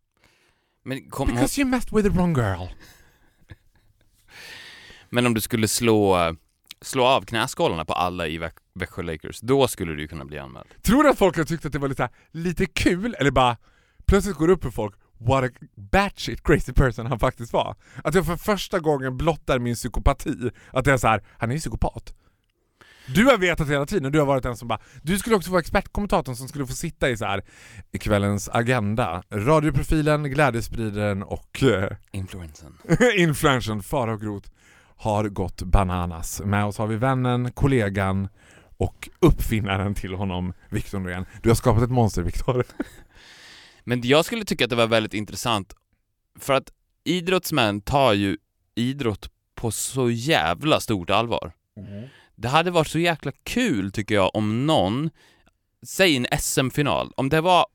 Men, 0.84 1.10
kom, 1.10 1.28
hon, 1.28 1.36
Because 1.36 1.60
you 1.60 1.70
messed 1.70 1.92
with 1.96 2.08
the 2.08 2.14
wrong 2.16 2.36
girl. 2.36 2.66
men 5.10 5.26
om 5.26 5.34
du 5.34 5.40
skulle 5.40 5.68
slå, 5.68 6.36
slå 6.82 7.04
av 7.04 7.22
knäskålarna 7.22 7.84
på 7.84 7.92
alla 7.92 8.26
i 8.26 8.38
Väx- 8.38 8.62
Växjö 8.74 9.02
Lakers, 9.02 9.40
då 9.40 9.68
skulle 9.68 9.94
du 9.94 10.09
kunna 10.09 10.24
bli 10.24 10.38
anmäld. 10.38 10.66
Tror 10.83 11.02
du 11.02 11.11
att 11.11 11.18
folk 11.18 11.37
har 11.37 11.44
tyckt 11.44 11.66
att 11.66 11.72
det 11.72 11.78
var 11.78 11.88
lite, 11.88 12.09
lite 12.30 12.66
kul 12.66 13.16
eller 13.18 13.30
bara 13.30 13.57
plötsligt 14.07 14.37
går 14.37 14.46
det 14.46 14.52
upp 14.52 14.62
för 14.62 14.70
folk 14.70 14.94
what 15.18 15.44
a 15.44 15.48
batshit 15.92 16.42
crazy 16.42 16.72
person 16.72 17.07
han 17.07 17.18
faktiskt 17.18 17.52
var? 17.52 17.76
Att 18.04 18.14
jag 18.14 18.26
för 18.26 18.37
första 18.37 18.78
gången 18.78 19.16
blottar 19.16 19.59
min 19.59 19.74
psykopati, 19.74 20.50
att 20.70 20.87
jag 20.87 20.94
är 20.94 20.98
så 20.98 21.09
här, 21.09 21.22
han 21.38 21.50
är 21.50 21.54
ju 21.54 21.61
psykopat. 21.61 22.14
Du 23.07 23.24
har 23.24 23.38
vetat 23.38 23.68
hela 23.68 23.87
tiden, 23.87 24.12
du 24.12 24.18
har 24.18 24.26
varit 24.26 24.42
den 24.42 24.57
som 24.57 24.68
bara, 24.68 24.80
du 25.02 25.18
skulle 25.18 25.37
också 25.37 25.50
vara 25.50 25.61
expertkommentatorn 25.61 26.37
som 26.37 26.48
skulle 26.48 26.66
få 26.66 26.72
sitta 26.72 27.11
i 27.11 27.16
så 27.16 27.24
här 27.24 27.44
i 27.92 27.98
kvällens 27.98 28.48
agenda. 28.48 29.22
Radioprofilen, 29.30 30.22
glädjespridaren 30.22 31.22
och 31.22 31.62
eh, 31.62 31.96
Influensen. 32.12 32.78
influencern 33.16 33.83
Farao 33.83 34.16
Groth 34.16 34.48
har 35.02 35.28
gått 35.28 35.62
bananas. 35.62 36.42
Med 36.44 36.64
oss 36.64 36.78
har 36.78 36.86
vi 36.86 36.96
vännen, 36.96 37.52
kollegan 37.52 38.28
och 38.76 39.08
uppfinnaren 39.20 39.94
till 39.94 40.14
honom, 40.14 40.52
Viktor 40.70 40.98
Norén. 40.98 41.24
Du 41.42 41.48
har 41.50 41.54
skapat 41.56 41.82
ett 41.82 41.90
monster, 41.90 42.22
Viktor. 42.22 42.64
Men 43.84 44.00
jag 44.04 44.24
skulle 44.24 44.44
tycka 44.44 44.64
att 44.64 44.70
det 44.70 44.76
var 44.76 44.86
väldigt 44.86 45.14
intressant, 45.14 45.74
för 46.38 46.52
att 46.52 46.72
idrottsmän 47.04 47.80
tar 47.80 48.12
ju 48.12 48.36
idrott 48.74 49.30
på 49.54 49.70
så 49.70 50.10
jävla 50.10 50.80
stort 50.80 51.10
allvar. 51.10 51.52
Det 52.34 52.48
hade 52.48 52.70
varit 52.70 52.88
så 52.88 52.98
jäkla 52.98 53.32
kul 53.44 53.92
tycker 53.92 54.14
jag 54.14 54.30
om 54.36 54.66
någon, 54.66 55.10
säg 55.86 56.16
en 56.16 56.26
SM-final, 56.38 57.12
om 57.16 57.28
det 57.28 57.40
var 57.40 57.66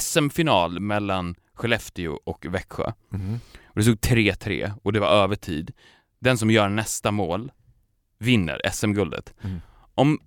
SM-final 0.00 0.80
mellan 0.80 1.34
Skellefteå 1.54 2.18
och 2.24 2.46
Växjö 2.48 2.92
Mhm. 3.10 3.40
och 3.66 3.74
det 3.74 3.82
stod 3.82 4.00
3-3 4.00 4.72
och 4.82 4.92
det 4.92 5.00
var 5.00 5.08
övertid. 5.08 5.72
Den 6.18 6.38
som 6.38 6.50
gör 6.50 6.68
nästa 6.68 7.10
mål 7.10 7.52
vinner 8.18 8.60
SM-guldet. 8.72 9.34
Mm. 9.42 9.60
Om 9.94 10.20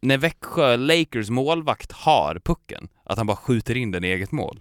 när 0.00 0.18
Växjö 0.18 0.76
Lakers 0.76 1.30
målvakt 1.30 1.92
har 1.92 2.40
pucken, 2.44 2.88
att 3.04 3.18
han 3.18 3.26
bara 3.26 3.36
skjuter 3.36 3.76
in 3.76 3.90
den 3.90 4.04
i 4.04 4.08
eget 4.08 4.32
mål. 4.32 4.60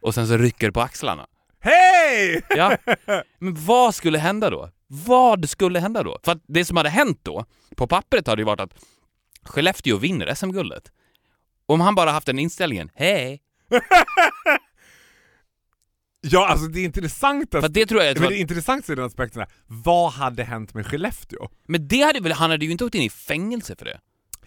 Och 0.00 0.14
sen 0.14 0.28
så 0.28 0.36
rycker 0.36 0.70
på 0.70 0.80
axlarna. 0.80 1.26
Hej! 1.60 2.42
Ja, 2.48 2.76
men 3.38 3.54
vad 3.64 3.94
skulle 3.94 4.18
hända 4.18 4.50
då? 4.50 4.70
Vad 4.86 5.48
skulle 5.50 5.80
hända 5.80 6.02
då? 6.02 6.18
För 6.24 6.32
att 6.32 6.42
det 6.46 6.64
som 6.64 6.76
hade 6.76 6.88
hänt 6.88 7.20
då, 7.22 7.44
på 7.76 7.86
pappret 7.86 8.26
hade 8.26 8.42
ju 8.42 8.46
varit 8.46 8.60
att 8.60 8.84
Skellefteå 9.42 9.96
vinner 9.96 10.34
SM-guldet. 10.34 10.92
Om 11.66 11.80
han 11.80 11.94
bara 11.94 12.10
haft 12.10 12.26
den 12.26 12.38
inställningen, 12.38 12.90
hej! 12.94 13.40
Ja, 16.30 16.46
alltså 16.48 16.66
det 16.66 16.80
intressanta... 16.82 17.60
För 17.60 17.66
att 17.66 17.74
det 17.74 17.86
tror 17.86 18.00
jag, 18.00 18.08
jag 18.10 18.16
tror 18.16 18.24
men 18.26 18.32
det 18.32 18.40
intressanta 18.40 18.92
i 18.92 18.96
den 18.96 19.04
aspekten 19.04 19.42
är, 19.42 19.48
vad 19.66 20.12
hade 20.12 20.44
hänt 20.44 20.74
med 20.74 20.86
Skellefteå? 20.86 21.48
men 21.68 21.88
det 21.88 22.00
hade 22.02 22.20
väl, 22.20 22.32
han 22.32 22.50
hade 22.50 22.64
ju 22.64 22.70
inte 22.72 22.84
åkt 22.84 22.94
in 22.94 23.02
i 23.02 23.10
fängelse 23.10 23.76
för 23.78 23.84
det. 23.84 24.00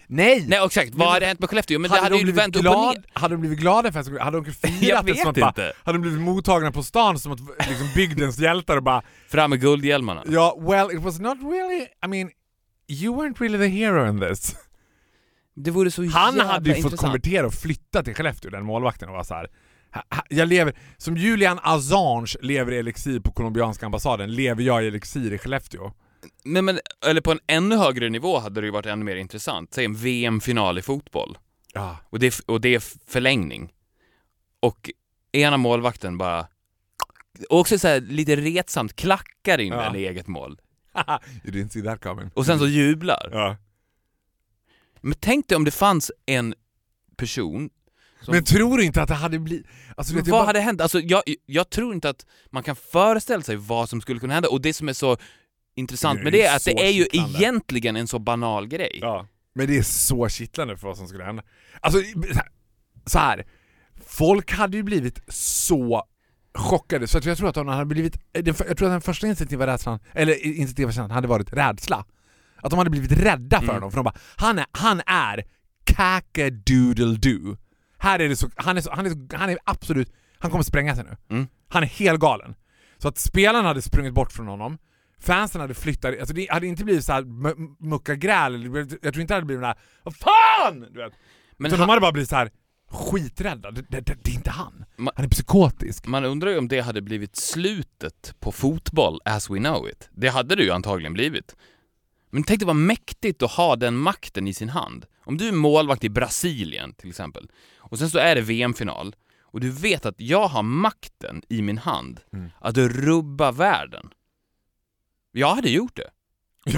Nej! 0.06 0.44
Nej 0.48 0.64
exakt, 0.66 0.90
vad 0.90 0.98
Men- 0.98 1.08
hade 1.08 1.26
hänt 1.26 1.40
med 1.40 1.50
Skellefteå? 1.50 1.78
Men 1.78 1.90
det 1.90 1.96
hade 1.96 2.10
de 2.10 2.18
ju 2.18 2.24
blivit 2.24 2.40
vänt 2.42 2.56
upp 2.56 2.60
och 2.60 2.62
glad, 2.62 2.96
ner. 2.96 3.04
Hade 3.12 3.34
de 3.34 3.40
blivit 3.40 3.58
glada 3.58 3.92
för 3.92 4.00
att 4.00 4.20
Hade 4.20 4.36
de 4.36 4.44
kunnat 4.44 4.56
fira 4.56 4.88
Jag 4.94 5.06
det 5.06 5.14
som 5.14 5.30
att 5.30 5.36
bara. 5.36 5.72
Hade 5.84 5.98
de 5.98 6.02
blivit 6.02 6.20
mottagna 6.20 6.72
på 6.72 6.82
stan 6.82 7.18
som 7.18 7.32
att 7.32 7.40
liksom 7.68 7.88
bygdens 7.94 8.38
hjältar 8.38 8.76
och 8.76 8.82
bara 8.82 9.02
Fram 9.28 9.50
med 9.50 9.60
guldhjälmarna. 9.60 10.22
Ja, 10.26 10.58
well 10.60 10.90
it 10.96 11.02
was 11.02 11.18
not 11.20 11.38
really, 11.42 11.86
I 12.04 12.08
mean, 12.08 12.30
you 12.88 13.16
weren't 13.16 13.38
really 13.40 13.58
the 13.58 13.66
hero 13.66 14.08
in 14.08 14.20
this. 14.20 14.56
Det 15.56 15.70
vore 15.70 15.90
så 15.90 16.04
Han 16.06 16.40
hade 16.40 16.68
ju 16.68 16.74
fått 16.74 16.84
intressant. 16.84 17.00
konvertera 17.00 17.46
och 17.46 17.54
flytta 17.54 18.02
till 18.02 18.14
Skellefteå, 18.14 18.50
den 18.50 18.64
målvakten, 18.64 19.08
och 19.08 19.14
var 19.14 19.24
så 19.24 19.34
här. 19.34 19.48
"Ha- 19.92 20.02
ha- 20.10 20.24
Jag 20.28 20.48
lever, 20.48 20.74
som 20.96 21.16
Julian 21.16 21.58
Assange 21.62 22.34
lever 22.40 22.72
i 22.72 22.78
elixir 22.78 23.20
på 23.20 23.32
colombianska 23.32 23.86
ambassaden, 23.86 24.34
lever 24.34 24.62
jag 24.62 24.84
i 24.84 24.86
elixir 24.86 25.32
i 25.32 25.38
Skellefteå. 25.38 25.92
Nej 26.44 26.62
men, 26.62 26.78
eller 27.06 27.20
på 27.20 27.32
en 27.32 27.38
ännu 27.46 27.76
högre 27.76 28.08
nivå 28.08 28.38
hade 28.38 28.60
det 28.60 28.64
ju 28.64 28.70
varit 28.70 28.86
ännu 28.86 29.04
mer 29.04 29.16
intressant. 29.16 29.74
Säg 29.74 29.84
en 29.84 29.94
VM-final 29.94 30.78
i 30.78 30.82
fotboll. 30.82 31.38
Ja. 31.74 31.96
Och 32.10 32.18
det, 32.18 32.40
och 32.46 32.60
det 32.60 32.74
är 32.74 33.10
förlängning. 33.10 33.72
Och 34.60 34.90
ena 35.32 35.56
målvakten 35.56 36.18
bara... 36.18 36.46
Och 37.50 37.58
också 37.60 37.78
så 37.78 37.88
här, 37.88 38.00
lite 38.00 38.36
retsamt 38.36 38.96
klackar 38.96 39.60
in 39.60 39.72
Ja. 39.72 39.82
den 39.82 39.96
i 39.96 39.98
eget 39.98 40.26
mål. 40.26 40.60
you 41.44 41.52
didn't 41.54 41.68
see 41.68 41.82
that 41.82 42.02
coming. 42.02 42.30
Och 42.34 42.46
sen 42.46 42.58
så 42.58 42.66
jublar. 42.66 43.28
Ja. 43.32 43.56
Men 45.00 45.14
tänk 45.20 45.48
dig 45.48 45.56
om 45.56 45.64
det 45.64 45.70
fanns 45.70 46.12
en 46.26 46.54
person 47.16 47.70
som... 48.20 48.34
Men 48.34 48.44
tror 48.44 48.78
du 48.78 48.84
inte 48.84 49.02
att 49.02 49.08
det 49.08 49.14
hade 49.14 49.38
blivit... 49.38 49.66
Alltså, 49.96 50.14
vad 50.14 50.24
bara- 50.24 50.44
hade 50.44 50.60
hänt? 50.60 50.80
Alltså 50.80 51.00
jag, 51.00 51.22
jag 51.46 51.70
tror 51.70 51.94
inte 51.94 52.08
att 52.08 52.26
man 52.50 52.62
kan 52.62 52.76
föreställa 52.76 53.42
sig 53.42 53.56
vad 53.56 53.88
som 53.88 54.00
skulle 54.00 54.20
kunna 54.20 54.34
hända 54.34 54.48
och 54.48 54.60
det 54.60 54.72
som 54.72 54.88
är 54.88 54.92
så 54.92 55.16
intressant 55.74 56.16
Det 56.16 56.20
är 56.20 56.24
med 56.24 56.32
det 56.32 56.42
är 56.42 56.56
att 56.56 56.64
det 56.64 56.86
är 56.86 56.90
ju 56.90 57.04
kittlande. 57.04 57.38
egentligen 57.38 57.96
en 57.96 58.06
så 58.08 58.18
banal 58.18 58.66
grej. 58.66 58.98
Ja. 59.00 59.26
Men 59.54 59.66
det 59.66 59.78
är 59.78 59.82
så 59.82 60.28
kittlande 60.28 60.76
för 60.76 60.86
vad 60.88 60.96
som 60.96 61.08
skulle 61.08 61.24
hända. 61.24 61.42
Alltså, 61.80 62.02
så 63.06 63.18
här. 63.18 63.46
Folk 64.06 64.52
hade 64.52 64.76
ju 64.76 64.82
blivit 64.82 65.20
så 65.34 66.04
chockade, 66.54 67.06
så 67.08 67.20
jag 67.24 67.38
tror 67.38 67.48
att 67.48 67.54
de 67.54 67.68
hade 67.68 67.84
blivit... 67.84 68.16
Jag 68.32 68.56
tror 68.56 68.68
att 68.70 68.78
den 68.78 69.00
första 69.00 69.26
instinktiva 69.26 69.66
rädslan, 69.66 69.98
eller 70.14 70.46
instinktiva 70.46 70.92
känslan 70.92 71.10
hade 71.10 71.28
varit 71.28 71.52
rädsla. 71.52 72.04
Att 72.56 72.70
de 72.70 72.78
hade 72.78 72.90
blivit 72.90 73.12
rädda 73.12 73.56
för 73.58 73.64
Mm. 73.64 73.74
honom, 73.74 73.90
för 73.90 73.96
de 73.96 74.04
bara 74.04 74.14
han 74.36 74.58
är, 74.58 74.66
han 74.72 75.00
är 75.06 75.44
kaka-doodle-doo. 75.84 77.56
Här 78.02 78.18
är 78.18 78.28
det 78.28 78.36
så, 78.36 78.50
han 78.56 78.76
är, 78.76 78.80
så, 78.80 78.90
han 78.90 79.06
är, 79.06 79.36
han 79.36 79.50
är 79.50 79.58
absolut, 79.64 80.12
han 80.38 80.50
kommer 80.50 80.64
spränga 80.64 80.94
sig 80.96 81.04
nu. 81.04 81.16
Mm. 81.36 81.46
Han 81.68 81.82
är 81.82 81.86
helt 81.86 82.20
galen. 82.20 82.54
Så 82.98 83.08
att 83.08 83.18
spelarna 83.18 83.68
hade 83.68 83.82
sprungit 83.82 84.14
bort 84.14 84.32
från 84.32 84.46
honom, 84.46 84.78
fansen 85.20 85.60
hade 85.60 85.74
flyttat, 85.74 86.18
alltså 86.20 86.34
det 86.34 86.46
hade 86.50 86.66
inte 86.66 86.84
blivit 86.84 87.04
såhär 87.04 87.24
mucka-gräl, 87.84 88.64
jag 89.02 89.14
tror 89.14 89.20
inte 89.20 89.34
det 89.34 89.34
hade 89.34 89.46
blivit 89.46 89.62
den 89.62 89.68
där 89.70 89.78
Vad 90.02 90.16
fan! 90.16 90.80
Du 90.90 90.98
vet. 90.98 91.12
Men 91.56 91.70
så 91.70 91.76
han, 91.76 91.86
de 91.86 91.88
hade 91.90 92.00
bara 92.00 92.12
blivit 92.12 92.28
så 92.30 92.36
här 92.36 92.50
skiträdda, 92.90 93.70
det, 93.70 93.82
det, 93.88 94.00
det, 94.00 94.30
är 94.30 94.34
inte 94.34 94.50
han. 94.50 94.84
Ma- 94.98 95.10
Han 95.16 95.24
är 95.24 95.28
psykotisk. 95.28 96.06
man 96.06 96.24
undrar 96.24 96.50
ju 96.50 96.58
om 96.58 96.68
det 96.68 96.80
hade 96.80 97.02
blivit 97.02 97.36
slutet 97.36 98.34
på 98.40 98.52
fotboll 98.52 99.20
as 99.24 99.50
we 99.50 99.58
know 99.58 99.88
it. 99.88 100.08
Det 100.12 100.28
hade 100.28 100.54
det 100.56 100.62
ju 100.62 100.70
antagligen 100.70 101.12
blivit. 101.12 101.56
Men 102.30 102.42
tänk 102.44 102.60
dig 102.60 102.66
vad 102.66 102.76
mäktigt 102.76 103.42
att 103.42 103.50
ha 103.50 103.76
den 103.76 103.96
makten 103.96 104.48
i 104.48 104.54
sin 104.54 104.68
hand. 104.68 105.06
Om 105.24 105.36
du 105.36 105.48
är 105.48 105.52
målvakt 105.52 106.04
i 106.04 106.08
Brasilien 106.08 106.94
till 106.94 107.08
exempel, 107.08 107.50
och 107.78 107.98
sen 107.98 108.10
så 108.10 108.18
är 108.18 108.34
det 108.34 108.40
VM-final, 108.40 109.16
och 109.42 109.60
du 109.60 109.70
vet 109.70 110.06
att 110.06 110.20
jag 110.20 110.48
har 110.48 110.62
makten 110.62 111.42
i 111.48 111.62
min 111.62 111.78
hand 111.78 112.20
Mm. 112.32 112.50
att 112.60 112.76
rubba 112.78 113.52
världen. 113.52 114.10
Jag 115.32 115.54
hade 115.54 115.70
gjort 115.70 115.96
det. 115.96 116.10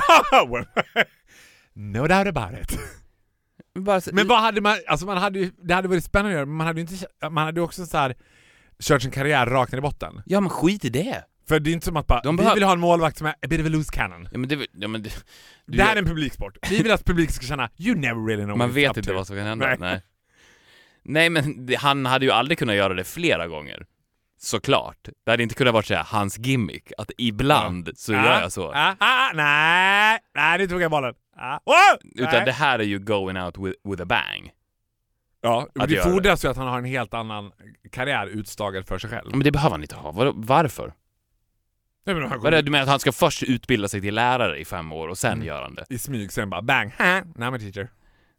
No 1.75 2.07
doubt 2.07 2.27
about 2.37 2.61
it. 2.61 2.79
Bara 3.75 4.01
Men 4.13 4.29
vad 4.29 4.41
hade 4.41 4.61
man, 4.61 4.77
alltså 4.89 5.07
man 5.07 5.17
hade 5.19 5.39
ju, 5.39 5.53
det 5.63 5.75
hade 5.75 5.89
varit 5.89 6.05
spännande 6.05 6.31
att 6.31 6.37
göra, 6.37 6.47
men 6.47 6.57
man 6.57 6.67
hade 6.67 6.81
ju 6.81 6.87
inte, 6.87 7.07
man 7.31 7.45
hade 7.45 7.61
också 7.61 7.87
så 7.87 7.97
här 7.97 8.17
kört 8.81 9.03
sin 9.03 9.11
karriär 9.11 9.47
rakt 9.47 9.73
ner 9.73 9.79
i 9.79 9.83
botten. 9.83 10.23
Ja 10.27 10.41
men 10.41 10.51
skit 10.51 10.85
i 10.85 10.89
det. 10.89 11.25
För 11.49 11.61
det 11.61 11.71
är 11.71 11.73
inte 11.73 11.87
som 11.87 11.97
att 11.97 12.07
bara, 12.07 12.21
De 12.21 12.37
vi 12.37 12.43
behöv- 12.43 12.55
vill 12.55 12.63
ha 12.65 12.73
en 12.73 12.81
målvakt 12.81 13.19
som 13.19 13.27
är 13.27 13.33
a 13.33 13.47
bit 13.49 13.61
of 13.61 13.67
a 13.67 13.69
loose 13.69 13.93
cannon. 13.93 14.29
Ja 14.33 14.39
men 14.39 14.49
det, 14.49 14.67
ja, 14.73 14.89
men 14.89 15.03
det, 15.03 15.11
du 15.67 15.77
det 15.77 15.83
här 15.83 15.93
är 15.97 15.99
en 15.99 16.07
publiksport. 16.07 16.57
Vi 16.71 16.83
vill 16.83 16.93
att 16.93 17.05
publiken 17.05 17.33
ska 17.35 17.47
känna, 17.47 17.71
you 17.79 17.95
never 17.99 18.27
really 18.27 18.45
know 18.45 18.59
Man 18.59 18.73
vet 18.73 18.97
inte 18.97 19.11
to." 19.11 19.15
vad 19.17 19.27
som 19.27 19.37
kan 19.37 19.47
hända. 19.47 19.67
Nej. 19.67 19.77
Nej, 19.81 20.01
Nej 21.05 21.31
men 21.31 21.67
det, 21.67 21.75
han 21.75 22.07
hade 22.07 22.25
ju 22.25 22.31
aldrig 22.33 22.59
kunnat 22.59 22.77
göra 22.77 22.95
det 22.95 23.05
flera 23.05 23.49
gånger. 23.49 23.87
Såklart. 24.39 25.09
Det 25.25 25.31
hade 25.31 25.43
inte 25.43 25.55
kunnat 25.55 25.73
vara 25.73 25.83
så 25.83 25.95
här, 25.95 26.05
hans 26.05 26.39
gimmick, 26.39 26.93
att 26.99 27.11
ibland 27.19 27.91
så 27.97 28.13
Ah, 28.15 28.25
gör 28.25 28.41
jag 28.41 28.53
så. 28.53 28.73
Ah, 28.75 28.95
ah, 28.99 29.33
nej, 29.35 30.19
nej, 30.35 30.59
nu 30.59 30.67
tog 30.67 30.83
jag 30.83 30.91
bollen. 30.91 31.15
Ah, 31.37 31.59
oh, 31.65 31.75
Utan 32.15 32.33
nej. 32.33 32.45
det 32.45 32.53
här 32.53 32.79
är 32.79 32.83
ju 32.85 32.99
going 32.99 33.37
out 33.43 33.59
with, 33.59 33.79
with 33.91 34.03
a 34.03 34.05
bang. 34.05 34.51
Ja, 35.41 35.69
det 35.75 35.81
göra 35.95 36.05
det. 36.05 36.13
fordras 36.13 36.45
ju 36.45 36.49
att 36.49 36.57
han 36.57 36.67
har 36.69 36.79
en 36.79 36.85
helt 36.85 37.15
annan 37.15 37.53
karriär 37.93 38.27
utstagad 38.27 38.87
för 38.87 38.99
sig 38.99 39.11
själv. 39.11 39.31
Men 39.31 39.41
det 39.41 39.51
behöver 39.53 39.71
han 39.71 39.83
inte 39.83 39.95
ha. 39.95 40.13
Var, 40.13 40.33
varför? 40.37 40.93
Nej, 42.05 42.15
men 42.15 42.29
han 42.29 42.41
Vad 42.41 42.47
är 42.47 42.51
det, 42.57 42.63
du 42.63 42.71
menar 42.71 42.83
att 42.83 42.89
han 42.89 43.01
ska 43.01 43.13
först 43.13 43.43
utbilda 43.43 43.89
sig 43.89 44.01
till 44.01 44.15
lärare 44.15 44.59
i 44.59 44.65
fem 44.65 44.93
år 44.93 45.09
och 45.09 45.19
sen 45.19 45.33
Mm. 45.33 45.47
gör 45.47 45.63
han 45.63 45.75
det? 45.75 45.85
I 45.91 45.99
smyg, 45.99 46.33
sen 46.33 46.51
bara 46.51 46.63
bang, 46.63 46.93
ha, 46.99 47.15
now 47.21 47.25
I'm 47.53 47.57
a 47.57 47.59
teacher. 47.59 47.89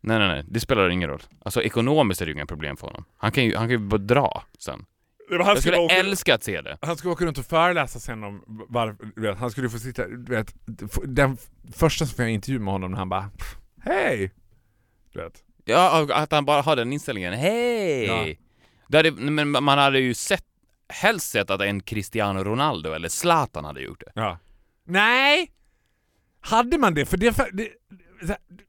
Nej, 0.02 0.20
nej, 0.20 0.28
nej. 0.28 0.44
Det 0.48 0.60
spelar 0.60 0.90
ingen 0.90 1.10
roll. 1.10 1.22
Alltså 1.46 1.62
ekonomiskt 1.62 2.22
är 2.22 2.26
det 2.26 2.30
ju 2.30 2.36
inga 2.36 2.46
problem 2.46 2.78
för 2.78 2.88
honom. 2.88 3.06
Han 3.18 3.32
kan 3.32 3.44
ju, 3.46 3.56
han 3.56 3.64
kan 3.68 3.70
ju 3.72 3.78
bara 3.78 3.98
dra 3.98 4.44
sen. 4.60 4.86
Han 5.30 5.40
Jag 5.48 5.62
skulle, 5.62 5.78
åka, 5.78 5.96
älska 5.96 6.36
att 6.36 6.44
se 6.44 6.62
det. 6.62 6.78
han 6.82 6.98
skulle 6.98 7.12
åka 7.14 7.26
runt 7.26 7.38
och 7.38 7.46
föreläsa 7.46 8.00
sen 8.00 8.24
om 8.24 8.44
varför, 8.70 9.34
han 9.36 9.52
skulle 9.52 9.70
få 9.70 9.80
sitta, 9.80 10.08
du 10.08 10.36
vet, 10.36 10.56
den 11.06 11.38
första 11.74 12.06
som 12.06 12.24
jag 12.24 12.34
intervju 12.34 12.60
med 12.60 12.74
honom 12.74 12.92
när 12.92 12.98
han 12.98 13.10
bara 13.10 13.30
"Pff, 13.38 13.56
Hej! 13.82 14.32
Du 15.14 15.20
vet. 15.22 15.44
Ja, 15.66 16.08
att 16.14 16.32
han 16.32 16.46
bara 16.46 16.62
har 16.62 16.76
den 16.76 16.94
inställningen. 16.94 17.34
Hej! 17.34 18.06
Ja. 18.06 18.36
Det 18.88 18.98
hade, 18.98 19.12
men 19.12 19.64
man 19.64 19.78
hade 19.78 20.00
ju 20.00 20.14
sett, 20.14 20.46
helst 20.90 21.30
sett 21.32 21.50
att 21.50 21.62
en 21.62 21.82
Cristiano 21.82 22.44
Ronaldo 22.44 22.92
eller 22.92 23.10
Zlatan 23.10 23.66
hade 23.66 23.82
gjort 23.82 24.00
det. 24.00 24.12
Ja. 24.16 24.40
Nej! 24.86 25.52
Hade 26.42 26.78
man 26.78 26.94
det? 26.94 27.06
För 27.06 27.18
det, 27.18 27.34
för 27.34 27.50
det, 27.54 27.70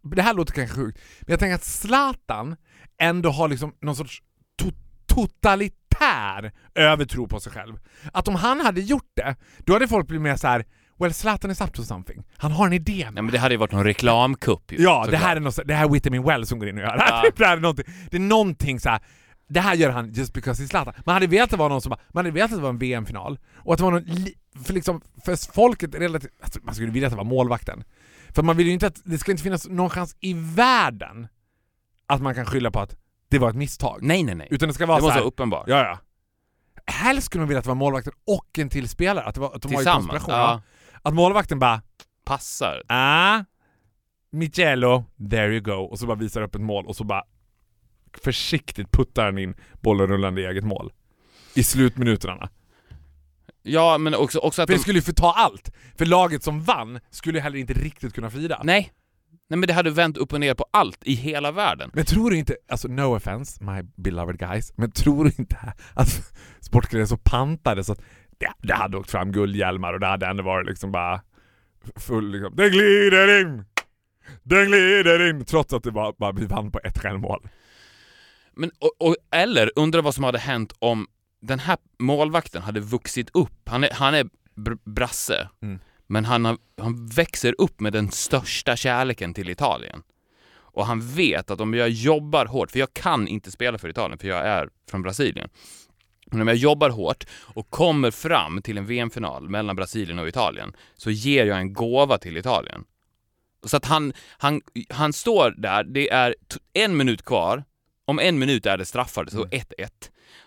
det 0.03 0.23
här 0.23 0.35
låter 0.35 0.53
kanske 0.53 0.77
sjukt, 0.77 0.99
men 1.21 1.31
jag 1.33 1.41
tänker 1.41 1.55
att 1.55 1.65
Zlatan 1.65 2.57
ändå 2.99 3.31
har 3.31 3.49
liksom 3.49 3.75
någon 3.81 3.97
sorts 3.97 4.23
to, 4.57 4.71
totalitär 5.07 6.53
övertro 6.75 7.29
på 7.29 7.41
sig 7.41 7.53
själv. 7.53 7.79
Att 8.13 8.29
om 8.29 8.35
han 8.35 8.61
hade 8.61 8.81
gjort 8.81 9.11
det, 9.15 9.37
då 9.59 9.73
hade 9.73 9.89
folk 9.89 10.07
blivit 10.09 10.23
mer 10.23 10.37
så 10.37 10.47
här. 10.49 10.65
Well, 10.99 11.15
Zlatan 11.15 11.51
is 11.51 11.61
up 11.61 11.73
to 11.73 11.83
something. 11.83 12.25
Han 12.37 12.53
har 12.53 12.67
en 12.67 12.73
idé. 12.73 13.09
Ja, 13.15 13.23
men 13.23 13.27
det 13.27 13.39
hade 13.39 13.55
ju 13.55 13.59
varit 13.59 13.73
någon 13.73 13.85
reklamkupp 13.85 14.73
ju. 14.73 14.83
Ja, 14.83 15.07
det 15.11 15.17
här 15.17 15.37
är 15.37 15.41
något, 15.41 15.59
det 15.65 15.75
här 15.75 15.85
är 15.85 15.89
Vitamin 15.89 16.23
Well 16.23 16.47
som 16.47 16.59
går 16.59 16.69
in 16.69 16.77
och 16.77 16.83
gör. 16.83 16.97
Ja. 16.99 17.25
det, 17.37 17.47
här 17.47 17.57
är 17.57 17.61
någonting, 17.61 17.85
det 18.11 18.17
är 18.17 18.21
någonting 18.21 18.81
så 18.81 18.89
här. 18.89 19.01
Det 19.47 19.61
här 19.61 19.75
gör 19.75 19.91
han 19.91 20.13
just 20.13 20.33
because 20.35 20.63
he's 20.63 20.67
Zlatan. 20.69 20.95
Man 21.07 21.13
hade 21.15 21.27
velat 21.27 21.45
att 21.45 21.51
det 21.51 21.57
var 21.57 21.69
någon 21.69 21.81
som 21.81 21.91
man 21.91 22.25
hade 22.25 22.31
velat 22.31 22.51
att 22.53 22.57
det 22.59 22.63
var 22.63 22.69
en 22.71 22.79
VM-final. 22.79 23.39
Och 23.57 23.73
att 23.73 23.79
det 23.79 23.85
var 23.85 23.91
någon, 23.91 24.07
för 24.65 24.73
liksom, 24.73 25.01
för 25.25 25.53
folket 25.53 25.95
relativt, 25.95 26.31
alltså 26.43 26.61
man 26.63 26.75
skulle 26.75 26.91
vilja 26.93 27.07
att 27.09 27.13
det 27.13 27.17
var 27.17 27.25
målvakten. 27.25 27.85
För 28.35 28.43
man 28.43 28.57
vill 28.57 28.67
ju 28.67 28.73
inte 28.73 28.87
att, 28.87 29.01
det 29.05 29.19
ska 29.19 29.31
inte 29.31 29.43
finnas 29.43 29.69
någon 29.69 29.91
chans 29.91 30.17
i 30.21 30.33
världen 30.35 31.29
att 32.07 32.23
man 32.23 32.35
kan 32.35 32.47
skylla 32.47 32.71
på 32.71 32.81
att 32.81 32.97
det 33.29 33.39
var 33.39 33.51
ett 33.51 33.57
misstag. 33.57 33.99
Nej, 34.03 34.23
nej, 34.23 34.35
nej. 34.35 34.49
Utan 34.51 34.69
det 34.69 34.75
ska 34.75 34.85
Det 34.85 34.89
vara 34.89 34.99
så 34.99 35.05
måste 35.05 35.13
här, 35.15 35.21
vara 35.21 35.29
uppenbart. 35.29 35.65
ja 35.69 35.77
ja. 35.85 35.99
Helst 36.87 37.27
skulle 37.27 37.41
man 37.41 37.49
vilja 37.49 37.59
att 37.59 37.65
det 37.65 37.69
var 37.71 37.75
målvakten 37.75 38.13
och 38.27 38.59
en 38.59 38.69
till 38.69 38.89
spelare, 38.89 39.25
att, 39.25 39.35
det 39.35 39.41
var, 39.41 39.55
att 39.55 39.63
de 39.63 39.69
var 39.69 39.75
i 39.75 39.77
Tillsammans. 39.85 40.07
konspiration. 40.11 40.35
Ja. 40.35 40.63
Att 41.03 41.15
målvakten 41.15 41.59
bara 41.59 41.83
Passar. 42.25 42.83
Ah, 42.89 43.45
Michello, 44.31 45.05
there 45.31 45.53
you 45.53 45.61
go. 45.61 45.73
Och 45.73 45.99
så 45.99 46.07
bara 46.07 46.17
visar 46.17 46.43
upp 46.43 46.55
ett 46.55 46.61
mål 46.61 46.87
och 46.87 46.97
så 46.97 47.05
bara 47.05 47.23
försiktigt 48.19 48.91
puttar 48.93 49.25
han 49.25 49.39
in 49.39 49.55
bollen 49.81 50.07
rullande 50.07 50.41
i 50.41 50.45
eget 50.45 50.65
mål. 50.65 50.93
I 51.55 51.63
slutminuterna. 51.63 52.49
Ja, 53.63 53.99
men 53.99 54.15
också, 54.15 54.39
också 54.39 54.63
att 54.63 54.67
För 54.67 54.73
det 54.73 54.79
de... 54.79 54.83
skulle 54.83 54.99
ju 54.99 55.03
förta 55.03 55.33
allt. 55.33 55.73
För 55.99 56.07
laget 56.07 56.43
som 56.43 56.63
vann 56.63 57.01
skulle 57.11 57.41
heller 57.41 57.59
inte 57.59 57.73
riktigt 57.73 58.15
kunna 58.15 58.31
fira. 58.31 58.61
Nej. 58.65 58.93
Nej 59.49 59.59
men 59.59 59.67
det 59.67 59.73
hade 59.73 59.91
vänt 59.91 60.17
upp 60.17 60.33
och 60.33 60.41
ner 60.41 60.55
på 60.55 60.67
allt 60.71 60.99
i 61.05 61.15
hela 61.15 61.53
världen. 61.53 61.91
Men 61.95 62.05
tror 62.05 62.31
du 62.31 62.37
inte, 62.37 62.57
alltså 62.69 62.89
no 62.89 63.17
offense 63.17 63.65
my 63.65 63.83
beloved 63.97 64.39
guys, 64.39 64.73
men 64.77 64.91
tror 64.91 65.25
du 65.25 65.31
inte 65.39 65.75
att 65.95 66.33
Sportgrejen 66.61 67.09
så 67.09 67.17
pantade 67.17 67.85
så 67.85 67.93
att 67.93 68.03
det, 68.39 68.53
det 68.59 68.75
hade 68.75 68.97
åkt 68.97 69.11
fram 69.11 69.33
guldhjälmar 69.33 69.93
och 69.93 70.01
det 70.01 70.07
hade 70.07 70.27
ändå 70.27 70.43
varit 70.43 70.67
liksom 70.67 70.93
bara 70.93 71.21
full 71.97 72.31
liksom, 72.31 72.57
den 72.57 72.71
glider 72.71 73.41
in! 73.41 73.65
Den 74.43 74.67
glider 74.67 75.29
in! 75.29 75.45
Trots 75.45 75.73
att 75.73 75.83
det 75.83 75.91
var, 75.91 76.15
bara 76.19 76.33
vi 76.33 76.47
vann 76.47 76.71
på 76.71 76.81
ett 76.85 76.99
självmål. 76.99 77.49
Men, 78.57 78.71
och, 78.79 78.93
och, 78.99 79.17
eller 79.31 79.71
undra 79.77 80.03
vad 80.03 80.15
som 80.15 80.25
hade 80.25 80.39
hänt 80.39 80.73
om 80.79 81.07
den 81.41 81.59
här 81.59 81.77
målvakten 81.99 82.63
hade 82.63 82.81
vuxit 82.81 83.31
upp. 83.35 83.69
Han 83.69 83.85
är, 83.85 83.91
han 83.93 84.15
är 84.15 84.29
br 84.55 84.73
brasse, 84.85 85.49
Mm. 85.63 85.79
men 86.07 86.25
han, 86.25 86.45
har, 86.45 86.59
han 86.81 87.07
växer 87.07 87.55
upp 87.59 87.81
med 87.81 87.93
den 87.93 88.11
största 88.11 88.77
kärleken 88.77 89.35
till 89.35 89.51
Italien. 89.51 90.03
Och 90.57 90.87
han 90.87 91.01
vet 91.01 91.51
att 91.51 91.61
om 91.61 91.75
jag 91.75 91.89
jobbar 91.91 92.47
hårt, 92.47 92.71
för 92.71 92.79
jag 92.79 92.95
kan 92.95 93.29
inte 93.29 93.51
spela 93.51 93.79
för 93.79 93.89
Italien, 93.89 94.19
för 94.19 94.29
jag 94.29 94.47
är 94.47 94.69
från 94.91 95.03
Brasilien. 95.03 95.49
Men 96.27 96.41
om 96.41 96.49
jag 96.49 96.57
jobbar 96.57 96.91
hårt 96.91 97.25
och 97.33 97.71
kommer 97.71 98.11
fram 98.11 98.63
till 98.63 98.79
en 98.79 98.87
VM-final 98.87 99.49
mellan 99.49 99.77
Brasilien 99.77 100.19
och 100.19 100.29
Italien, 100.29 100.73
så 100.97 101.11
ger 101.11 101.47
jag 101.47 101.59
en 101.59 101.73
gåva 101.73 102.19
till 102.19 102.37
Italien. 102.37 102.85
Så 103.65 103.77
att 103.77 103.85
han, 103.85 104.13
han, 104.39 104.61
han 104.89 105.13
står 105.13 105.55
där, 105.59 105.85
det 105.85 106.11
är 106.11 106.35
en 106.73 106.97
minut 106.97 107.23
kvar, 107.25 107.65
om 108.05 108.19
en 108.19 108.39
minut 108.39 108.67
är 108.67 108.79
det 108.79 108.85
straffar, 108.85 109.27
så 109.27 109.45
1-1. 109.45 109.65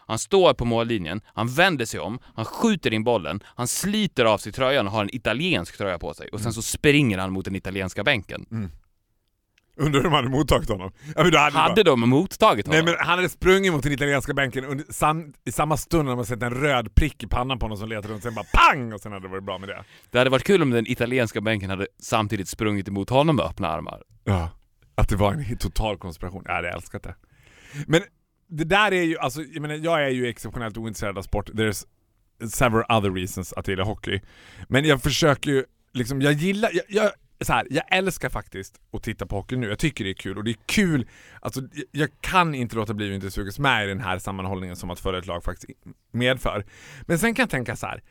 Han 0.08 0.20
står 0.20 0.54
på 0.54 0.66
mållinjen, 0.66 1.22
han 1.34 1.48
vänder 1.48 1.86
sig 1.86 2.00
om, 2.00 2.20
han 2.36 2.46
skjuter 2.46 2.94
in 2.94 3.04
bollen, 3.04 3.40
han 3.46 3.68
sliter 3.68 4.26
av 4.26 4.38
sig 4.38 4.52
tröjan 4.52 4.88
och 4.88 4.94
har 4.94 5.02
en 5.02 5.16
italiensk 5.16 5.78
tröja 5.78 6.00
på 6.00 6.14
sig 6.14 6.30
och 6.30 6.40
sen 6.40 6.54
så 6.54 6.62
springer 6.62 7.18
han 7.18 7.32
mot 7.32 7.46
den 7.46 7.56
italienska 7.56 8.04
bänken. 8.04 8.46
Undrar 9.80 10.00
hur 10.00 10.04
de 10.04 10.14
hade 10.14 10.30
mottagit 10.30 10.70
honom? 10.70 10.92
Ja, 11.16 11.24
hade 11.24 11.58
Hade 11.58 11.84
de 11.84 12.10
mottagit 12.10 12.68
Nej 12.68 12.80
honom? 12.80 12.96
men 12.98 13.08
han 13.08 13.18
hade 13.18 13.30
sprungit 13.30 13.74
mot 13.74 13.84
den 13.84 13.92
italienska 13.92 14.34
bänken 14.34 14.66
under, 14.66 14.86
sam, 14.90 15.34
i 15.46 15.52
samma 15.52 15.78
stund 15.78 16.08
när 16.08 16.16
man 16.16 16.26
sett 16.26 16.44
en 16.44 16.54
röd 16.54 16.96
prick 16.96 17.24
i 17.24 17.28
pannan 17.28 17.60
på 17.60 17.66
honom 17.66 17.78
som 17.78 17.90
letade 17.90 18.14
runt, 18.14 18.24
sen 18.24 18.36
bara 18.36 18.46
PANG! 18.54 18.94
Och 18.94 19.02
sen 19.02 19.12
hade 19.12 19.26
det 19.26 19.32
varit 19.32 19.44
bra 19.44 19.58
med 19.58 19.70
det. 19.70 19.84
Det 20.12 20.18
hade 20.18 20.30
varit 20.30 20.44
kul 20.44 20.62
om 20.62 20.70
den 20.70 20.88
italienska 20.88 21.42
bänken 21.42 21.70
hade 21.70 21.88
samtidigt 22.00 22.50
sprungit 22.50 22.88
emot 22.88 23.10
honom 23.10 23.36
med 23.36 23.46
öppna 23.46 23.68
armar. 23.68 24.02
Ja. 24.24 24.50
Att 24.96 25.10
det 25.10 25.16
var 25.16 25.34
en 25.34 25.58
total 25.58 25.98
konspiration. 25.98 26.44
Jag 26.46 26.54
hade 26.54 26.70
älskat 26.70 27.04
det. 27.04 27.16
Men 27.88 28.02
det 28.50 28.64
där 28.64 28.94
är 28.94 29.04
ju, 29.04 29.18
alltså, 29.18 29.42
jag 29.42 29.62
menar 29.62 29.76
jag 29.76 30.04
är 30.04 30.10
ju 30.10 30.28
exceptionellt 30.28 30.78
ointresserad 30.78 31.18
av 31.18 31.22
sport. 31.22 31.50
There's 31.50 31.86
several 32.50 32.86
other 32.98 33.12
reasons 33.12 33.54
att 33.54 33.68
jag 33.68 33.74
gillar 33.74 33.86
hockey. 33.86 34.22
Men 34.68 34.86
jag 34.86 35.02
försöker 35.02 35.52
ju, 35.52 35.64
liksom, 35.94 36.22
jag 36.22 36.34
gillar, 36.34 36.70
jag, 36.74 36.84
jag, 36.90 37.12
så 37.42 37.54
här, 37.54 37.68
jag 37.70 37.84
älskar 37.92 38.30
faktiskt 38.30 38.80
att 38.94 39.04
titta 39.04 39.26
på 39.26 39.36
hockey 39.36 39.56
nu. 39.56 39.68
Jag 39.68 39.80
tycker 39.80 40.04
det 40.04 40.10
är 40.10 40.14
kul 40.14 40.38
och 40.38 40.44
det 40.44 40.52
är 40.52 40.58
kul, 40.66 41.08
alltså 41.42 41.62
jag, 41.62 41.86
jag 41.92 42.10
kan 42.22 42.56
inte 42.56 42.76
låta 42.76 42.94
bli 42.94 43.10
att 43.10 43.16
inte 43.16 43.32
sugas 43.32 43.60
med 43.60 43.86
i 43.86 43.88
den 43.88 44.00
här 44.00 44.20
sammanhållningen 44.20 44.76
som 44.76 44.90
att 44.90 45.00
föra 45.00 45.18
ett 45.18 45.28
lag 45.28 45.44
faktiskt 45.44 45.72
medför. 46.12 46.66
Men 47.02 47.20
sen 47.20 47.36
kan 47.36 47.44
jag 47.44 47.50
tänka 47.50 47.76
så 47.76 47.88
här. 47.88 48.04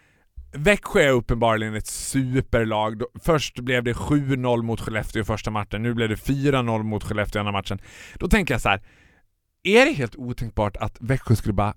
Växjö 0.53 1.01
är 1.01 1.11
uppenbarligen 1.11 1.75
ett 1.75 1.87
superlag. 1.87 3.03
Först 3.23 3.61
blev 3.61 3.85
det 3.85 3.93
7-0 3.93 4.63
mot 4.63 4.81
Skellefteå 4.81 5.23
i 5.23 5.25
första 5.25 5.51
matchen, 5.51 5.83
nu 5.83 5.95
blev 5.95 6.09
det 6.09 6.15
4-0 6.15 6.83
mot 6.83 7.05
Skellefteå 7.05 7.39
i 7.39 7.41
andra 7.41 7.53
matchen. 7.53 7.79
Då 8.15 8.29
tänker 8.29 8.55
jag 8.55 8.61
så 8.61 8.69
här 8.69 8.83
är 9.69 9.87
det 9.87 9.93
helt 9.93 10.17
otänkbart 10.17 10.77
att 10.77 10.97
Växjö 11.01 11.37
skulle 11.37 11.53
bara, 11.53 11.75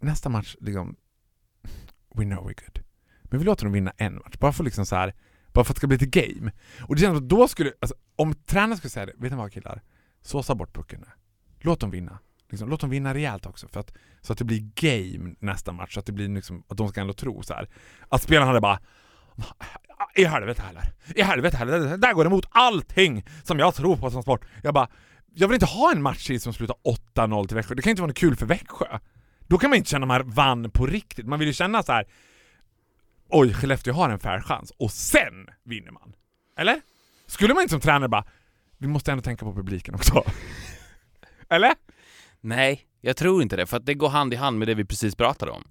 nästa 0.00 0.28
match, 0.28 0.56
liksom, 0.60 0.96
we 2.14 2.24
know 2.24 2.48
we're 2.48 2.64
good. 2.64 2.84
Men 3.22 3.38
vi 3.38 3.44
låter 3.44 3.64
dem 3.64 3.72
vinna 3.72 3.92
en 3.96 4.14
match, 4.14 4.36
bara 4.38 4.52
för 4.52 4.64
liksom 4.64 4.86
så 4.86 4.96
här, 4.96 5.14
bara 5.52 5.64
för 5.64 5.72
att 5.72 5.76
det 5.76 5.80
ska 5.80 5.86
bli 5.86 5.98
lite 5.98 6.20
game. 6.20 6.52
Och 6.80 6.94
det 6.94 7.00
känns 7.00 7.16
som 7.16 7.24
att 7.24 7.28
då 7.28 7.48
skulle, 7.48 7.72
alltså, 7.80 7.96
om 8.16 8.34
tränaren 8.34 8.76
skulle 8.76 8.90
säga 8.90 9.06
det, 9.06 9.12
vet 9.16 9.32
ni 9.32 9.38
vad 9.38 9.52
killar? 9.52 9.82
Såsa 10.20 10.54
bort 10.54 10.74
pucken 10.74 11.00
nu. 11.00 11.06
Låt 11.60 11.80
dem 11.80 11.90
vinna. 11.90 12.18
liksom, 12.50 12.68
låt 12.68 12.80
dem 12.80 12.90
vinna 12.90 13.14
rejält 13.14 13.46
också 13.46 13.68
för 13.68 13.80
att, 13.80 13.92
så 14.20 14.32
att 14.32 14.38
det 14.38 14.44
blir 14.44 14.70
game 14.74 15.34
nästa 15.38 15.72
match, 15.72 15.94
så 15.94 16.00
att 16.00 16.06
det 16.06 16.12
blir 16.12 16.28
liksom, 16.28 16.64
att 16.68 16.76
de 16.76 16.88
ska 16.88 17.00
ändå 17.00 17.12
tro 17.12 17.42
så 17.42 17.54
här. 17.54 17.68
Att 18.08 18.22
spelarna 18.22 18.46
hade 18.46 18.60
bara 18.60 18.80
i 20.14 20.24
helvete 20.24 20.62
heller. 20.62 20.92
I 21.14 21.22
helvete 21.22 21.56
heller. 21.56 21.78
Det 21.80 21.96
där 21.96 22.12
går 22.12 22.26
emot 22.26 22.46
allting 22.50 23.24
som 23.42 23.58
jag 23.58 23.74
tror 23.74 23.96
på 23.96 24.10
som 24.10 24.22
sport. 24.22 24.44
Jag 24.62 24.74
bara, 24.74 24.88
jag 25.34 25.48
vill 25.48 25.54
inte 25.54 25.66
ha 25.66 25.92
en 25.92 26.02
match 26.02 26.30
som 26.38 26.52
slutar 26.52 26.76
8-0 27.14 27.46
till 27.46 27.56
Växjö. 27.56 27.74
Det 27.74 27.82
kan 27.82 27.90
inte 27.90 28.02
vara 28.02 28.08
något 28.08 28.16
kul 28.16 28.36
för 28.36 28.46
Växjö. 28.46 28.98
Då 29.48 29.58
kan 29.58 29.70
man 29.70 29.76
inte 29.76 29.90
känna 29.90 30.16
att 30.16 30.26
man 30.26 30.30
vann 30.30 30.70
på 30.70 30.86
riktigt. 30.86 31.26
Man 31.26 31.38
vill 31.38 31.48
ju 31.48 31.54
känna 31.54 31.82
så 31.82 31.92
här. 31.92 32.06
Oj, 33.28 33.54
Skellefteå 33.54 33.94
har 33.94 34.10
en 34.10 34.18
fair 34.18 34.40
chans. 34.40 34.72
Och 34.78 34.90
sen 34.90 35.46
vinner 35.64 35.90
man. 35.90 36.14
Eller? 36.58 36.80
Skulle 37.26 37.54
man 37.54 37.62
inte 37.62 37.70
som 37.70 37.80
tränare 37.80 38.08
bara, 38.08 38.24
vi 38.78 38.86
måste 38.86 39.12
ändå 39.12 39.22
tänka 39.22 39.44
på 39.44 39.54
publiken 39.54 39.94
också. 39.94 40.24
Eller? 41.50 41.74
Nej, 42.40 42.86
jag 43.00 43.16
tror 43.16 43.42
inte 43.42 43.56
det, 43.56 43.66
för 43.66 43.76
att 43.76 43.86
det 43.86 43.94
går 43.94 44.08
hand 44.08 44.32
i 44.32 44.36
hand 44.36 44.58
med 44.58 44.68
det 44.68 44.74
vi 44.74 44.84
precis 44.84 45.14
pratade 45.14 45.52
om. 45.52 45.64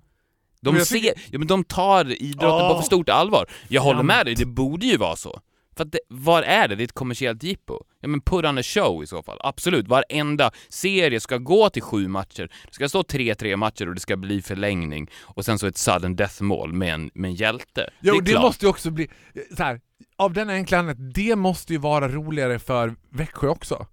De 0.61 0.85
ser, 0.85 1.13
ja 1.31 1.39
men 1.39 1.47
de 1.47 1.63
tar 1.63 2.21
idrotten 2.21 2.67
på 2.67 2.73
Åh. 2.73 2.79
för 2.79 2.85
stort 2.85 3.09
allvar. 3.09 3.45
Jag 3.67 3.81
håller 3.81 4.03
med 4.03 4.25
dig, 4.25 4.35
det 4.35 4.45
borde 4.45 4.85
ju 4.85 4.97
vara 4.97 5.15
så. 5.15 5.41
För 5.75 5.83
att 5.83 5.91
det, 5.91 5.99
vad 6.07 6.43
är 6.43 6.67
det? 6.67 6.75
Det 6.75 6.83
är 6.83 6.85
ett 6.85 6.93
kommersiellt 6.93 7.43
jippo. 7.43 7.79
Ja 7.99 8.07
men 8.07 8.21
put 8.21 8.45
on 8.45 8.57
a 8.57 8.63
show 8.63 9.03
i 9.03 9.07
så 9.07 9.23
fall. 9.23 9.37
Absolut, 9.43 9.87
varenda 9.87 10.51
serie 10.69 11.19
ska 11.19 11.37
gå 11.37 11.69
till 11.69 11.81
sju 11.81 12.07
matcher. 12.07 12.51
Det 12.67 12.73
ska 12.73 12.89
stå 12.89 13.01
3-3 13.01 13.55
matcher 13.55 13.87
och 13.87 13.95
det 13.95 14.01
ska 14.01 14.17
bli 14.17 14.41
förlängning. 14.41 15.09
Och 15.21 15.45
sen 15.45 15.59
så 15.59 15.67
ett 15.67 15.77
sudden 15.77 16.15
death-mål 16.15 16.73
med 16.73 16.93
en, 16.93 17.11
med 17.13 17.29
en 17.29 17.35
hjälte. 17.35 17.89
Jo, 17.99 18.13
det 18.13 18.19
är 18.19 18.21
det, 18.21 18.31
klart. 18.31 18.43
måste 18.43 18.65
ju 18.65 18.69
också 18.69 18.91
bli, 18.91 19.09
så 19.57 19.63
här, 19.63 19.81
av 20.17 20.33
den 20.33 20.49
enkla 20.49 20.79
anledningen, 20.79 21.11
det 21.15 21.35
måste 21.35 21.73
ju 21.73 21.79
vara 21.79 22.09
roligare 22.09 22.59
för 22.59 22.95
Växjö 23.09 23.47
också. 23.47 23.87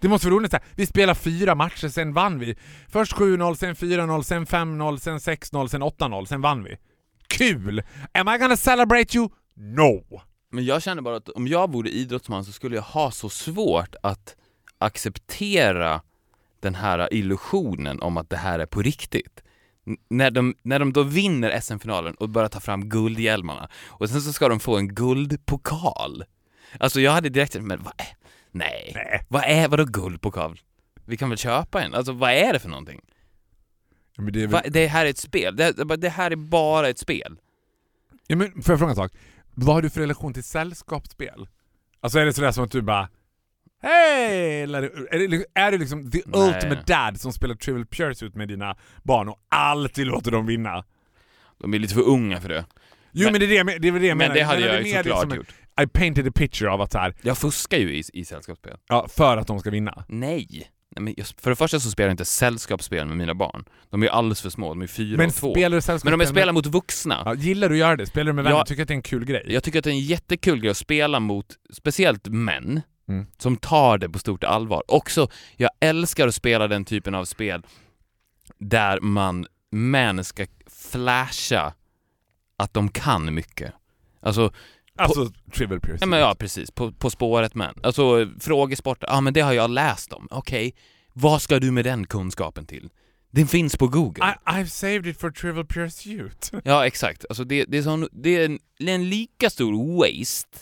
Det 0.00 0.08
måste 0.08 0.26
vara 0.26 0.36
roligt 0.36 0.50
så 0.50 0.56
här. 0.56 0.66
vi 0.74 0.86
spelar 0.86 1.14
fyra 1.14 1.54
matcher, 1.54 1.88
sen 1.88 2.12
vann 2.12 2.38
vi. 2.38 2.56
Först 2.88 3.12
7-0, 3.12 3.54
sen 3.54 3.74
4-0, 3.74 4.22
sen 4.22 4.46
5-0, 4.46 4.96
sen 4.96 5.18
6-0, 5.18 5.68
sen 5.68 5.82
8-0, 5.82 6.24
sen 6.24 6.40
vann 6.40 6.64
vi. 6.64 6.76
Kul! 7.26 7.82
Am 8.12 8.28
I 8.28 8.38
gonna 8.38 8.56
celebrate 8.56 9.16
you? 9.16 9.28
No! 9.56 10.22
Men 10.54 10.64
jag 10.64 10.82
känner 10.82 11.02
bara 11.02 11.16
att 11.16 11.28
om 11.28 11.46
jag 11.48 11.72
vore 11.72 11.90
idrottsman 11.90 12.44
så 12.44 12.52
skulle 12.52 12.76
jag 12.76 12.82
ha 12.82 13.10
så 13.10 13.28
svårt 13.28 13.94
att 14.02 14.36
acceptera 14.78 16.02
den 16.60 16.74
här 16.74 17.14
illusionen 17.14 18.02
om 18.02 18.16
att 18.16 18.30
det 18.30 18.36
här 18.36 18.58
är 18.58 18.66
på 18.66 18.82
riktigt. 18.82 19.42
N- 19.86 19.96
när, 20.08 20.30
de, 20.30 20.54
när 20.62 20.78
de 20.78 20.92
då 20.92 21.02
vinner 21.02 21.60
SM-finalen 21.60 22.14
och 22.14 22.28
börjar 22.28 22.48
ta 22.48 22.60
fram 22.60 22.88
guldhjälmarna 22.88 23.68
och 23.86 24.08
sen 24.10 24.20
så 24.22 24.32
ska 24.32 24.48
de 24.48 24.60
få 24.60 24.76
en 24.76 24.88
guldpokal. 24.94 26.24
Alltså 26.80 27.00
jag 27.00 27.12
hade 27.12 27.28
direkt 27.28 27.54
men 27.54 27.82
vad 27.82 27.92
är, 27.96 28.16
nej, 28.50 28.92
Nej. 28.94 29.24
vad 29.28 29.44
är, 29.44 29.68
vadå 29.68 29.84
guldpokal? 29.84 30.60
Vi 31.04 31.16
kan 31.16 31.28
väl 31.28 31.38
köpa 31.38 31.82
en? 31.82 31.94
Alltså 31.94 32.12
vad 32.12 32.30
är 32.30 32.52
det 32.52 32.58
för 32.58 32.68
någonting? 32.68 33.00
Det 34.16 34.42
är 34.42 34.46
väl... 34.46 34.48
Va, 34.48 34.62
det 34.70 34.86
här 34.86 35.06
är 35.06 35.10
ett 35.10 35.18
spel, 35.18 35.56
det, 35.56 35.72
det 35.96 36.08
här 36.08 36.30
är 36.30 36.36
bara 36.36 36.88
ett 36.88 36.98
spel. 36.98 37.36
Ja, 38.26 38.36
men 38.36 38.62
får 38.62 38.72
jag 38.72 38.78
fråga 38.78 38.90
en 38.90 38.96
sak? 38.96 39.12
Vad 39.54 39.74
har 39.74 39.82
du 39.82 39.90
för 39.90 40.00
relation 40.00 40.34
till 40.34 40.44
sällskapsspel? 40.44 41.48
Alltså 42.00 42.18
är 42.18 42.24
det 42.24 42.32
sådär 42.32 42.52
som 42.52 42.64
att 42.64 42.70
du 42.70 42.82
bara 42.82 43.08
Hej! 43.82 44.62
Är 44.62 45.18
det, 45.18 45.28
liksom- 45.28 45.44
är 45.54 45.70
det 45.72 45.78
liksom 45.78 46.10
the 46.10 46.22
Nej. 46.26 46.40
ultimate 46.48 46.82
dad 46.86 47.20
som 47.20 47.32
spelar 47.32 47.54
Trivial 47.54 47.86
Pursuit 47.86 48.34
med 48.34 48.48
dina 48.48 48.76
barn 49.02 49.28
och 49.28 49.38
alltid 49.48 50.06
låter 50.06 50.30
dem 50.30 50.46
vinna? 50.46 50.84
De 51.58 51.74
är 51.74 51.78
lite 51.78 51.94
för 51.94 52.02
unga 52.08 52.40
för 52.40 52.48
det. 52.48 52.64
Jo 53.12 53.24
Men- 53.24 53.32
men, 53.32 53.40
det 53.40 53.46
är 53.46 53.48
det, 53.48 53.54
jag 53.54 53.66
men- 53.66 53.80
det 53.80 53.88
är 53.88 53.92
det 53.92 54.06
jag 54.06 54.16
Men 54.16 54.18
menar. 54.18 54.34
det 54.34 54.42
hade 54.42 54.60
Men 54.60 54.68
jag 54.68 54.76
är 54.80 54.84
ju 54.84 54.92
såklart 54.92 55.04
liksom- 55.24 55.36
gjort. 55.36 55.54
I 55.82 55.86
painted 55.86 56.28
a 56.28 56.32
picture 56.34 56.70
av 56.70 56.80
att 56.80 56.92
så 56.92 56.98
här, 56.98 57.14
Jag 57.22 57.38
fuskar 57.38 57.78
ju 57.78 57.96
i, 57.96 58.02
i 58.12 58.24
sällskapsspel. 58.24 58.76
ja, 58.88 59.08
för 59.08 59.36
att 59.36 59.46
de 59.46 59.60
ska 59.60 59.70
vinna. 59.70 60.04
Nej. 60.08 60.70
Nej 60.96 61.02
men 61.04 61.14
jag, 61.16 61.26
för 61.26 61.50
det 61.50 61.56
första 61.56 61.80
så 61.80 61.90
spelar 61.90 62.08
jag 62.08 62.12
inte 62.12 62.24
sällskapsspel 62.24 63.06
med 63.06 63.16
mina 63.16 63.34
barn. 63.34 63.64
De 63.90 64.02
är 64.02 64.06
ju 64.06 64.10
alldeles 64.12 64.40
för 64.42 64.50
små, 64.50 64.68
de 64.68 64.82
är 64.82 64.86
fyra 64.86 65.16
Men 65.16 65.28
och 65.28 65.34
två. 65.34 65.52
spelar 65.52 65.76
du 65.76 65.80
sällskapsspel 65.80 66.10
Men 66.10 66.14
om 66.14 66.20
jag 66.20 66.28
spelar 66.28 66.46
med... 66.46 66.54
mot 66.54 66.66
vuxna, 66.66 67.22
Ja, 67.24 67.34
gillar 67.34 67.68
du 67.68 67.74
att 67.74 67.78
göra 67.78 67.96
det? 67.96 68.06
Spelar 68.06 68.26
du 68.26 68.32
med 68.32 68.44
vänner? 68.44 68.56
Ja. 68.58 68.64
Tycker 68.66 68.82
att 68.82 68.88
det 68.88 68.94
är 68.94 68.96
en 68.96 69.02
kul 69.02 69.24
grej? 69.24 69.44
jag 69.48 69.62
tycker 69.62 69.78
att 69.78 69.84
det 69.84 69.90
är 69.90 69.94
en 69.94 70.00
jättekul 70.00 70.60
grej 70.60 70.70
att 70.70 70.76
spela 70.76 71.20
mot, 71.20 71.46
speciellt 71.72 72.28
män, 72.28 72.80
Mm. 73.08 73.26
som 73.38 73.56
tar 73.56 73.98
det 73.98 74.08
på 74.08 74.18
stort 74.18 74.44
allvar. 74.44 74.82
Också, 74.88 75.28
jag 75.56 75.70
älskar 75.80 76.28
att 76.28 76.34
spela 76.34 76.68
den 76.68 76.84
typen 76.84 77.14
av 77.14 77.24
spel 77.24 77.62
där 78.58 79.00
man, 79.00 79.46
män 79.70 80.24
ska 80.24 80.46
flasha 80.90 81.72
att 82.56 82.74
de 82.74 82.88
kan 82.88 83.34
mycket. 83.34 83.72
Alltså, 84.20 84.52
Alltså 84.98 85.32
Trivial 85.52 85.80
Pursuit. 85.80 86.00
Ja, 86.00 86.06
men 86.06 86.20
ja 86.20 86.34
precis, 86.38 86.70
på, 86.70 86.92
på 86.92 87.10
spåret 87.10 87.54
men. 87.54 87.74
Alltså 87.82 88.30
frågesport, 88.40 88.98
ja 89.00 89.20
men 89.20 89.32
det 89.32 89.40
har 89.40 89.52
jag 89.52 89.70
läst 89.70 90.12
om. 90.12 90.28
Okej, 90.30 90.74
vad 91.12 91.42
ska 91.42 91.60
du 91.60 91.70
med 91.70 91.84
den 91.84 92.06
kunskapen 92.06 92.66
till? 92.66 92.90
Den 93.30 93.46
finns 93.46 93.76
på 93.76 93.88
google. 93.88 94.24
I, 94.24 94.50
I've 94.50 94.66
saved 94.66 95.06
it 95.06 95.20
for 95.20 95.30
Trivial 95.30 95.66
Pursuit. 95.66 96.52
Ja 96.64 96.86
exakt, 96.86 97.24
alltså 97.28 97.44
det, 97.44 97.64
det, 97.64 97.78
är, 97.78 97.82
sån, 97.82 98.08
det 98.12 98.36
är 98.36 98.44
en, 98.44 98.58
en 98.78 99.08
lika 99.08 99.50
stor 99.50 99.98
waste 99.98 100.58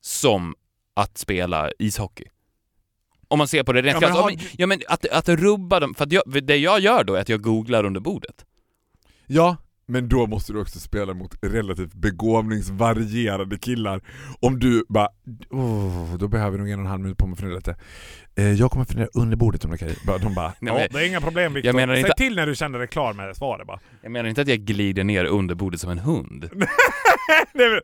som 0.00 0.54
att 0.94 1.18
spela 1.18 1.70
ishockey. 1.78 2.24
Om 3.28 3.38
man 3.38 3.48
ser 3.48 3.62
på 3.62 3.72
det 3.72 3.82
rent 3.82 4.02
Ja, 4.02 4.08
men 4.08 4.16
har 4.16 4.32
Ja, 4.58 4.66
men, 4.66 4.80
att, 4.88 5.06
att 5.06 5.28
rubba 5.28 5.80
dem, 5.80 5.94
för 5.94 6.06
jag, 6.10 6.44
det 6.44 6.56
jag 6.56 6.80
gör 6.80 7.04
då 7.04 7.14
är 7.14 7.20
att 7.20 7.28
jag 7.28 7.42
googlar 7.42 7.84
under 7.84 8.00
bordet. 8.00 8.44
Ja, 9.26 9.56
men 9.88 10.08
då 10.08 10.26
måste 10.26 10.52
du 10.52 10.60
också 10.60 10.78
spela 10.78 11.14
mot 11.14 11.34
relativt 11.42 11.94
begåvningsvarierade 11.94 13.58
killar. 13.58 14.00
Om 14.40 14.58
du 14.58 14.84
bara, 14.88 15.08
oh, 15.50 16.14
då 16.16 16.28
behöver 16.28 16.58
du 16.58 16.64
nog 16.64 16.72
en 16.72 16.78
och 16.78 16.84
en 16.84 16.90
halv 16.90 17.02
minut 17.02 17.18
på 17.18 17.26
mig 17.26 17.32
att 17.32 17.38
fundera 17.40 17.56
lite. 17.56 17.76
Eh, 18.36 18.52
jag 18.52 18.70
kommer 18.70 18.84
fundera 18.84 19.08
under 19.14 19.36
bordet 19.36 19.64
om 19.64 19.70
det 19.70 19.78
kan 19.78 19.88
Bara- 20.06 20.18
De 20.18 20.34
bara, 20.34 20.52
Nej, 20.60 20.74
men- 20.74 20.88
det 20.92 21.04
är 21.04 21.08
inga 21.08 21.20
problem 21.20 21.54
Viktor. 21.54 21.66
jag 21.68 21.76
menar 21.76 21.94
Säg 21.94 22.00
inte- 22.02 22.14
till 22.16 22.34
när 22.36 22.46
du 22.46 22.54
känner 22.54 22.78
dig 22.78 22.88
klar 22.88 23.12
med 23.12 23.36
svaret 23.36 23.66
bara. 23.66 23.80
Jag 24.02 24.12
menar 24.12 24.28
inte 24.28 24.40
att 24.40 24.48
jag 24.48 24.58
glider 24.58 25.04
ner 25.04 25.24
under 25.24 25.54
bordet 25.54 25.80
som 25.80 25.90
en 25.90 25.98
hund. 25.98 26.50
nej, 27.54 27.70
men, 27.70 27.80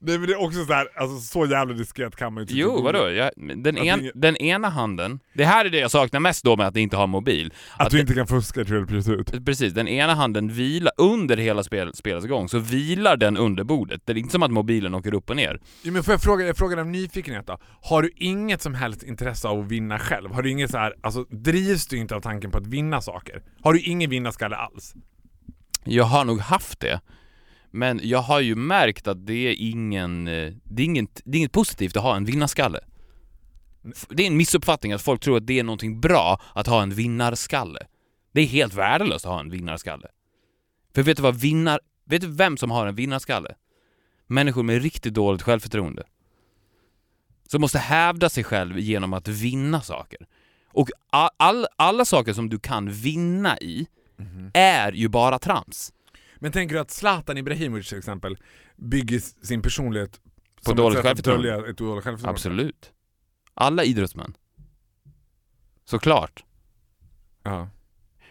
nej 0.00 0.18
men 0.18 0.26
det 0.28 0.32
är 0.32 0.42
också 0.44 0.64
så 0.64 0.72
här, 0.72 0.88
alltså 0.96 1.18
så 1.20 1.46
jävla 1.46 1.74
diskret 1.74 2.16
kan 2.16 2.32
man 2.32 2.40
ju 2.40 2.42
inte 2.42 2.54
Jo, 2.54 2.82
vadå? 2.82 3.10
Jag, 3.10 3.30
den, 3.36 3.60
Att 3.60 3.66
en, 3.66 3.78
ingen- 3.78 4.10
den 4.14 4.36
ena 4.36 4.68
handen, 4.68 5.20
det 5.34 5.44
här 5.44 5.64
är 5.64 5.70
det 5.70 5.78
jag 5.78 5.90
saknar 5.90 6.20
mest 6.20 6.44
då 6.44 6.56
med 6.56 6.66
att 6.66 6.76
inte 6.76 6.96
ha 6.96 7.06
mobil. 7.06 7.52
Att, 7.76 7.90
du 7.90 8.00
inte 8.00 8.14
kan 8.14 8.26
fuska 8.26 8.60
i 8.60 8.64
Trivial 8.64 8.86
Pursuit. 8.86 9.44
Precis, 9.44 9.72
den 9.72 9.88
ena 9.88 10.14
handen 10.14 10.48
vilar, 10.48 10.92
under 10.96 11.36
hela 11.36 11.62
spel, 11.62 11.94
spelets 11.94 12.26
gång, 12.26 12.48
så 12.48 12.58
vilar 12.58 13.16
den 13.16 13.36
under 13.36 13.64
bordet. 13.64 14.02
Det 14.04 14.12
är 14.12 14.16
inte 14.16 14.32
som 14.32 14.42
att 14.42 14.50
mobilen 14.50 14.94
åker 14.94 15.14
upp 15.14 15.30
och 15.30 15.36
ner. 15.36 15.60
Ja, 15.82 15.92
men 15.92 16.02
får 16.02 16.12
jag 16.14 16.22
fråga, 16.22 16.46
jag 16.46 16.56
frågar 16.56 16.76
av 16.78 16.86
nyfikenhet 16.86 17.46
då. 17.46 17.58
Har 17.82 18.02
du 18.02 18.10
inget 18.16 18.62
som 18.62 18.74
helst 18.74 19.02
intresse 19.02 19.48
av 19.48 19.60
att 19.60 19.66
vinna 19.68 19.98
själv? 19.98 20.32
Har 20.32 20.42
du 20.42 20.50
inget 20.50 20.70
så 20.70 20.78
här, 20.78 20.94
alltså 21.00 21.24
drivs 21.24 21.86
du 21.86 21.96
inte 21.96 22.14
av 22.14 22.20
tanken 22.20 22.50
på 22.50 22.58
att 22.58 22.66
vinna 22.66 23.00
saker? 23.00 23.42
Har 23.62 23.72
du 23.72 23.80
ingen 23.80 24.10
vinnarskalle 24.10 24.56
alls? 24.56 24.94
Jag 25.84 26.04
har 26.04 26.24
nog 26.24 26.40
haft 26.40 26.80
det. 26.80 27.00
Men 27.70 28.00
jag 28.02 28.18
har 28.18 28.40
ju 28.40 28.54
märkt 28.54 29.06
att 29.06 29.26
det 29.26 29.32
är 29.32 29.54
ingen, 29.58 30.28
eh, 30.28 30.52
det 30.64 30.82
är 30.82 30.86
inget, 30.86 31.20
det 31.24 31.36
är 31.36 31.38
inget 31.38 31.52
positivt 31.52 31.96
att 31.96 32.02
ha 32.02 32.16
en 32.16 32.24
vinnarskalle. 32.24 32.80
Det 34.08 34.22
är 34.22 34.26
en 34.26 34.36
missuppfattning 34.36 34.92
att 34.92 35.02
folk 35.02 35.20
tror 35.20 35.36
att 35.36 35.46
det 35.46 35.58
är 35.58 35.64
någonting 35.64 36.00
bra 36.00 36.40
att 36.54 36.66
ha 36.66 36.82
en 36.82 36.90
vinnarskalle. 36.90 37.86
Det 38.32 38.40
är 38.40 38.46
helt 38.46 38.74
värdelöst 38.74 39.24
att 39.24 39.32
ha 39.32 39.40
en 39.40 39.50
vinnarskalle. 39.50 40.08
För 40.94 41.02
vet 41.02 41.16
du 41.16 41.22
vad 41.22 41.36
vinnar... 41.36 41.80
Vet 42.04 42.22
du 42.22 42.28
vem 42.28 42.56
som 42.56 42.70
har 42.70 42.86
en 42.86 42.94
vinnarskalle? 42.94 43.54
Människor 44.26 44.62
med 44.62 44.82
riktigt 44.82 45.14
dåligt 45.14 45.42
självförtroende. 45.42 46.02
Som 47.48 47.60
måste 47.60 47.78
hävda 47.78 48.28
sig 48.28 48.44
själv 48.44 48.78
genom 48.78 49.12
att 49.12 49.28
vinna 49.28 49.80
saker. 49.80 50.26
Och 50.66 50.90
all, 51.10 51.30
all, 51.36 51.66
alla 51.76 52.04
saker 52.04 52.32
som 52.32 52.48
du 52.48 52.58
kan 52.58 52.90
vinna 52.92 53.58
i 53.58 53.86
är 54.54 54.92
ju 54.92 55.08
bara 55.08 55.38
trams. 55.38 55.92
Men 56.38 56.52
tänker 56.52 56.74
du 56.74 56.80
att 56.80 56.90
Zlatan 56.90 57.38
Ibrahimovic 57.38 57.88
till 57.88 57.98
exempel 57.98 58.36
bygger 58.76 59.18
sin 59.46 59.62
personlighet 59.62 60.20
som 60.60 60.76
dåligt 60.76 60.98
självförtroende? 60.98 61.70
ett 61.70 61.78
dåligt 61.78 62.04
självförtroende? 62.04 62.30
Absolut. 62.30 62.92
Alla 63.54 63.84
idrottsmän. 63.84 64.36
Såklart. 65.84 66.44
Ja. 67.42 67.68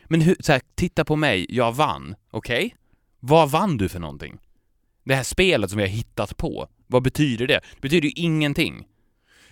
Men 0.05 0.21
hur, 0.21 0.35
så 0.39 0.51
här, 0.51 0.61
titta 0.75 1.05
på 1.05 1.15
mig, 1.15 1.45
jag 1.49 1.75
vann. 1.75 2.15
Okej? 2.31 2.75
Vad 3.19 3.51
vann 3.51 3.77
du 3.77 3.89
för 3.89 3.99
någonting? 3.99 4.39
Det 5.03 5.15
här 5.15 5.23
spelet 5.23 5.69
som 5.69 5.79
jag 5.79 5.87
har 5.87 5.93
hittat 5.93 6.37
på, 6.37 6.69
vad 6.87 7.03
betyder 7.03 7.47
det? 7.47 7.61
Det 7.73 7.81
betyder 7.81 8.07
ju 8.07 8.13
ingenting. 8.15 8.87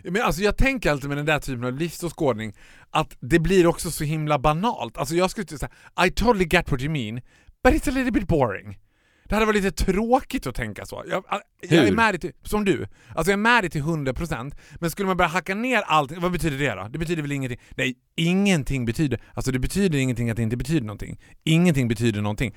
Men 0.03 0.21
alltså 0.21 0.41
jag 0.41 0.57
tänker 0.57 0.91
alltid 0.91 1.09
med 1.09 1.17
den 1.17 1.25
där 1.25 1.39
typen 1.39 1.63
av 1.63 1.77
livsåskådning 1.77 2.53
att 2.89 3.17
det 3.19 3.39
blir 3.39 3.67
också 3.67 3.91
så 3.91 4.03
himla 4.03 4.39
banalt. 4.39 4.97
Alltså 4.97 5.15
jag 5.15 5.31
skulle 5.31 5.47
säga 5.47 5.69
I 6.07 6.11
totally 6.11 6.47
get 6.51 6.71
what 6.71 6.81
you 6.81 6.91
mean, 6.91 7.21
but 7.65 7.73
it's 7.73 7.87
a 7.87 7.91
little 7.91 8.11
bit 8.11 8.27
boring. 8.27 8.77
Det 9.23 9.35
hade 9.35 9.45
varit 9.45 9.63
lite 9.63 9.85
tråkigt 9.85 10.47
att 10.47 10.55
tänka 10.55 10.85
så. 10.85 11.03
Jag, 11.09 11.23
jag 11.61 11.87
är 11.87 11.91
med 11.91 12.13
dig 12.13 12.19
till, 12.19 12.31
som 12.43 12.65
du. 12.65 12.87
Alltså 13.15 13.31
jag 13.31 13.37
är 13.37 13.41
med 13.41 13.63
dig 13.63 13.69
till 13.69 13.81
100% 13.81 14.55
men 14.79 14.91
skulle 14.91 15.07
man 15.07 15.17
börja 15.17 15.29
hacka 15.29 15.55
ner 15.55 15.81
allting, 15.81 16.19
vad 16.19 16.31
betyder 16.31 16.57
det 16.57 16.75
då? 16.75 16.87
Det 16.89 16.99
betyder 16.99 17.21
väl 17.21 17.31
ingenting? 17.31 17.59
Nej, 17.75 17.95
ingenting 18.15 18.85
betyder, 18.85 19.21
alltså 19.33 19.51
det 19.51 19.59
betyder 19.59 19.99
ingenting 19.99 20.29
att 20.29 20.37
det 20.37 20.43
inte 20.43 20.57
betyder 20.57 20.81
någonting. 20.81 21.19
Ingenting 21.43 21.87
betyder 21.87 22.21
någonting. 22.21 22.55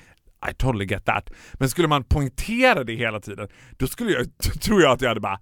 I 0.51 0.55
totally 0.55 0.85
get 0.85 1.05
that. 1.05 1.31
Men 1.55 1.69
skulle 1.69 1.89
man 1.89 2.05
poängtera 2.05 2.85
det 2.85 2.95
hela 2.95 3.21
tiden, 3.21 3.49
då 3.77 3.87
skulle 3.87 4.13
jag, 4.13 4.27
tror 4.61 4.83
jag 4.83 4.93
att 4.93 5.01
jag 5.01 5.09
hade 5.09 5.21
bara 5.21 5.41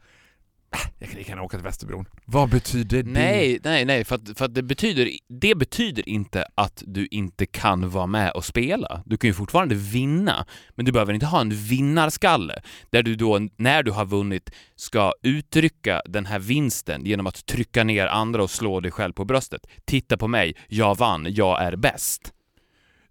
jag 0.99 1.09
kan 1.09 1.19
lika 1.19 1.31
gärna 1.31 1.43
åka 1.43 1.57
till 1.57 1.65
Västerbron. 1.65 2.07
Vad 2.25 2.51
betyder 2.51 3.03
det? 3.03 3.11
Nej, 3.11 3.61
nej, 3.65 3.85
nej, 3.85 4.05
för 4.05 4.15
att, 4.15 4.39
för 4.39 4.45
att 4.45 4.55
det, 4.55 4.63
betyder, 4.63 5.11
det 5.29 5.55
betyder 5.55 6.09
inte 6.09 6.47
att 6.55 6.83
du 6.87 7.07
inte 7.07 7.47
kan 7.47 7.91
vara 7.91 8.07
med 8.07 8.33
och 8.33 8.45
spela. 8.45 9.03
Du 9.07 9.17
kan 9.17 9.31
ju 9.31 9.35
fortfarande 9.35 9.75
vinna, 9.75 10.47
men 10.75 10.85
du 10.85 10.93
behöver 10.93 11.13
inte 11.13 11.27
ha 11.27 11.41
en 11.41 11.51
vinnarskalle 11.51 12.63
där 12.91 13.03
du 13.03 13.17
då, 13.17 13.49
när 13.57 13.83
du 13.83 13.91
har 13.91 14.05
vunnit, 14.05 14.51
ska 14.77 15.13
uttrycka 15.23 16.03
den 16.07 16.27
här 16.27 16.39
vinsten 16.39 17.05
genom 17.05 17.27
att 17.27 17.47
trycka 17.47 17.85
ner 17.85 18.07
andra 18.07 18.43
och 18.43 18.51
slå 18.51 18.81
dig 18.81 18.91
själv 18.91 19.13
på 19.13 19.25
bröstet. 19.25 19.67
Titta 19.85 20.17
på 20.17 20.29
mig, 20.29 20.57
jag 20.69 20.99
vann, 20.99 21.27
jag 21.29 21.63
är 21.63 21.77
bäst. 21.77 22.33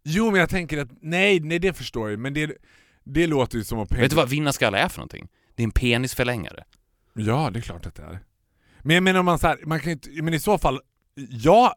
Jo 0.03 0.31
men 0.31 0.39
jag 0.39 0.49
tänker 0.49 0.77
att, 0.77 0.89
nej, 1.01 1.39
nej 1.39 1.59
det 1.59 1.73
förstår 1.73 2.09
jag 2.09 2.19
men 2.19 2.33
det, 2.33 2.51
det 3.03 3.27
låter 3.27 3.57
ju 3.57 3.63
som 3.63 3.79
att... 3.79 3.91
Vet 3.91 4.09
du 4.09 4.15
vad 4.15 4.29
vinnarskalle 4.29 4.77
är 4.77 4.89
för 4.89 4.97
någonting? 4.97 5.27
Det 5.55 5.63
är 5.63 5.65
en 5.65 5.71
penisförlängare. 5.71 6.63
Ja, 7.15 7.49
det 7.53 7.59
är 7.59 7.61
klart 7.61 7.85
att 7.85 7.95
det 7.95 8.03
är. 8.03 8.19
Men 8.83 8.93
jag 8.93 9.03
menar 9.03 9.19
om 9.19 9.25
man 9.25 9.39
så 9.39 9.47
här, 9.47 9.57
man 9.65 9.79
kan 9.79 9.91
inte, 9.91 10.09
men 10.21 10.33
i 10.33 10.39
så 10.39 10.57
fall, 10.57 10.79
ja, 11.29 11.73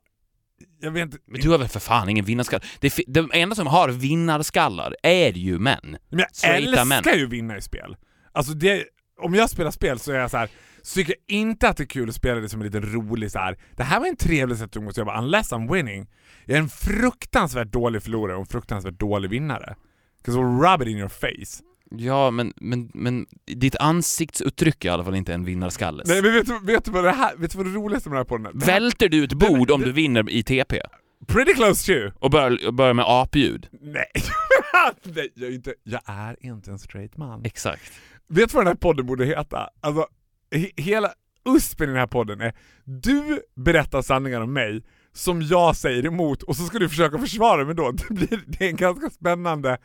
jag 0.81 0.91
vet 0.91 1.03
inte. 1.03 1.19
Men 1.27 1.41
du 1.41 1.51
har 1.51 1.59
väl 1.59 1.69
för 1.69 1.81
fan 1.81 2.09
ingen 2.09 2.25
vinnarskalle? 2.25 2.65
Det, 2.81 2.91
fi- 2.91 3.05
de 3.09 3.31
enda 3.35 3.55
som 3.55 3.67
har 3.67 3.89
vinnarskallar 3.89 4.95
är 5.03 5.33
ju 5.33 5.59
män. 5.59 5.79
Men 6.11 6.19
jag 6.19 6.37
Straighta 6.37 6.81
älskar 6.81 6.85
män. 6.85 7.19
ju 7.19 7.27
vinna 7.27 7.57
i 7.57 7.63
spel. 7.63 7.97
Alltså 8.33 8.53
det, 8.53 8.85
om 9.21 9.35
jag 9.35 9.51
spelar 9.51 9.71
spel 9.71 9.99
så 9.99 10.13
är 10.13 10.17
jag 10.17 10.31
så 10.31 10.37
här. 10.37 10.49
så 10.83 10.95
tycker 10.95 11.15
jag 11.27 11.37
inte 11.39 11.69
att 11.69 11.77
det 11.77 11.83
är 11.83 11.87
kul 11.87 12.09
att 12.09 12.15
spela 12.15 12.41
det 12.41 12.49
som 12.49 12.61
en 12.61 12.67
liten 12.67 12.93
rolig 12.93 13.31
så 13.31 13.39
här. 13.39 13.59
det 13.77 13.83
här 13.83 14.01
var 14.01 14.07
en 14.07 14.17
trevlig 14.17 14.59
sätt 14.59 14.65
att 14.67 14.77
umgås, 14.77 14.97
jag 14.97 15.07
bara 15.07 15.19
unless 15.19 15.53
I'm 15.53 15.73
winning. 15.73 16.07
Jag 16.45 16.55
är 16.57 16.61
en 16.61 16.69
fruktansvärt 16.69 17.69
dålig 17.73 18.03
förlorare 18.03 18.37
och 18.37 18.41
en 18.41 18.47
fruktansvärt 18.47 18.99
dålig 19.01 19.31
vinnare. 19.31 19.77
'Cause 20.25 20.39
we'll 20.39 20.73
rub 20.73 20.83
it 20.83 20.89
in 20.89 20.99
your 20.99 21.09
face. 21.09 21.63
Ja, 21.91 22.31
men, 22.31 22.53
men, 22.57 22.91
men 22.95 23.27
ditt 23.47 23.77
ansiktsuttryck 23.77 24.85
är 24.85 24.89
i 24.89 24.93
alla 24.93 25.05
fall 25.05 25.15
inte 25.15 25.35
en 25.35 25.45
vinnarskalles. 25.45 26.09
Nej 26.09 26.23
men 26.23 26.33
vet 26.33 26.47
du, 26.47 26.59
vet 26.63 26.85
du 26.85 26.91
vad 26.91 27.05
det 27.05 27.13
här, 27.13 27.37
vet 27.37 27.51
du 27.51 27.59
vad 27.59 27.67
det 27.67 27.73
roligaste 27.73 28.09
med 28.09 28.17
den 28.17 28.21
här 28.21 28.29
podden 28.29 28.47
är? 28.47 28.67
Välter 28.67 29.09
du 29.09 29.25
ett 29.25 29.33
bord 29.33 29.71
om 29.71 29.81
du 29.81 29.93
vinner 29.93 30.31
i 30.31 30.43
TP? 30.43 30.81
Pretty 31.27 31.55
close 31.55 31.87
to! 31.87 32.17
Och 32.21 32.31
börjar, 32.31 32.73
börjar 32.73 32.95
med 32.95 33.05
apljud? 33.09 33.69
Nej, 33.81 34.07
Nej 35.03 35.31
jag, 35.35 35.51
är 35.51 35.55
inte, 35.55 35.75
jag 35.83 36.01
är 36.07 36.37
inte 36.41 36.71
en 36.71 36.79
straight 36.79 37.17
man. 37.17 37.45
Exakt. 37.45 37.93
Vet 38.29 38.51
du 38.51 38.55
vad 38.55 38.65
den 38.65 38.69
här 38.69 38.75
podden 38.75 39.07
borde 39.07 39.25
heta? 39.25 39.69
Alltså, 39.81 40.07
he 40.55 40.71
hela 40.77 41.13
USPen 41.49 41.89
i 41.89 41.93
den 41.93 42.01
här 42.01 42.07
podden 42.07 42.41
är 42.41 42.53
du 42.85 43.43
berättar 43.57 44.03
sanningar 44.03 44.41
om 44.41 44.53
mig 44.53 44.83
som 45.13 45.43
jag 45.43 45.77
säger 45.77 46.07
emot 46.07 46.43
och 46.43 46.57
så 46.57 46.63
ska 46.63 46.79
du 46.79 46.89
försöka 46.89 47.19
försvara 47.19 47.65
mig 47.65 47.75
då. 47.75 47.93
Det, 48.09 48.15
blir, 48.15 48.41
det 48.47 48.65
är 48.65 48.69
en 48.69 48.77
ganska 48.77 49.11
spännande, 49.11 49.79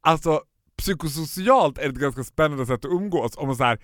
alltså 0.00 0.40
psykosocialt 0.78 1.78
är 1.78 1.82
det 1.82 1.88
ett 1.88 1.94
ganska 1.94 2.24
spännande 2.24 2.66
sätt 2.66 2.84
att 2.84 2.90
umgås 2.90 3.36
om 3.36 3.46
man 3.46 3.56
så 3.56 3.64
här. 3.64 3.78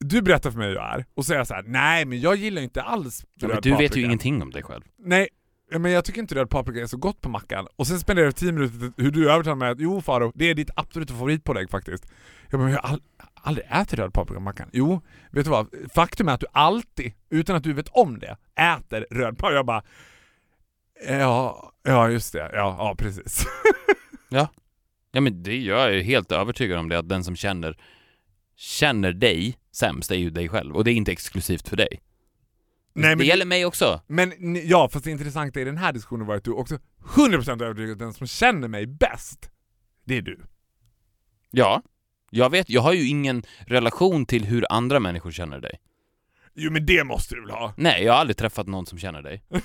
Du 0.00 0.22
berättar 0.22 0.50
för 0.50 0.58
mig 0.58 0.68
hur 0.68 0.74
jag 0.74 0.94
är 0.94 1.06
och 1.14 1.24
så 1.24 1.28
säger 1.28 1.40
jag 1.40 1.46
så 1.46 1.54
här: 1.54 1.62
nej 1.66 2.04
men 2.04 2.20
jag 2.20 2.36
gillar 2.36 2.62
inte 2.62 2.82
alls 2.82 3.24
Ja, 3.34 3.48
men 3.48 3.60
du 3.62 3.70
vet 3.70 3.78
paprika." 3.78 3.98
ju 3.98 4.04
ingenting 4.04 4.42
om 4.42 4.50
dig 4.50 4.62
själv. 4.62 4.82
Nej, 4.98 5.28
men 5.70 5.92
jag 5.92 6.04
tycker 6.04 6.20
inte 6.20 6.34
röd 6.34 6.50
paprika 6.50 6.80
är 6.80 6.86
så 6.86 6.96
gott 6.96 7.20
på 7.20 7.28
mackan. 7.28 7.66
Och 7.76 7.86
sen 7.86 8.00
spenderar 8.00 8.26
jag 8.26 8.36
10 8.36 8.52
minuter 8.52 8.92
hur 8.96 9.10
du 9.10 9.30
övertalar 9.30 9.56
mig 9.56 9.70
att 9.70 9.80
jo 9.80 10.00
Faro, 10.00 10.32
det 10.34 10.50
är 10.50 10.54
ditt 10.54 10.70
absoluta 10.76 11.14
favoritpålägg 11.14 11.70
faktiskt. 11.70 12.06
Jag 12.50 12.60
bara, 12.60 12.64
men 12.64 12.72
jag 12.72 12.82
har 12.82 12.88
all, 12.88 13.02
aldrig 13.34 13.66
ätit 13.70 13.98
röd 13.98 14.12
paprika 14.12 14.34
på 14.34 14.40
mackan. 14.40 14.68
Jo, 14.72 15.00
vet 15.30 15.44
du 15.44 15.50
vad? 15.50 15.66
Faktum 15.94 16.28
är 16.28 16.32
att 16.32 16.40
du 16.40 16.46
alltid, 16.52 17.12
utan 17.30 17.56
att 17.56 17.64
du 17.64 17.72
vet 17.72 17.88
om 17.88 18.18
det, 18.18 18.36
äter 18.56 19.06
röd 19.10 19.38
paprika. 19.38 19.56
Jag 19.56 19.66
bara, 19.66 19.82
ja, 21.08 21.72
ja 21.82 22.10
just 22.10 22.32
det, 22.32 22.50
ja, 22.52 22.76
ja 22.78 22.94
precis. 22.98 23.46
Ja 24.28 24.48
men 25.20 25.42
det, 25.42 25.56
jag 25.58 25.94
är 25.94 26.00
helt 26.02 26.32
övertygad 26.32 26.78
om 26.78 26.88
det, 26.88 26.98
att 26.98 27.08
den 27.08 27.24
som 27.24 27.36
känner, 27.36 27.78
känner 28.56 29.12
dig 29.12 29.58
sämst 29.72 30.10
är 30.10 30.14
ju 30.16 30.30
dig 30.30 30.48
själv. 30.48 30.76
Och 30.76 30.84
det 30.84 30.90
är 30.90 30.94
inte 30.94 31.12
exklusivt 31.12 31.68
för 31.68 31.76
dig. 31.76 32.00
Nej, 32.94 33.10
det 33.10 33.16
men- 33.16 33.26
gäller 33.26 33.46
mig 33.46 33.64
också. 33.66 34.00
Men 34.06 34.32
ja, 34.68 34.88
fast 34.92 35.04
det 35.04 35.10
intressanta 35.10 35.60
i 35.60 35.64
den 35.64 35.76
här 35.76 35.92
diskussionen 35.92 36.26
var 36.26 36.36
att 36.36 36.44
du 36.44 36.50
också 36.52 36.78
100% 37.16 37.62
övertygad 37.64 37.92
att 37.92 37.98
den 37.98 38.12
som 38.12 38.26
känner 38.26 38.68
mig 38.68 38.86
bäst, 38.86 39.50
det 40.04 40.16
är 40.16 40.22
du. 40.22 40.40
Ja. 41.50 41.82
Jag 42.30 42.50
vet, 42.50 42.70
jag 42.70 42.80
har 42.82 42.92
ju 42.92 43.08
ingen 43.08 43.42
relation 43.66 44.26
till 44.26 44.44
hur 44.44 44.66
andra 44.70 45.00
människor 45.00 45.30
känner 45.30 45.60
dig. 45.60 45.78
Jo 46.54 46.70
men 46.72 46.86
det 46.86 47.04
måste 47.04 47.34
du 47.34 47.40
väl 47.40 47.50
ha? 47.50 47.74
Nej, 47.76 48.04
jag 48.04 48.12
har 48.12 48.20
aldrig 48.20 48.36
träffat 48.36 48.66
någon 48.66 48.86
som 48.86 48.98
känner 48.98 49.22
dig. 49.22 49.42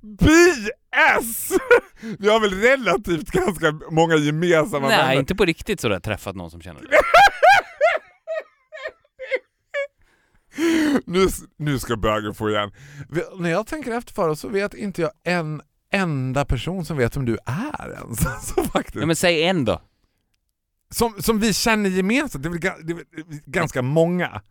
BS! 0.00 1.52
Vi 2.18 2.28
har 2.28 2.40
väl 2.40 2.54
relativt 2.60 3.30
ganska 3.30 3.80
många 3.90 4.16
gemensamma 4.16 4.88
Nej, 4.88 4.96
vänner. 4.98 5.14
inte 5.20 5.34
på 5.34 5.44
riktigt 5.44 5.80
sådär 5.80 6.00
träffat 6.00 6.36
någon 6.36 6.50
som 6.50 6.62
känner 6.62 6.80
dig. 6.80 6.90
Nu, 11.06 11.26
nu 11.56 11.78
ska 11.78 11.96
bögen 11.96 12.34
få 12.34 12.50
igen. 12.50 12.70
När 13.38 13.50
jag 13.50 13.66
tänker 13.66 13.92
efter 13.92 14.12
för 14.14 14.34
så 14.34 14.48
vet 14.48 14.74
inte 14.74 15.02
jag 15.02 15.10
en 15.24 15.62
enda 15.92 16.44
person 16.44 16.84
som 16.84 16.96
vet 16.96 17.16
vem 17.16 17.24
du 17.24 17.38
är 17.46 17.92
ens. 17.92 18.20
Så 18.48 18.64
faktiskt. 18.64 18.96
Ja, 18.96 19.06
men 19.06 19.16
säg 19.16 19.42
en 19.42 19.64
då. 19.64 19.80
som, 20.90 21.22
som 21.22 21.38
vi 21.38 21.52
känner 21.54 21.90
gemensamt, 21.90 22.42
det 22.44 22.48
är 22.48 22.50
väl, 22.50 22.60
det 22.60 22.92
är 22.92 22.96
väl 22.96 23.40
ganska 23.46 23.82
många. 23.82 24.42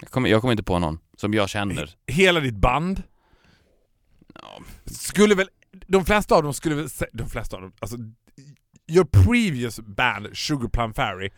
Jag 0.00 0.10
kommer, 0.10 0.28
jag 0.28 0.40
kommer 0.40 0.52
inte 0.52 0.64
på 0.64 0.78
någon 0.78 0.98
som 1.16 1.34
jag 1.34 1.48
känner. 1.48 1.90
Hela 2.06 2.40
ditt 2.40 2.56
band. 2.56 3.02
Ja. 4.34 4.60
Skulle 4.86 5.34
väl, 5.34 5.48
de 5.86 6.04
flesta 6.04 6.34
av 6.34 6.42
dem 6.42 6.54
skulle 6.54 6.74
väl 6.74 6.86
sä- 6.86 7.08
de 7.12 7.28
flesta 7.28 7.56
av 7.56 7.62
dem, 7.62 7.72
alltså 7.78 7.96
your 8.88 9.04
previous 9.24 9.80
band, 9.80 10.36
Sugar 10.36 10.68
Plum 10.68 10.94
Fairy, 10.94 11.30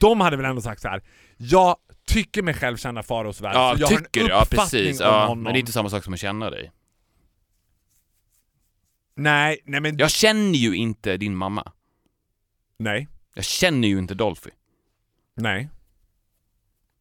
de 0.00 0.20
hade 0.20 0.36
väl 0.36 0.46
ändå 0.46 0.62
sagt 0.62 0.82
så 0.82 0.88
här. 0.88 1.02
jag 1.36 1.76
tycker 2.06 2.42
mig 2.42 2.54
själv 2.54 2.76
känna 2.76 3.02
Faraos 3.02 3.40
värld, 3.40 3.54
Ja, 3.56 3.74
så 3.76 3.80
jag 3.82 3.88
tycker, 3.88 4.20
har 4.20 4.28
en 4.28 4.34
ja 4.36 4.42
uppfattning 4.42 4.82
precis. 4.84 5.00
om 5.00 5.06
Ja, 5.06 5.20
honom. 5.26 5.42
men 5.42 5.52
det 5.52 5.58
är 5.58 5.60
inte 5.60 5.72
samma 5.72 5.90
sak 5.90 6.04
som 6.04 6.14
att 6.14 6.20
känna 6.20 6.50
dig. 6.50 6.72
Nej, 9.14 9.60
nej 9.64 9.80
men... 9.80 9.98
Jag 9.98 10.10
känner 10.10 10.58
ju 10.58 10.76
inte 10.76 11.16
din 11.16 11.36
mamma. 11.36 11.72
Nej. 12.78 13.08
Jag 13.34 13.44
känner 13.44 13.88
ju 13.88 13.98
inte 13.98 14.14
Dolphy. 14.14 14.50
Nej. 15.34 15.68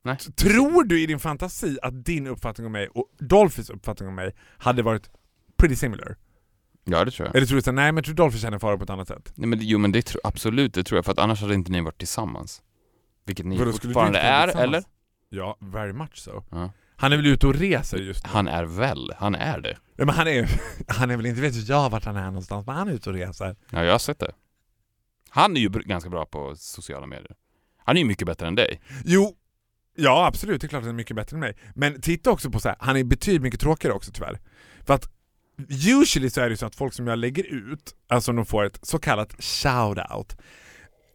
Nej. 0.04 0.18
Tror 0.18 0.84
du 0.84 1.02
i 1.02 1.06
din 1.06 1.20
fantasi 1.20 1.78
att 1.82 2.06
din 2.06 2.28
uppfattning 2.28 2.66
om 2.68 2.72
mig 2.72 2.88
och 2.88 3.10
Dolphys 3.20 3.70
uppfattning 3.70 4.10
om 4.10 4.16
mig 4.16 4.36
hade 4.58 4.84
varit 4.84 5.10
pretty 5.58 5.76
similar? 5.76 6.18
Ja, 6.84 7.06
det 7.06 7.12
tror 7.12 7.28
jag. 7.28 7.36
Eller 7.36 7.48
tror 7.48 7.56
du 7.56 7.62
såhär, 7.62 7.76
nej 7.76 7.92
men 7.92 8.04
tror 8.04 8.16
Dolphy 8.16 8.40
känner 8.40 8.60
Farao 8.60 8.78
på 8.78 8.84
ett 8.84 8.90
annat 8.90 9.08
sätt? 9.08 9.34
Nej, 9.36 9.48
men, 9.48 9.60
jo 9.62 9.80
men 9.80 9.92
det 9.92 10.02
tror 10.02 10.22
absolut, 10.24 10.74
det 10.74 10.84
tror 10.84 10.98
jag, 10.98 11.06
för 11.06 11.12
att 11.12 11.20
annars 11.20 11.42
hade 11.42 11.54
inte 11.54 11.72
ni 11.72 11.82
varit 11.82 11.98
tillsammans. 11.98 12.62
Vilket 13.26 13.46
ni 13.46 13.58
Vadå, 13.58 13.72
fortfarande 13.72 14.20
är, 14.20 14.58
eller? 14.58 14.84
Ja, 15.30 15.58
very 15.60 15.94
much 15.94 16.16
so. 16.18 16.44
Ja. 16.52 16.72
Han 16.96 17.14
är 17.14 17.18
väl 17.18 17.26
ute 17.26 17.48
och 17.48 17.56
reser 17.56 17.98
just 17.98 18.24
nu? 18.26 18.30
Han 18.34 18.48
är 18.48 18.64
väl, 18.64 19.14
han 19.18 19.36
är 19.36 19.62
det. 19.62 19.78
Ja, 19.96 20.06
men 20.06 20.16
han 20.16 20.28
är 20.28 20.50
han 20.88 21.12
är 21.12 21.18
väl 21.18 21.26
inte, 21.26 21.42
vet 21.42 21.68
jag 21.68 21.90
vart 21.90 22.06
han 22.06 22.16
är 22.16 22.26
någonstans, 22.26 22.68
men 22.68 22.76
han 22.76 22.88
är 22.88 22.94
ute 22.94 23.10
och 23.10 23.16
reser. 23.16 23.56
Ja, 23.70 23.84
jag 23.84 23.92
har 23.92 24.00
sett 24.00 24.20
det. 24.20 24.32
Han 25.30 25.58
är 25.58 25.62
ju 25.62 25.70
ganska 25.70 26.10
bra 26.10 26.26
på 26.26 26.56
sociala 26.56 27.08
medier. 27.08 27.36
Han 27.78 27.98
är 27.98 28.02
ju 28.02 28.08
mycket 28.08 28.28
bättre 28.28 28.48
än 28.48 28.56
dig. 28.56 28.82
Jo, 29.06 29.36
ja 29.95 30.25
absolut, 30.25 30.62
det 30.62 30.67
är 30.67 30.69
klart 30.69 30.80
att 30.80 30.86
han 30.86 30.95
är 30.95 30.97
mycket 30.97 31.15
bättre 31.15 31.36
än 31.36 31.39
mig. 31.39 31.58
Men 31.75 32.01
titta 32.01 32.32
också 32.32 32.51
på 32.51 32.60
så 32.60 32.69
här, 32.69 32.77
han 32.80 32.97
är 32.97 33.04
betydligt 33.04 33.41
mycket 33.41 33.60
tråkigare 33.60 33.95
också 33.95 34.12
tyvärr. 34.12 34.39
För 34.86 34.93
att 34.93 35.10
usually 35.69 36.30
så 36.30 36.41
är 36.41 36.49
det 36.49 36.58
så 36.58 36.65
att 36.65 36.75
folk 36.75 36.93
som 36.93 37.08
jag 37.08 37.19
lägger 37.19 37.43
ut, 37.43 37.95
alltså 38.08 38.34
de 38.34 38.45
får 38.45 38.63
ett 38.63 38.80
så 38.82 38.99
kallat 38.99 39.34
shout-out. 39.34 40.38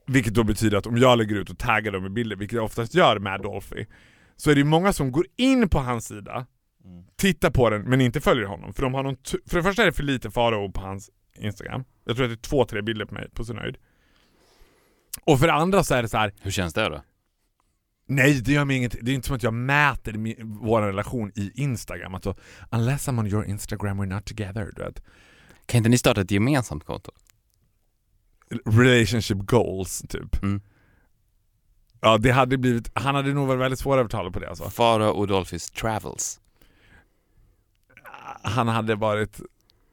Vilket 0.06 0.34
då 0.34 0.44
betyder 0.44 0.78
att 0.78 0.86
om 0.86 0.96
jag 0.96 1.18
lägger 1.18 1.36
ut 1.36 1.50
och 1.50 1.58
taggar 1.58 1.92
dem 1.92 2.06
i 2.06 2.10
bilder, 2.10 2.36
vilket 2.36 2.56
jag 2.56 2.64
oftast 2.64 2.94
gör 2.94 3.18
med 3.18 3.40
Dolphy, 3.40 3.86
så 4.36 4.50
är 4.50 4.54
det 4.54 4.64
många 4.64 4.92
som 4.92 5.12
går 5.12 5.26
in 5.36 5.68
på 5.68 5.78
hans 5.78 6.06
sida, 6.06 6.46
tittar 7.16 7.50
på 7.50 7.70
den 7.70 7.82
men 7.82 8.00
inte 8.00 8.20
följer 8.20 8.46
honom. 8.46 8.74
För, 8.74 8.82
de 8.82 8.94
har 8.94 9.02
någon 9.02 9.16
för 9.46 9.56
det 9.56 9.62
första 9.62 9.82
är 9.82 9.86
det 9.86 9.92
för 9.92 10.02
lite 10.02 10.30
Farao 10.30 10.72
på 10.72 10.80
hans 10.80 11.10
Instagram. 11.38 11.84
Jag 12.04 12.16
tror 12.16 12.24
att 12.24 12.30
det 12.30 12.34
är 12.34 12.48
två, 12.48 12.64
tre 12.64 12.82
bilder 12.82 13.04
på 13.04 13.14
mig 13.14 13.30
på 13.30 13.44
sin 13.44 13.58
höjd. 13.58 13.76
Och 15.24 15.38
för 15.38 15.46
det 15.46 15.52
andra 15.52 15.84
så 15.84 15.94
är 15.94 16.02
det 16.02 16.08
så 16.08 16.16
här. 16.16 16.32
Hur 16.40 16.50
känns 16.50 16.74
det 16.74 16.88
då? 16.88 17.02
Nej, 18.08 18.40
det 18.40 18.52
gör 18.52 18.64
mig 18.64 18.76
inget. 18.76 18.96
Det 19.02 19.10
är 19.10 19.14
inte 19.14 19.26
som 19.26 19.36
att 19.36 19.42
jag 19.42 19.54
mäter 19.54 20.12
mi- 20.12 20.58
vår 20.62 20.82
relation 20.82 21.32
i 21.34 21.52
Instagram. 21.54 22.14
Alltså, 22.14 22.36
unless 22.70 23.08
I'm 23.08 23.18
on 23.18 23.26
your 23.26 23.44
Instagram 23.44 24.00
we're 24.00 24.14
not 24.14 24.24
together. 24.24 24.72
Du 24.76 24.82
vet. 24.82 25.02
Kan 25.66 25.78
inte 25.78 25.90
ni 25.90 25.98
starta 25.98 26.20
ett 26.20 26.30
gemensamt 26.30 26.84
konto? 26.84 27.10
Relationship 28.64 29.38
goals, 29.38 30.04
typ. 30.08 30.42
Mm. 30.42 30.60
Ja, 32.00 32.18
det 32.18 32.30
hade 32.30 32.58
blivit... 32.58 32.90
Han 32.94 33.14
hade 33.14 33.32
nog 33.34 33.48
varit 33.48 33.60
väldigt 33.60 33.80
svår 33.80 33.94
att 33.94 34.00
övertala 34.00 34.30
på 34.30 34.38
det 34.38 34.48
alltså. 34.48 34.70
Farao 34.70 35.10
och 35.10 35.26
Dolphys 35.26 35.70
Travels. 35.70 36.40
Han 38.42 38.68
hade 38.68 38.94
varit... 38.94 39.40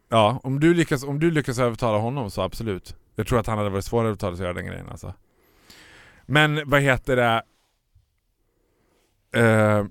Ja, 0.10 0.40
om 0.44 0.60
du 0.60 0.74
lyckas, 0.74 1.04
om 1.04 1.20
du 1.20 1.32
lyckas 1.32 1.60
övertala 1.60 1.98
honom 1.98 2.32
så 2.32 2.42
absolut. 2.42 2.96
Jag 3.16 3.28
tror 3.28 3.40
att 3.40 3.48
han 3.48 3.58
hade 3.58 3.70
varit 3.70 3.86
svår 3.86 4.04
att 4.04 4.08
övertala 4.08 4.36
sig 4.36 4.44
att 4.44 4.48
göra 4.48 4.54
den 4.54 4.66
grejen 4.66 4.90
alltså. 4.90 5.14
Men 6.26 6.70
vad 6.70 6.82
heter 6.82 7.16
det? 7.16 7.44
Eh, 9.36 9.86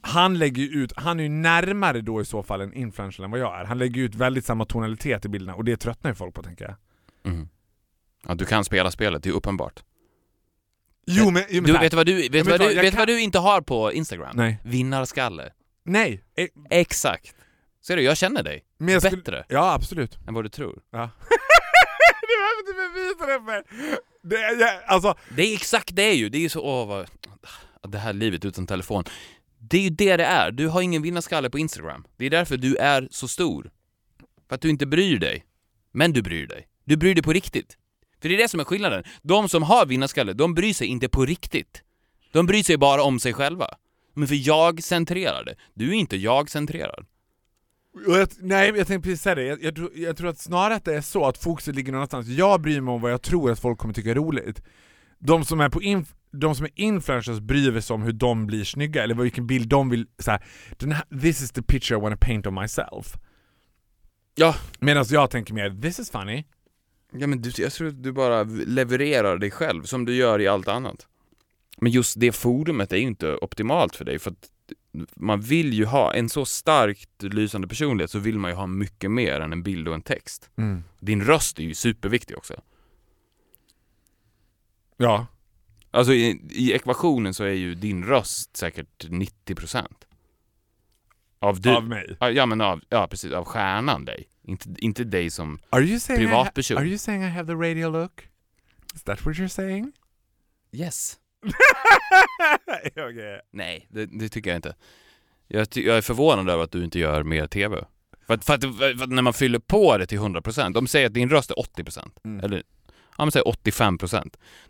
han 0.00 0.38
lägger 0.38 0.76
ut, 0.76 0.92
han 0.96 1.20
är 1.20 1.24
ju 1.24 1.28
närmare 1.30 2.00
då 2.00 2.20
i 2.20 2.24
så 2.24 2.42
fall 2.42 2.60
en 2.60 2.72
influencer 2.74 3.24
än 3.24 3.30
vad 3.30 3.40
jag 3.40 3.60
är. 3.60 3.64
Han 3.64 3.78
lägger 3.78 4.02
ut 4.02 4.14
väldigt 4.14 4.44
samma 4.44 4.64
tonalitet 4.64 5.24
i 5.24 5.28
bilderna 5.28 5.54
och 5.56 5.64
det 5.64 5.76
tröttnar 5.76 6.10
ju 6.10 6.14
folk 6.14 6.34
på 6.34 6.42
tänker 6.42 6.64
jag. 6.64 6.74
Mm. 7.32 7.48
Ja, 8.26 8.34
du 8.34 8.44
kan 8.44 8.64
spela 8.64 8.90
spelet, 8.90 9.22
det 9.22 9.28
är 9.28 9.32
uppenbart. 9.32 9.82
Jo 11.06 11.30
men... 11.30 11.42
Jo, 11.48 11.62
men 11.62 11.72
Du, 11.72 11.78
vet 11.78 11.90
du 11.90 11.96
vad 11.96 12.06
du, 12.06 12.28
vet 12.28 12.46
vad, 12.46 12.60
du, 12.60 12.74
vet 12.74 12.90
kan- 12.90 12.98
vad 12.98 13.08
du 13.08 13.20
inte 13.20 13.38
har 13.38 13.60
på 13.60 13.92
Instagram? 13.92 14.36
Nej. 14.36 14.58
Vinnarskalle. 14.64 15.52
Nej! 15.84 16.24
Eh, 16.36 16.46
Exakt. 16.70 17.34
Ser 17.86 17.96
du, 17.96 18.02
jag 18.02 18.16
känner 18.16 18.42
dig. 18.42 18.64
Men 18.78 19.00
skulle... 19.00 19.16
Bättre 19.16 19.44
Ja, 19.48 19.72
absolut. 19.74 20.18
än 20.28 20.34
vad 20.34 20.44
du 20.44 20.48
tror. 20.48 20.82
Ja. 20.90 21.10
du 22.20 22.36
behöver 22.36 22.60
inte 22.60 22.98
bevisa 22.98 23.26
det 23.26 23.44
för... 23.44 23.64
Det 24.28 24.36
är, 24.36 24.60
jag, 24.60 24.82
alltså, 24.86 25.14
Det 25.36 25.42
är 25.42 25.54
exakt 25.54 25.96
det 25.96 26.12
ju. 26.12 26.28
Det 26.28 26.38
är 26.38 26.42
ju 26.42 26.48
så, 26.48 26.60
åh 26.60 26.88
vad... 26.88 27.10
Det 27.88 27.98
här 27.98 28.12
livet 28.12 28.44
utan 28.44 28.66
telefon. 28.66 29.04
Det 29.58 29.78
är 29.78 29.82
ju 29.82 29.90
det 29.90 30.16
det 30.16 30.24
är. 30.24 30.50
Du 30.50 30.68
har 30.68 30.82
ingen 30.82 31.02
vinnarskalle 31.02 31.50
på 31.50 31.58
Instagram. 31.58 32.04
Det 32.16 32.26
är 32.26 32.30
därför 32.30 32.56
du 32.56 32.76
är 32.76 33.08
så 33.10 33.28
stor. 33.28 33.70
För 34.48 34.54
att 34.54 34.60
du 34.60 34.70
inte 34.70 34.86
bryr 34.86 35.18
dig. 35.18 35.44
Men 35.92 36.12
du 36.12 36.22
bryr 36.22 36.46
dig. 36.46 36.68
Du 36.84 36.96
bryr 36.96 37.14
dig 37.14 37.22
på 37.22 37.32
riktigt. 37.32 37.76
För 38.22 38.28
det 38.28 38.34
är 38.34 38.38
det 38.38 38.48
som 38.48 38.60
är 38.60 38.64
skillnaden. 38.64 39.04
De 39.22 39.48
som 39.48 39.62
har 39.62 39.86
vinnarskalle, 39.86 40.32
de 40.32 40.54
bryr 40.54 40.72
sig 40.72 40.86
inte 40.86 41.08
på 41.08 41.24
riktigt. 41.24 41.82
De 42.32 42.46
bryr 42.46 42.62
sig 42.62 42.76
bara 42.76 43.02
om 43.02 43.20
sig 43.20 43.32
själva. 43.32 43.66
Men 44.14 44.28
för 44.28 44.48
jag-centrerade. 44.48 45.54
Du 45.74 45.88
är 45.90 45.94
inte 45.94 46.16
jag-centrerad. 46.16 47.06
jag, 48.06 48.28
nej, 48.40 48.72
jag 48.76 48.86
tänkte 48.86 49.08
precis 49.08 49.22
säga 49.22 49.34
det. 49.34 49.44
Jag, 49.44 49.62
jag, 49.62 49.76
tror, 49.76 49.90
jag 49.94 50.16
tror 50.16 50.28
att 50.28 50.38
snarare 50.38 50.74
att 50.74 50.84
det 50.84 50.94
är 50.94 51.00
så 51.00 51.26
att 51.26 51.38
fokuset 51.38 51.74
ligger 51.74 51.92
någon 51.92 51.98
annanstans. 51.98 52.28
Jag 52.28 52.60
bryr 52.60 52.80
mig 52.80 52.94
om 52.94 53.00
vad 53.00 53.12
jag 53.12 53.22
tror 53.22 53.50
att 53.50 53.60
folk 53.60 53.78
kommer 53.78 53.94
tycka 53.94 54.10
är 54.10 54.14
roligt. 54.14 54.62
De 55.18 55.44
som 55.44 55.60
är 55.60 55.68
på 55.68 55.80
inf- 55.80 56.14
de 56.40 56.54
som 56.54 56.66
är 56.66 56.70
influencers 56.74 57.40
bryr 57.40 57.80
sig 57.80 57.94
om 57.94 58.02
hur 58.02 58.12
de 58.12 58.46
blir 58.46 58.64
snygga, 58.64 59.02
eller 59.02 59.14
vilken 59.14 59.46
bild 59.46 59.68
de 59.68 59.90
vill... 59.90 60.06
Så 60.18 60.30
här, 60.30 60.44
den 60.76 60.92
här, 60.92 61.04
this 61.20 61.42
is 61.42 61.52
the 61.52 61.62
picture 61.62 61.98
I 61.98 62.00
want 62.00 62.20
to 62.20 62.26
paint 62.26 62.46
of 62.46 62.54
myself. 62.54 63.16
Ja. 64.34 64.54
Medan 64.80 65.04
jag 65.08 65.30
tänker 65.30 65.54
mer, 65.54 65.80
this 65.82 65.98
is 65.98 66.10
funny. 66.10 66.44
Ja 67.12 67.26
men 67.26 67.42
du, 67.42 67.62
jag 67.62 67.72
tror 67.72 67.88
att 67.88 68.02
du 68.02 68.12
bara 68.12 68.42
levererar 68.66 69.38
dig 69.38 69.50
själv 69.50 69.82
som 69.82 70.04
du 70.04 70.14
gör 70.14 70.40
i 70.40 70.48
allt 70.48 70.68
annat. 70.68 71.06
Men 71.76 71.92
just 71.92 72.20
det 72.20 72.32
forumet 72.32 72.92
är 72.92 72.96
ju 72.96 73.02
inte 73.02 73.36
optimalt 73.36 73.96
för 73.96 74.04
dig 74.04 74.18
för 74.18 74.30
att 74.30 74.50
man 75.14 75.40
vill 75.40 75.72
ju 75.72 75.84
ha 75.84 76.14
en 76.14 76.28
så 76.28 76.44
starkt 76.44 77.22
lysande 77.22 77.68
personlighet 77.68 78.10
så 78.10 78.18
vill 78.18 78.38
man 78.38 78.50
ju 78.50 78.54
ha 78.54 78.66
mycket 78.66 79.10
mer 79.10 79.40
än 79.40 79.52
en 79.52 79.62
bild 79.62 79.88
och 79.88 79.94
en 79.94 80.02
text. 80.02 80.50
Din 81.00 81.24
röst 81.24 81.58
är 81.58 81.62
ju 81.62 81.74
superviktig 81.74 82.36
också. 82.36 82.54
Ja. 84.96 85.26
Alltså 85.94 86.12
i, 86.12 86.40
i 86.50 86.72
ekvationen 86.72 87.34
så 87.34 87.44
är 87.44 87.52
ju 87.52 87.74
din 87.74 88.04
röst 88.04 88.56
säkert 88.56 89.04
90% 89.04 89.86
av 91.38 91.60
du. 91.60 91.70
Av 91.70 91.88
mig. 91.88 92.16
Ja, 92.20 92.46
men 92.46 92.60
av, 92.60 92.80
ja 92.88 93.06
precis, 93.06 93.32
av 93.32 93.44
stjärnan 93.44 94.04
dig. 94.04 94.28
Inte, 94.42 94.68
inte 94.78 95.04
dig 95.04 95.30
som 95.30 95.58
Are 95.70 95.84
you 95.84 96.00
saying 96.00 96.22
I 96.22 96.26
ha- 96.26 96.30
privatperson. 96.30 96.76
Are 96.78 96.86
you 96.86 96.98
saying 96.98 97.22
I 97.22 97.28
have 97.28 97.46
the 97.46 97.70
radio 97.70 97.90
look? 97.90 98.28
Is 98.94 99.02
that 99.02 99.26
what 99.26 99.34
you're 99.34 99.48
saying? 99.48 99.92
Yes. 100.72 101.18
okay. 102.90 103.40
Nej, 103.50 103.86
det, 103.90 104.06
det 104.06 104.28
tycker 104.28 104.50
jag 104.50 104.58
inte. 104.58 104.74
Jag, 105.48 105.66
jag 105.74 105.96
är 105.96 106.02
förvånad 106.02 106.50
över 106.50 106.64
att 106.64 106.72
du 106.72 106.84
inte 106.84 106.98
gör 106.98 107.22
mer 107.22 107.46
TV. 107.46 107.84
För 108.26 108.34
att, 108.34 108.44
för, 108.44 108.54
att, 108.54 108.62
för 108.62 109.02
att 109.02 109.10
när 109.10 109.22
man 109.22 109.34
fyller 109.34 109.58
på 109.58 109.98
det 109.98 110.06
till 110.06 110.18
100%, 110.18 110.72
de 110.72 110.86
säger 110.86 111.06
att 111.06 111.14
din 111.14 111.30
röst 111.30 111.50
är 111.50 111.54
80%. 111.54 112.10
Mm. 112.24 112.44
Eller, 112.44 112.62
ja 113.18 113.24
men 113.24 113.32
säg 113.32 113.42
85%. 113.42 114.12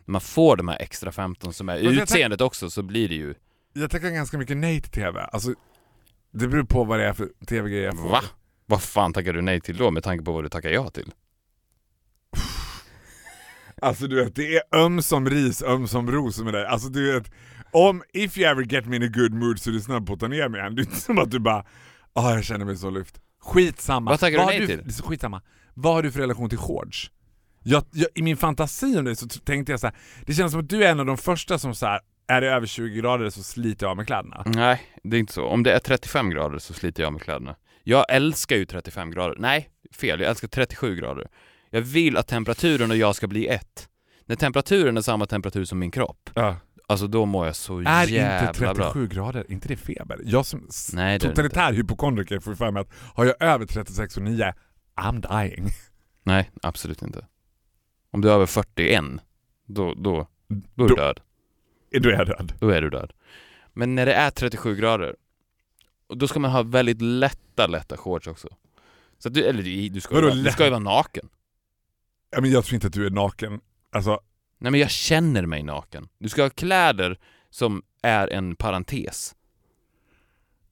När 0.05 0.13
man 0.13 0.21
får 0.21 0.57
de 0.57 0.69
här 0.69 0.77
extra 0.83 1.13
15 1.13 1.53
som 1.53 1.69
är 1.69 1.81
tänk- 1.81 2.03
utseendet 2.03 2.41
också 2.41 2.71
så 2.71 2.83
blir 2.83 3.09
det 3.09 3.15
ju, 3.15 3.35
Jag 3.73 3.91
tackar 3.91 4.11
ganska 4.11 4.39
mycket 4.39 4.57
nej 4.57 4.81
till 4.81 4.91
TV. 4.91 5.21
Alltså, 5.21 5.55
det 6.33 6.49
beror 6.49 6.65
på 6.65 6.85
vad 6.85 6.99
det 6.99 7.05
är 7.07 7.13
för 7.13 7.29
TV-grejer 7.47 7.85
jag 7.85 7.99
får. 7.99 8.09
va? 8.09 8.21
Vad 8.67 8.83
fan 8.83 9.13
tackar 9.13 9.33
du 9.33 9.43
nej 9.43 9.61
till 9.61 9.77
då 9.77 9.91
med 9.91 10.03
tanke 10.03 10.25
på 10.25 10.33
vad 10.33 10.45
du 10.45 10.49
tackar 10.49 10.71
ja 10.71 10.91
till? 10.91 11.13
Alltså 13.83 14.07
du 14.07 14.25
vet, 14.25 14.35
det 14.37 14.57
är 14.57 14.63
ömsom 14.73 15.31
ris, 15.31 15.63
ömsom 15.63 16.11
ros 16.11 16.39
med 16.39 16.55
dig. 16.55 16.67
Alltså 16.67 16.89
du 16.89 17.13
vet, 17.13 17.31
om, 17.73 18.03
if 18.13 18.39
you 18.39 18.51
ever 18.51 18.63
get 18.63 18.87
me 18.87 18.97
in 18.97 19.03
a 19.03 19.07
good 19.15 19.33
mood 19.35 19.61
så 19.61 19.71
är 19.71 19.75
du 19.75 19.81
snabb 19.81 20.07
på 20.07 20.13
att 20.13 20.21
ta 20.21 20.29
ner 20.29 20.49
mig 20.49 20.61
igen. 20.61 20.75
Det 20.75 20.83
är 20.83 20.85
inte 20.85 21.01
som 21.01 21.19
att 21.19 21.31
du 21.31 21.39
bara, 21.39 21.65
ah 22.13 22.35
jag 22.35 22.45
känner 22.45 22.65
mig 22.65 22.77
så 22.77 22.91
lyft. 22.91 23.21
Skitsamma. 23.41 24.11
Vad 24.11 24.21
tackar 24.21 24.39
du 24.39 24.45
nej 24.45 24.67
till? 24.67 24.93
Skitsamma. 25.05 25.43
Vad 25.75 25.95
har 25.95 26.03
du 26.03 26.13
för 26.13 26.21
relation 26.21 26.49
till 26.49 26.59
shorts? 26.59 27.11
Jag, 27.67 27.85
jag, 27.93 28.09
I 28.15 28.23
min 28.23 28.37
fantasi 28.37 28.99
om 28.99 29.05
det 29.05 29.17
så 29.17 29.27
tänkte 29.29 29.73
jag 29.73 29.81
så 29.81 29.87
här. 29.87 29.97
det 30.27 30.35
känns 30.35 30.53
som 30.53 30.61
att 30.61 30.69
du 30.69 30.85
är 30.85 30.91
en 30.91 31.01
av 31.01 31.07
de 31.07 31.17
första 31.19 31.59
som 31.59 31.75
så 31.75 31.87
här, 31.87 32.01
är 32.27 32.41
det 32.41 32.47
över 32.51 32.67
20 32.67 33.01
grader 33.01 33.31
så 33.31 33.43
sliter 33.43 33.87
jag 33.87 33.91
av 33.91 33.97
med 33.97 34.07
kläderna. 34.07 34.43
Nej, 34.47 34.81
det 35.03 35.17
är 35.17 35.21
inte 35.21 35.33
så. 35.33 35.45
Om 35.47 35.63
det 35.63 35.73
är 35.73 35.79
35 35.79 36.31
grader 36.31 36.59
så 36.59 36.75
sliter 36.75 37.03
jag 37.03 37.13
med 37.13 37.23
kläderna. 37.23 37.57
Jag 37.83 38.05
älskar 38.09 38.57
ju 38.57 38.67
35 38.67 39.11
grader. 39.11 39.37
Nej, 39.39 39.69
fel. 39.97 40.21
Jag 40.21 40.31
älskar 40.31 40.49
37 40.49 40.97
grader. 40.97 41.29
Jag 41.71 41.81
vill 41.81 42.17
att 42.17 42.29
temperaturen 42.29 42.91
och 42.91 42.97
jag 42.97 43.17
ska 43.17 43.27
bli 43.27 43.47
ett. 43.49 43.89
När 44.27 44.37
temperaturen 44.37 44.97
är 44.97 45.01
samma 45.01 45.27
temperatur 45.27 45.65
som 45.65 45.79
min 45.79 45.91
kropp, 45.91 46.31
Ja. 46.35 46.57
alltså 46.87 47.07
då 47.07 47.27
mår 47.27 47.47
jag 47.47 47.57
så 47.57 47.79
Är 47.79 48.07
jävla 48.07 48.49
inte 48.49 48.61
bra. 48.61 48.75
37 48.75 49.07
grader, 49.09 49.45
inte 49.53 49.69
det 49.69 49.77
feber? 49.77 50.21
Jag 50.25 50.47
som 50.47 50.69
Nej, 50.93 51.15
är 51.15 51.19
totalitär 51.19 51.73
hypokondriker 51.73 52.39
får 52.41 52.55
för 52.55 52.71
mig 52.71 52.81
att 52.81 52.89
har 53.15 53.25
jag 53.25 53.43
över 53.43 53.67
36 53.67 54.17
och 54.17 54.23
9, 54.23 54.55
I'm 55.01 55.43
dying. 55.43 55.69
Nej, 56.23 56.51
absolut 56.63 57.03
inte. 57.03 57.27
Om 58.15 58.21
du 58.21 58.29
är 58.31 58.35
över 58.35 58.47
41, 58.47 59.05
då, 59.67 59.95
då, 59.95 60.27
då 60.75 60.85
är 60.85 60.89
du 60.89 60.89
Då- 60.89 60.95
död. 60.95 61.21
Då 62.01 62.09
är 62.09 62.13
jag 62.13 62.27
död. 62.27 62.53
Då 62.61 62.69
är 62.69 62.83
du 62.83 62.91
död. 62.91 63.13
Men 63.73 63.95
när 63.95 64.07
det 64.07 64.15
är 64.15 64.31
37 64.31 64.77
grader, 64.77 65.17
då 66.15 66.29
ska 66.29 66.39
man 66.39 66.51
ha 66.51 66.63
väldigt 66.63 67.03
lätta, 67.03 67.67
lätta 67.67 67.97
shorts 67.97 68.27
också. 68.27 68.49
Så 69.19 69.29
att 69.29 69.35
du, 69.35 69.45
eller 69.45 69.63
du, 69.63 69.89
du 69.89 70.01
ska, 70.01 70.15
ju 70.15 70.43
du 70.43 70.51
ska 70.51 70.65
ju 70.65 70.71
vara 70.71 70.81
naken. 70.81 71.29
Ja, 72.31 72.41
men 72.41 72.51
jag 72.51 72.65
tror 72.65 72.75
inte 72.75 72.87
att 72.87 72.93
du 72.93 73.07
är 73.07 73.11
naken. 73.11 73.61
Alltså, 73.91 74.21
Nej 74.59 74.71
men 74.71 74.81
jag 74.81 74.91
känner 74.91 75.47
mig 75.47 75.63
naken. 75.63 76.09
Du 76.19 76.29
ska 76.29 76.43
ha 76.43 76.51
kläder 76.51 77.19
som 77.51 77.83
är 78.03 78.29
en 78.29 78.57
parentes. 78.57 79.35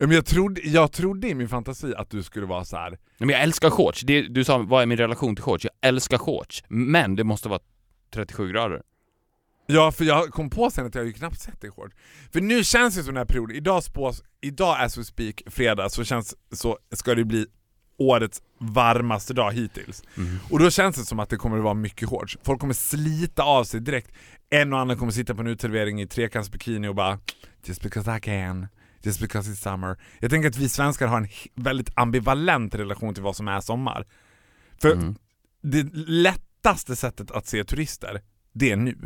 Men 0.07 0.15
jag, 0.15 0.27
trodde, 0.27 0.61
jag 0.61 0.93
trodde 0.93 1.29
i 1.29 1.35
min 1.35 1.49
fantasi 1.49 1.95
att 1.97 2.11
du 2.11 2.23
skulle 2.23 2.47
vara 2.47 2.65
så 2.65 2.77
här. 2.77 2.91
Nej, 2.91 2.99
men 3.19 3.29
jag 3.29 3.43
älskar 3.43 3.71
shorts. 3.71 4.01
Det, 4.01 4.23
du 4.23 4.45
sa, 4.45 4.59
vad 4.59 4.83
är 4.83 4.87
min 4.87 4.99
relation 4.99 5.37
till 5.37 5.43
shorts? 5.43 5.65
Jag 5.65 5.89
älskar 5.89 6.19
shorts. 6.19 6.65
Men 6.69 7.17
det 7.17 7.25
måste 7.25 7.49
vara 7.49 7.61
37 8.15 8.53
grader. 8.53 8.83
Ja, 9.67 9.93
för 9.93 10.05
jag 10.05 10.31
kom 10.31 10.51
på 10.51 10.71
sen 10.71 10.87
att 10.87 10.95
jag 10.95 11.07
ju 11.07 11.13
knappt 11.13 11.41
sett 11.41 11.61
dig 11.61 11.71
short. 11.71 11.93
För 12.33 12.41
nu 12.41 12.65
känns 12.65 12.95
det 12.95 13.03
som 13.03 13.15
den 13.15 13.21
här 13.21 13.25
perioden, 13.25 13.57
idag 13.57 13.83
spås, 13.83 14.23
idag 14.41 14.77
as 14.81 14.99
we 14.99 15.05
speak, 15.05 15.43
fredag, 15.47 15.89
så 15.89 16.05
känns 16.05 16.35
så 16.53 16.79
ska 16.95 17.15
det 17.15 17.25
bli 17.25 17.47
årets 17.99 18.43
varmaste 18.59 19.35
dag 19.35 19.53
hittills. 19.53 20.03
Och 20.51 20.59
då 20.59 20.71
känns 20.71 20.97
det 20.97 21.05
som 21.05 21.21
att 21.21 21.29
det 21.29 21.37
kommer 21.37 21.57
att 21.57 21.65
vara 21.65 21.75
mycket 21.75 22.09
shorts. 22.09 22.39
Folk 22.43 22.61
kommer 22.61 22.75
slita 22.75 23.43
av 23.43 23.65
sig 23.65 23.81
direkt. 23.81 24.11
En 24.51 24.73
och 24.73 24.79
annan 24.79 24.97
kommer 24.97 25.13
sitta 25.13 25.35
på 25.35 25.41
en 25.41 25.47
uteservering 25.47 26.01
i 26.01 26.07
trekantsbikini 26.07 26.89
och 26.89 26.95
bara 26.95 27.19
Just 27.65 27.83
because 27.83 28.17
I 28.17 28.21
can, 28.21 28.69
just 29.03 29.21
because 29.21 29.51
it's 29.51 29.55
summer. 29.63 29.97
Jag 30.21 30.31
tänker 30.31 30.49
att 30.49 30.57
vi 30.57 30.69
svenskar 30.69 31.07
har 31.07 31.17
en 31.17 31.29
väldigt 31.55 31.91
ambivalent 31.95 32.75
relation 32.75 33.15
till 33.15 33.23
vad 33.23 33.37
som 33.37 33.49
är 33.49 33.61
sommar. 33.61 34.07
För 34.83 34.93
Mm. 34.93 35.15
det 35.63 35.83
lättaste 35.95 36.97
sättet 36.97 37.31
att 37.31 37.47
se 37.47 37.65
turister, 37.65 38.21
det 38.53 38.71
är 38.73 38.77
nu. 38.77 38.99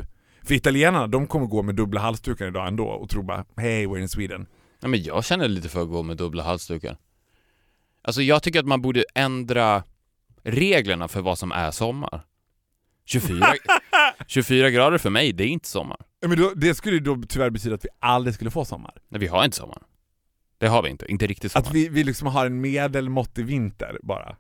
För 0.43 0.55
italienarna, 0.55 1.07
de 1.07 1.27
kommer 1.27 1.47
gå 1.47 1.63
med 1.63 1.75
dubbla 1.75 2.01
halsdukar 2.01 2.47
idag 2.47 2.69
ändå 2.69 2.85
och 2.87 3.09
tro 3.11 3.23
bara 3.23 3.45
Hey, 3.57 3.87
we're 3.87 3.99
in 4.01 4.09
Sweden. 4.09 4.47
Ja, 4.81 4.89
men 4.89 5.03
jag 5.03 5.25
känner 5.25 5.49
lite 5.49 5.69
för 5.69 5.83
att 5.83 5.89
gå 5.89 6.03
med 6.03 6.17
dubbla 6.17 6.43
halsdukar. 6.43 6.97
Alltså 8.03 8.23
jag 8.23 8.43
tycker 8.43 8.61
att 8.61 8.67
man 8.67 8.83
borde 8.83 9.05
ändra 9.15 9.83
reglerna 10.43 11.09
för 11.09 11.21
vad 11.21 11.39
som 11.39 11.53
är 11.53 11.71
sommar. 11.71 12.23
24, 13.05 13.47
24 14.27 14.71
grader 14.77 14.99
för 14.99 15.11
mig, 15.11 15.33
det 15.33 15.45
är 15.45 15.49
inte 15.49 15.69
sommar. 15.69 15.99
Ja, 16.27 16.29
Men 16.29 16.39
då, 16.39 16.53
det 16.57 16.75
skulle 16.75 16.95
ju 16.95 17.01
då 17.01 17.23
tyvärr 17.29 17.51
betyda 17.51 17.75
att 17.75 17.85
vi 17.85 17.89
aldrig 17.99 18.35
skulle 18.35 18.51
få 18.51 18.65
sommar. 18.65 18.95
Nej, 19.09 19.21
vi 19.21 19.27
har 19.27 19.45
inte 19.45 19.57
sommar. 19.57 19.83
Det 20.59 20.67
har 20.67 20.83
vi 20.83 20.91
inte. 20.91 21.11
Inte 21.11 21.27
riktigt 21.27 21.53
sommar. 21.53 21.67
Att 21.67 21.75
vi, 21.75 21.89
vi 21.89 22.05
liksom 22.05 22.29
har 22.29 22.47
en 22.47 22.61
medelmåttig 22.61 23.45
vinter 23.47 23.99
bara. 24.03 24.37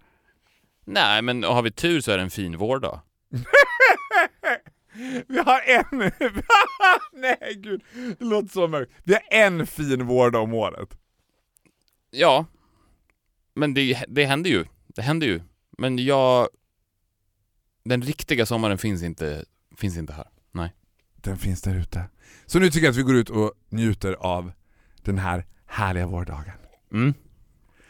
Nej, 0.84 1.22
men 1.22 1.44
har 1.44 1.62
vi 1.62 1.70
tur 1.70 2.00
så 2.00 2.12
är 2.12 2.16
det 2.16 2.22
en 2.22 2.30
fin 2.30 2.56
vårdag. 2.56 3.00
Vi 5.28 5.38
har 5.38 5.60
en... 5.66 5.98
Nej 7.12 7.54
gud, 7.56 7.82
det 8.18 8.24
låter 8.24 8.48
så 8.48 8.68
mörkt. 8.68 8.92
Vi 9.04 9.12
har 9.14 9.22
en 9.30 9.66
fin 9.66 10.06
vårdag 10.06 10.40
om 10.42 10.54
året. 10.54 10.98
Ja. 12.10 12.46
Men 13.54 13.74
det, 13.74 14.04
det 14.08 14.24
händer 14.24 14.50
ju. 14.50 14.64
Det 14.86 15.02
händer 15.02 15.26
ju. 15.26 15.40
Men 15.78 15.98
jag... 15.98 16.48
Den 17.84 18.02
riktiga 18.02 18.46
sommaren 18.46 18.78
finns 18.78 19.02
inte, 19.02 19.44
finns 19.76 19.96
inte 19.96 20.12
här. 20.12 20.28
Nej. 20.52 20.72
Den 21.26 21.38
finns 21.38 21.62
där 21.62 21.74
ute. 21.74 22.04
Så 22.46 22.58
nu 22.58 22.70
tycker 22.70 22.86
jag 22.86 22.90
att 22.90 22.96
vi 22.96 23.02
går 23.02 23.14
ut 23.14 23.30
och 23.30 23.52
njuter 23.68 24.12
av 24.12 24.52
den 25.02 25.18
här 25.18 25.46
härliga 25.66 26.06
vårdagen. 26.06 26.52
Mm. 26.92 27.14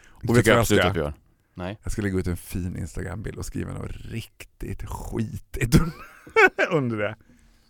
Och 0.08 0.26
Det 0.26 0.32
vet 0.32 0.44
du 0.44 0.50
vad 0.50 0.58
jag 0.58 0.66
ska 0.66 0.86
att 0.88 0.96
vi 0.96 1.00
gör. 1.00 1.14
Nej. 1.54 1.78
Jag 1.82 1.92
ska 1.92 2.02
lägga 2.02 2.18
ut 2.18 2.26
en 2.26 2.36
fin 2.36 2.76
Instagram-bild 2.76 3.38
och 3.38 3.46
skriva 3.46 3.72
något 3.72 3.90
riktigt 3.90 4.88
skitigt 4.88 5.80
under 6.70 6.96
det. 6.96 7.16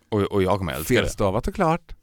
Och, 0.09 0.21
och 0.21 0.43
jag 0.43 0.57
kommer 0.57 0.73
älska 0.73 0.93
det. 0.93 0.99
Felstavat 0.99 1.47
och 1.47 1.55
klart. 1.55 1.95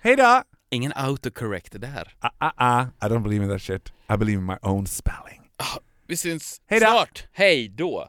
Hej 0.00 0.16
då! 0.16 0.42
Ingen 0.70 0.92
autocorrect 0.96 1.80
där. 1.80 2.14
Ah, 2.20 2.30
ah, 2.38 2.52
ah. 2.56 2.82
I 2.82 3.08
don't 3.10 3.22
believe 3.22 3.44
in 3.44 3.50
that 3.50 3.62
shit. 3.62 3.92
I 4.10 4.16
believe 4.16 4.38
in 4.38 4.46
my 4.46 4.56
own 4.62 4.86
spelling. 4.86 5.40
Vi 6.06 6.16
syns 6.16 6.60
Hej 6.66 6.80
då! 6.80 6.86
snart. 6.86 7.26
Hej 7.32 7.68
då! 7.68 8.08